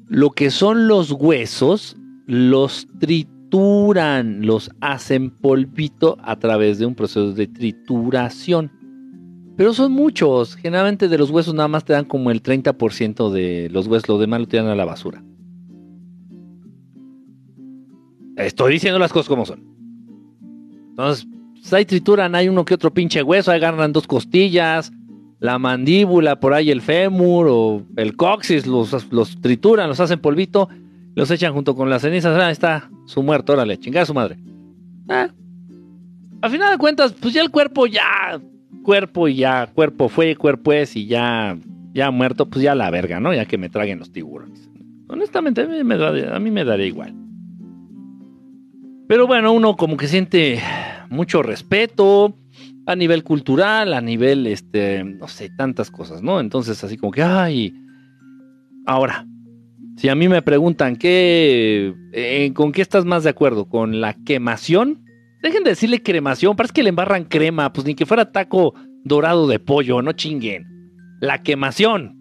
Lo 0.08 0.30
que 0.30 0.50
son 0.50 0.86
los 0.86 1.10
huesos, 1.10 1.96
los 2.26 2.86
trituran, 3.00 4.46
los 4.46 4.70
hacen 4.80 5.30
polvito 5.30 6.16
a 6.22 6.38
través 6.38 6.78
de 6.78 6.86
un 6.86 6.94
proceso 6.94 7.32
de 7.32 7.48
trituración. 7.48 8.70
Pero 9.56 9.72
son 9.74 9.92
muchos. 9.92 10.56
Generalmente 10.56 11.08
de 11.08 11.18
los 11.18 11.30
huesos 11.30 11.54
nada 11.54 11.68
más 11.68 11.84
te 11.84 11.92
dan 11.92 12.04
como 12.04 12.30
el 12.30 12.42
30% 12.42 13.30
de 13.30 13.68
los 13.70 13.86
huesos. 13.88 14.08
Los 14.08 14.20
demás 14.20 14.40
lo 14.40 14.46
tiran 14.46 14.66
a 14.66 14.74
la 14.76 14.84
basura. 14.84 15.24
Estoy 18.36 18.74
diciendo 18.74 18.98
las 18.98 19.12
cosas 19.12 19.28
como 19.28 19.46
son. 19.46 19.64
Entonces, 20.90 21.26
ahí 21.72 21.84
trituran, 21.84 22.34
hay 22.34 22.48
uno 22.48 22.64
que 22.64 22.74
otro 22.74 22.92
pinche 22.92 23.22
hueso, 23.22 23.50
ahí 23.50 23.56
agarran 23.56 23.92
dos 23.92 24.06
costillas, 24.06 24.92
la 25.40 25.58
mandíbula, 25.58 26.40
por 26.40 26.54
ahí 26.54 26.70
el 26.70 26.80
fémur 26.80 27.46
o 27.48 27.82
el 27.96 28.16
coxis, 28.16 28.66
los, 28.66 29.10
los 29.12 29.40
trituran, 29.40 29.88
los 29.88 30.00
hacen 30.00 30.18
polvito, 30.18 30.68
los 31.14 31.30
echan 31.30 31.52
junto 31.52 31.74
con 31.74 31.90
las 31.90 32.02
cenizas. 32.02 32.38
Ahí 32.38 32.52
está 32.52 32.90
su 33.06 33.22
muerto, 33.22 33.52
órale, 33.52 33.78
chingada 33.78 34.06
su 34.06 34.14
madre. 34.14 34.38
Ah. 35.08 35.28
Al 36.42 36.50
final 36.50 36.72
de 36.72 36.78
cuentas, 36.78 37.12
pues 37.12 37.32
ya 37.32 37.42
el 37.42 37.50
cuerpo 37.50 37.86
ya 37.86 38.40
cuerpo 38.84 39.26
y 39.26 39.36
ya, 39.36 39.66
cuerpo 39.66 40.08
fue, 40.08 40.36
cuerpo 40.36 40.72
es 40.72 40.94
y 40.94 41.06
ya, 41.06 41.58
ya 41.92 42.12
muerto, 42.12 42.48
pues 42.48 42.62
ya 42.62 42.76
la 42.76 42.90
verga, 42.90 43.18
¿no? 43.18 43.34
Ya 43.34 43.46
que 43.46 43.58
me 43.58 43.68
traguen 43.68 43.98
los 43.98 44.12
tiburones. 44.12 44.70
Honestamente, 45.08 45.62
a 45.62 45.66
mí 45.66 45.82
me, 45.82 45.94
a 45.94 46.38
mí 46.38 46.50
me 46.52 46.64
daría 46.64 46.86
igual. 46.86 47.14
Pero 49.08 49.26
bueno, 49.26 49.52
uno 49.52 49.76
como 49.76 49.96
que 49.96 50.06
siente 50.06 50.60
mucho 51.10 51.42
respeto 51.42 52.36
a 52.86 52.96
nivel 52.96 53.24
cultural, 53.24 53.94
a 53.94 54.00
nivel, 54.00 54.46
este, 54.46 55.04
no 55.04 55.28
sé, 55.28 55.50
tantas 55.56 55.90
cosas, 55.90 56.22
¿no? 56.22 56.40
Entonces, 56.40 56.82
así 56.84 56.96
como 56.96 57.12
que, 57.12 57.22
ay, 57.22 57.74
ahora, 58.86 59.26
si 59.96 60.08
a 60.08 60.14
mí 60.14 60.28
me 60.28 60.42
preguntan 60.42 60.96
qué, 60.96 61.94
eh, 62.12 62.52
con 62.54 62.72
qué 62.72 62.82
estás 62.82 63.04
más 63.04 63.24
de 63.24 63.30
acuerdo, 63.30 63.68
con 63.68 64.00
la 64.00 64.14
quemación 64.14 65.04
Dejen 65.44 65.62
de 65.62 65.72
decirle 65.72 66.02
cremación, 66.02 66.56
parece 66.56 66.72
que 66.72 66.82
le 66.82 66.88
embarran 66.88 67.24
crema, 67.26 67.70
pues 67.70 67.86
ni 67.86 67.94
que 67.94 68.06
fuera 68.06 68.32
taco 68.32 68.72
dorado 69.04 69.46
de 69.46 69.58
pollo, 69.58 70.00
no 70.00 70.12
chinguen. 70.12 70.64
La 71.20 71.42
quemación. 71.42 72.18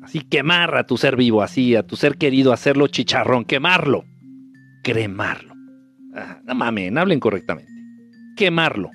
Así 0.00 0.20
quemar 0.20 0.74
a 0.78 0.86
tu 0.86 0.96
ser 0.96 1.14
vivo, 1.14 1.42
así, 1.42 1.76
a 1.76 1.86
tu 1.86 1.96
ser 1.96 2.16
querido, 2.16 2.50
hacerlo 2.50 2.86
chicharrón, 2.86 3.44
quemarlo. 3.44 4.04
Cremarlo. 4.82 5.52
Ah, 6.14 6.40
no 6.44 6.54
mamen, 6.54 6.96
hablen 6.96 7.20
correctamente. 7.20 7.70
Quemarlo. 8.36 8.90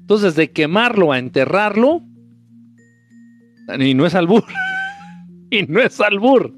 Entonces, 0.00 0.34
de 0.36 0.50
quemarlo 0.52 1.12
a 1.12 1.18
enterrarlo. 1.18 2.02
Y 3.78 3.94
no 3.94 4.06
es 4.06 4.14
albur. 4.14 4.44
y 5.50 5.62
no 5.64 5.80
es 5.80 6.00
albur. 6.00 6.52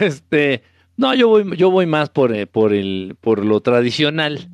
Este. 0.00 0.62
No, 0.96 1.14
yo 1.14 1.28
voy, 1.28 1.56
yo 1.56 1.70
voy 1.70 1.86
más 1.86 2.10
por, 2.10 2.34
eh, 2.34 2.46
por, 2.46 2.72
el, 2.72 3.16
por 3.20 3.44
lo 3.44 3.60
tradicional 3.60 4.50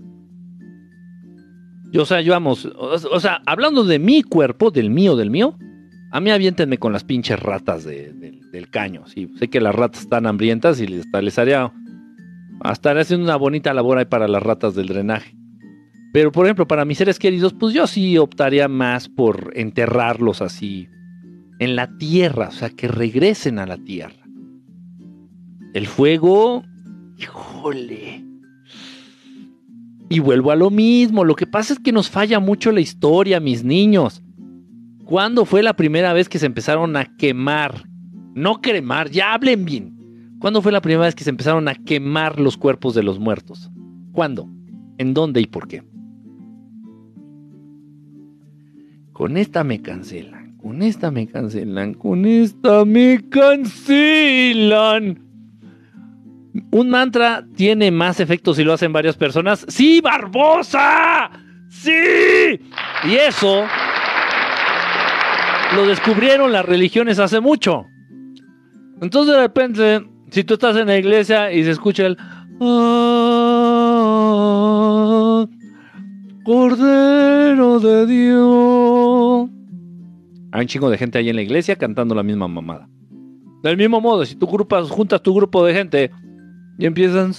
o 2.01 2.05
sea, 2.05 2.21
yo 2.21 2.33
vamos, 2.33 2.67
o, 2.77 3.21
sea, 3.21 3.41
hablando 3.47 3.85
de 3.85 3.99
mi 3.99 4.23
cuerpo, 4.23 4.71
del 4.71 4.91
mío, 4.91 5.17
del 5.17 5.31
mío, 5.31 5.57
a 6.11 6.21
mí 6.21 6.31
aviéntenme 6.31 6.79
con 6.79 6.93
las 6.93 7.05
pinches 7.05 7.39
ratas 7.39 7.85
del 7.85 8.71
caño. 8.71 9.07
Sí, 9.07 9.31
sé 9.39 9.49
que 9.49 9.61
las 9.61 9.75
ratas 9.75 10.03
están 10.03 10.27
hambrientas 10.27 10.81
y 10.81 10.87
les, 10.87 11.07
les 11.13 11.39
haría. 11.39 11.73
Estaré 12.71 13.01
haciendo 13.01 13.25
una 13.25 13.37
bonita 13.37 13.75
labor 13.75 13.99
ahí 13.99 14.05
para 14.05 14.29
las 14.29 14.43
ratas 14.43 14.75
del 14.75 14.87
drenaje. 14.87 15.37
Pero, 16.15 16.31
por 16.31 16.47
ejemplo, 16.47 16.69
para 16.69 16.85
mis 16.85 16.99
seres 16.99 17.19
queridos, 17.19 17.55
pues 17.55 17.75
yo 17.75 17.89
sí 17.89 18.19
optaría 18.19 18.69
más 18.69 19.09
por 19.09 19.51
enterrarlos 19.57 20.43
así 20.43 20.89
en 21.59 21.75
la 21.75 21.99
tierra, 21.99 22.51
o 22.51 22.53
sea, 22.53 22.71
que 22.71 22.87
regresen 22.87 23.59
a 23.59 23.67
la 23.67 23.79
tierra. 23.79 24.25
El 25.73 25.89
fuego, 25.89 26.63
híjole. 27.19 28.25
Y 30.09 30.21
vuelvo 30.21 30.53
a 30.53 30.55
lo 30.55 30.71
mismo, 30.71 31.25
lo 31.25 31.35
que 31.35 31.49
pasa 31.49 31.73
es 31.73 31.81
que 31.81 31.91
nos 31.91 32.09
falla 32.09 32.39
mucho 32.39 32.71
la 32.71 32.81
historia, 32.81 33.41
mis 33.41 33.65
niños. 33.65 34.23
¿Cuándo 35.05 35.45
fue 35.45 35.65
la 35.65 35.75
primera 35.75 36.13
vez 36.13 36.29
que 36.29 36.39
se 36.39 36.47
empezaron 36.47 36.97
a 36.97 37.07
quemar? 37.17 37.89
No 38.37 38.61
cremar, 38.61 39.11
ya 39.11 39.35
hablen 39.35 39.65
bien. 39.65 40.37
¿Cuándo 40.39 40.63
fue 40.63 40.71
la 40.71 40.81
primera 40.81 41.07
vez 41.07 41.17
que 41.17 41.25
se 41.25 41.31
empezaron 41.31 41.67
a 41.67 41.75
quemar 41.75 42.39
los 42.39 42.57
cuerpos 42.57 42.95
de 42.95 43.03
los 43.03 43.19
muertos? 43.19 43.69
¿Cuándo? 44.13 44.49
¿En 44.99 45.13
dónde 45.13 45.41
y 45.41 45.47
por 45.47 45.67
qué? 45.67 45.83
Con 49.15 49.37
esta 49.37 49.63
me 49.63 49.81
cancelan, 49.81 50.57
con 50.57 50.83
esta 50.83 51.13
me 51.13 51.29
cancelan, 51.29 51.95
con 51.95 52.27
esta 52.27 52.85
me 52.85 53.21
cancelan. 53.29 55.21
¿Un 56.73 56.91
mantra 56.91 57.47
tiene 57.55 57.93
más 57.93 58.19
efecto 58.19 58.53
si 58.55 58.65
lo 58.65 58.73
hacen 58.73 58.93
varias 58.93 59.17
personas? 59.17 59.65
¡Sí, 59.69 60.01
Barbosa! 60.01 61.31
¡Sí! 61.69 62.59
Y 63.05 63.15
eso 63.15 63.63
lo 65.77 65.87
descubrieron 65.87 66.51
las 66.51 66.65
religiones 66.65 67.21
hace 67.21 67.39
mucho. 67.39 67.87
Entonces 69.01 69.33
de 69.37 69.41
repente, 69.43 70.05
si 70.33 70.43
tú 70.43 70.55
estás 70.55 70.77
en 70.77 70.89
la 70.89 70.99
iglesia 70.99 71.53
y 71.53 71.63
se 71.63 71.71
escucha 71.71 72.07
el... 72.07 72.19
Cordero 76.45 77.81
de 77.81 78.07
Dios. 78.07 79.49
Hay 80.53 80.61
un 80.61 80.67
chingo 80.67 80.91
de 80.91 80.99
gente 80.99 81.17
ahí 81.17 81.31
en 81.31 81.37
la 81.37 81.43
iglesia 81.43 81.75
cantando 81.77 82.15
la 82.15 82.23
misma 82.23 82.47
mamada. 82.49 82.87
Del 83.63 83.79
mismo 83.79 83.99
modo, 84.03 84.27
si 84.27 84.37
tú 84.37 84.47
grupas, 84.47 84.91
juntas 84.91 85.23
tu 85.23 85.35
grupo 85.35 85.65
de 85.65 85.73
gente 85.73 86.11
y 86.79 86.85
empiezan 86.85 87.33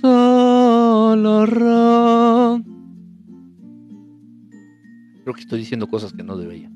Solo 0.00 1.46
rock. 1.46 2.64
Creo 5.24 5.34
que 5.34 5.40
estoy 5.40 5.58
diciendo 5.58 5.88
cosas 5.88 6.12
que 6.12 6.22
no 6.22 6.36
debería. 6.36 6.70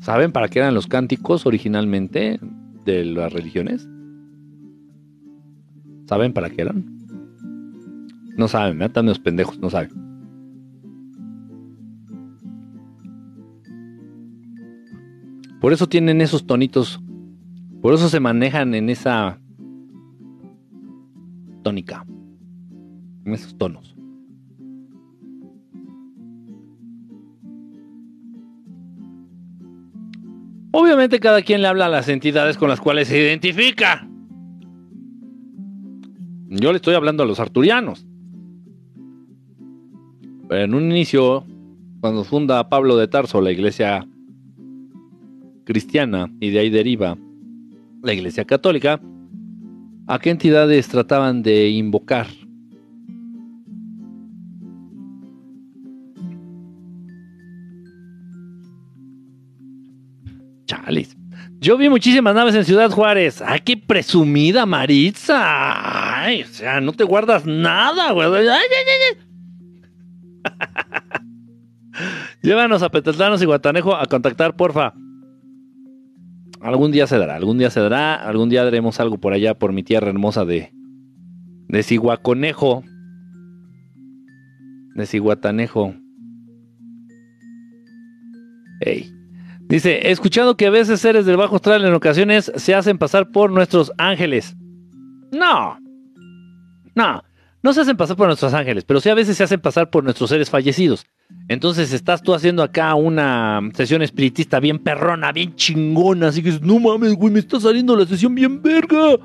¿Saben 0.00 0.30
para 0.30 0.48
qué 0.48 0.58
eran 0.58 0.74
los 0.74 0.88
cánticos 0.88 1.46
originalmente 1.46 2.38
de 2.84 3.04
las 3.04 3.32
religiones? 3.32 3.88
¿Saben 6.06 6.32
para 6.32 6.50
qué 6.50 6.62
eran? 6.62 6.84
No 8.36 8.48
saben, 8.48 8.78
me 8.78 8.84
atan 8.86 9.06
los 9.06 9.18
pendejos, 9.18 9.58
no 9.58 9.70
saben. 9.70 9.90
Por 15.60 15.72
eso 15.72 15.88
tienen 15.88 16.20
esos 16.20 16.46
tonitos. 16.46 17.00
Por 17.80 17.94
eso 17.94 18.08
se 18.08 18.18
manejan 18.18 18.74
en 18.74 18.90
esa 18.90 19.38
tónica. 21.62 22.04
En 23.24 23.34
esos 23.34 23.56
tonos. 23.56 23.91
Obviamente 30.72 31.20
cada 31.20 31.42
quien 31.42 31.60
le 31.60 31.68
habla 31.68 31.86
a 31.86 31.90
las 31.90 32.08
entidades 32.08 32.56
con 32.56 32.68
las 32.68 32.80
cuales 32.80 33.08
se 33.08 33.18
identifica. 33.18 34.08
Yo 36.48 36.72
le 36.72 36.76
estoy 36.76 36.94
hablando 36.94 37.22
a 37.22 37.26
los 37.26 37.38
arturianos. 37.40 38.06
Pero 40.48 40.64
en 40.64 40.74
un 40.74 40.90
inicio, 40.90 41.44
cuando 42.00 42.24
funda 42.24 42.68
Pablo 42.68 42.96
de 42.96 43.06
Tarso 43.06 43.40
la 43.40 43.52
iglesia 43.52 44.06
cristiana 45.64 46.30
y 46.40 46.50
de 46.50 46.58
ahí 46.58 46.70
deriva 46.70 47.16
la 48.02 48.12
iglesia 48.12 48.44
católica, 48.46 49.00
¿a 50.06 50.18
qué 50.18 50.30
entidades 50.30 50.88
trataban 50.88 51.42
de 51.42 51.68
invocar? 51.68 52.26
Chales. 60.84 61.16
Yo 61.60 61.76
vi 61.76 61.88
muchísimas 61.88 62.34
naves 62.34 62.54
en 62.54 62.64
Ciudad 62.64 62.90
Juárez. 62.90 63.40
¡Ay, 63.40 63.60
qué 63.60 63.76
presumida, 63.76 64.66
Maritza! 64.66 66.24
¡Ay, 66.24 66.42
o 66.42 66.46
sea, 66.46 66.80
no 66.80 66.92
te 66.92 67.04
guardas 67.04 67.46
nada, 67.46 68.12
güey! 68.12 68.28
¡Ay, 68.28 68.48
ay, 68.48 69.16
ay, 70.42 70.42
Llévanos 72.42 72.82
a 72.82 72.90
Petetlanos 72.90 73.42
y 73.42 73.44
Guatanejo 73.44 73.94
a 73.94 74.06
contactar, 74.06 74.56
porfa. 74.56 74.94
Algún 76.60 76.90
día 76.90 77.06
se 77.06 77.18
dará, 77.18 77.36
algún 77.36 77.58
día 77.58 77.70
se 77.70 77.80
dará, 77.80 78.14
algún 78.14 78.48
día 78.48 78.62
haremos 78.62 79.00
algo 79.00 79.18
por 79.18 79.32
allá, 79.32 79.54
por 79.54 79.72
mi 79.72 79.82
tierra 79.82 80.08
hermosa 80.08 80.44
de, 80.44 80.72
de 81.68 81.82
Ciguaconejo. 81.82 82.82
De. 84.94 85.06
Ey. 88.80 89.21
Dice, 89.72 90.06
he 90.06 90.10
escuchado 90.10 90.54
que 90.54 90.66
a 90.66 90.70
veces 90.70 91.00
seres 91.00 91.24
del 91.24 91.38
bajo 91.38 91.56
astral 91.56 91.82
en 91.82 91.94
ocasiones 91.94 92.52
se 92.56 92.74
hacen 92.74 92.98
pasar 92.98 93.30
por 93.30 93.50
nuestros 93.50 93.90
ángeles. 93.96 94.54
No. 95.32 95.78
No. 96.94 97.22
No 97.62 97.72
se 97.72 97.80
hacen 97.80 97.96
pasar 97.96 98.18
por 98.18 98.26
nuestros 98.26 98.52
ángeles, 98.52 98.84
pero 98.84 99.00
sí 99.00 99.08
a 99.08 99.14
veces 99.14 99.34
se 99.34 99.44
hacen 99.44 99.62
pasar 99.62 99.88
por 99.88 100.04
nuestros 100.04 100.28
seres 100.28 100.50
fallecidos. 100.50 101.06
Entonces 101.48 101.94
estás 101.94 102.20
tú 102.20 102.34
haciendo 102.34 102.62
acá 102.62 102.94
una 102.94 103.62
sesión 103.72 104.02
espiritista 104.02 104.60
bien 104.60 104.78
perrona, 104.78 105.32
bien 105.32 105.54
chingona, 105.54 106.28
así 106.28 106.42
que 106.42 106.58
no 106.60 106.78
mames, 106.78 107.14
güey, 107.14 107.32
me 107.32 107.38
está 107.38 107.58
saliendo 107.58 107.96
la 107.96 108.04
sesión 108.04 108.34
bien 108.34 108.60
verga. 108.60 109.16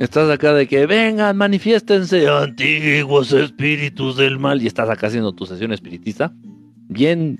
Estás 0.00 0.28
acá 0.30 0.52
de 0.52 0.66
que 0.66 0.84
vengan, 0.86 1.36
manifiéstense, 1.36 2.26
antiguos 2.28 3.32
espíritus 3.32 4.16
del 4.16 4.40
mal, 4.40 4.60
y 4.60 4.66
estás 4.66 4.90
acá 4.90 5.06
haciendo 5.06 5.32
tu 5.32 5.46
sesión 5.46 5.72
espiritista, 5.72 6.32
bien 6.88 7.38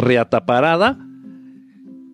reataparada. 0.00 0.98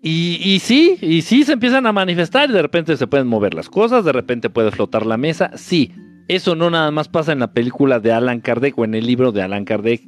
Y, 0.03 0.39
y 0.43 0.61
sí, 0.61 0.99
y 1.01 1.23
sí 1.23 1.43
se 1.45 1.55
empiezan 1.55 1.87
a 1.87 1.93
manifestar 1.93 2.49
y 2.51 2.53
de 2.53 2.63
repente 2.63 2.97
se 2.97 3.07
pueden 3.07 3.27
mover 3.27 3.55
las 3.55 3.69
cosas, 3.69 4.05
de 4.05 4.13
repente 4.13 4.51
puede 4.51 4.71
flotar 4.71 5.05
la 5.05 5.17
mesa, 5.17 5.51
sí. 5.55 5.93
Eso 6.29 6.57
no 6.57 6.71
nada 6.71 6.91
más 6.91 7.09
pasa 7.09 7.33
en 7.33 7.39
la 7.39 7.53
película 7.53 8.01
de 8.01 8.13
Alan 8.13 8.41
Kardec 8.41 8.77
o 8.79 8.85
en 8.85 8.95
el 8.95 9.07
libro 9.07 9.33
de 9.33 9.43
Alan 9.43 9.65
Kardec. 9.65 10.03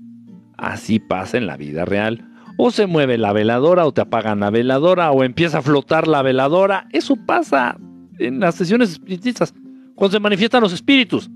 Así 0.57 0.99
pasa 0.99 1.39
en 1.39 1.47
la 1.47 1.57
vida 1.57 1.85
real. 1.85 2.29
O 2.57 2.73
se 2.73 2.87
mueve 2.87 3.19
la 3.19 3.33
veladora 3.33 3.87
o 3.87 3.93
te 3.93 4.01
apagan 4.01 4.41
la 4.41 4.51
veladora 4.51 5.13
o 5.13 5.23
empieza 5.23 5.59
a 5.59 5.63
flotar 5.63 6.09
la 6.09 6.23
veladora. 6.23 6.89
Eso 6.93 7.15
pasa 7.15 7.77
en 8.19 8.41
las 8.41 8.57
sesiones 8.57 8.91
espiritistas, 8.91 9.55
cuando 9.95 10.17
se 10.17 10.21
manifiestan 10.21 10.63
los 10.63 10.73
espíritus. 10.73 11.31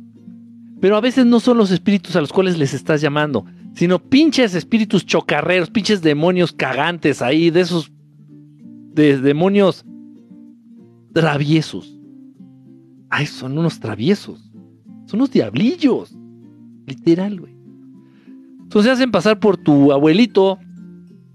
Pero 0.82 0.96
a 0.96 1.00
veces 1.00 1.24
no 1.24 1.38
son 1.38 1.59
los 1.59 1.70
espíritus 1.70 2.16
a 2.16 2.20
los 2.20 2.32
cuales 2.32 2.59
les 2.59 2.74
estás 2.74 3.00
llamando, 3.00 3.44
sino 3.72 4.00
pinches 4.00 4.52
espíritus 4.56 5.06
chocarreros, 5.06 5.70
pinches 5.70 6.02
demonios 6.02 6.50
cagantes 6.50 7.22
ahí, 7.22 7.50
de 7.50 7.60
esos 7.60 7.92
de 8.92 9.16
demonios 9.16 9.84
traviesos. 11.14 11.96
Ay, 13.10 13.26
son 13.26 13.56
unos 13.59 13.78
traviesos. 13.78 14.50
Son 15.06 15.20
unos 15.20 15.30
diablillos. 15.30 16.16
Literal, 16.88 17.38
güey. 17.38 17.54
Entonces 18.64 18.86
se 18.86 18.90
hacen 18.90 19.12
pasar 19.12 19.38
por 19.38 19.56
tu 19.56 19.92
abuelito 19.92 20.59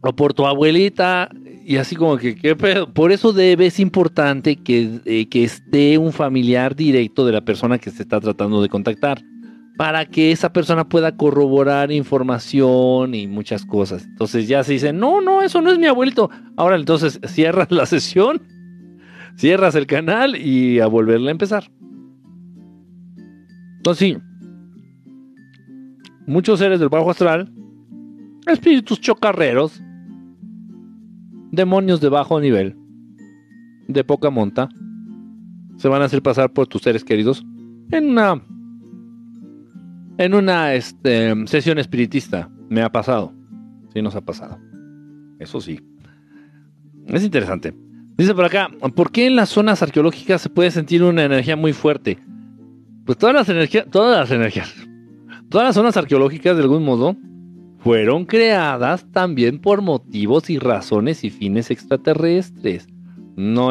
o 0.01 0.13
por 0.13 0.33
tu 0.33 0.45
abuelita 0.45 1.29
y 1.65 1.77
así 1.77 1.95
como 1.95 2.17
que, 2.17 2.35
¿qué 2.35 2.57
pedo? 2.57 2.93
Por 2.93 3.13
eso 3.13 3.31
debe, 3.31 3.67
es 3.67 3.79
importante 3.79 4.57
que, 4.57 4.99
eh, 5.05 5.29
que 5.29 5.45
esté 5.45 5.97
un 5.97 6.11
familiar 6.11 6.75
directo 6.75 7.25
de 7.25 7.31
la 7.31 7.45
persona 7.45 7.77
que 7.77 7.91
se 7.91 8.03
está 8.03 8.19
tratando 8.19 8.61
de 8.61 8.67
contactar 8.67 9.23
para 9.77 10.07
que 10.07 10.31
esa 10.31 10.51
persona 10.51 10.89
pueda 10.89 11.15
corroborar 11.15 11.91
información 11.91 13.13
y 13.13 13.27
muchas 13.27 13.63
cosas. 13.63 14.05
Entonces 14.05 14.47
ya 14.47 14.63
se 14.63 14.73
dice, 14.73 14.91
no, 14.91 15.21
no, 15.21 15.43
eso 15.43 15.61
no 15.61 15.71
es 15.71 15.77
mi 15.77 15.85
abuelito. 15.85 16.31
Ahora 16.55 16.75
entonces 16.75 17.19
cierras 17.27 17.71
la 17.71 17.85
sesión, 17.85 18.41
cierras 19.35 19.75
el 19.75 19.85
canal 19.85 20.35
y 20.35 20.79
a 20.79 20.87
volverle 20.87 21.29
a 21.29 21.31
empezar. 21.31 21.71
Entonces 23.77 23.99
sí, 23.99 24.17
muchos 26.25 26.57
seres 26.57 26.79
del 26.79 26.89
bajo 26.89 27.11
astral, 27.11 27.53
espíritus 28.47 28.99
chocarreros, 28.99 29.79
demonios 31.51 32.01
de 32.01 32.09
bajo 32.09 32.41
nivel, 32.41 32.75
de 33.87 34.03
poca 34.03 34.31
monta, 34.31 34.69
se 35.77 35.87
van 35.87 36.01
a 36.01 36.05
hacer 36.05 36.23
pasar 36.23 36.51
por 36.51 36.65
tus 36.65 36.81
seres 36.81 37.03
queridos 37.03 37.45
en 37.91 38.09
una 38.09 38.41
en 40.17 40.33
una 40.33 40.73
este, 40.73 41.33
sesión 41.47 41.77
espiritista. 41.77 42.49
Me 42.69 42.81
ha 42.81 42.91
pasado. 42.91 43.33
Sí, 43.93 44.01
nos 44.01 44.15
ha 44.15 44.21
pasado. 44.21 44.59
Eso 45.39 45.61
sí. 45.61 45.79
Es 47.07 47.23
interesante. 47.23 47.73
Dice 48.17 48.33
por 48.33 48.45
acá, 48.45 48.69
¿por 48.95 49.11
qué 49.11 49.27
en 49.27 49.35
las 49.35 49.49
zonas 49.49 49.83
arqueológicas 49.83 50.41
se 50.41 50.49
puede 50.49 50.71
sentir 50.71 51.03
una 51.03 51.23
energía 51.23 51.55
muy 51.55 51.71
fuerte? 51.71 52.17
Pues 53.05 53.17
todas 53.17 53.35
las 53.35 53.47
energías, 53.47 53.85
todas 53.91 54.17
las 54.17 54.31
energías, 54.31 54.73
todas 55.49 55.67
las 55.67 55.75
zonas 55.75 55.95
arqueológicas 55.95 56.57
de 56.57 56.63
algún 56.63 56.83
modo 56.83 57.15
fueron 57.77 58.25
creadas 58.25 59.05
también 59.11 59.59
por 59.59 59.81
motivos 59.81 60.49
y 60.49 60.57
razones 60.57 61.23
y 61.23 61.29
fines 61.29 61.71
extraterrestres. 61.71 62.87
No 63.35 63.65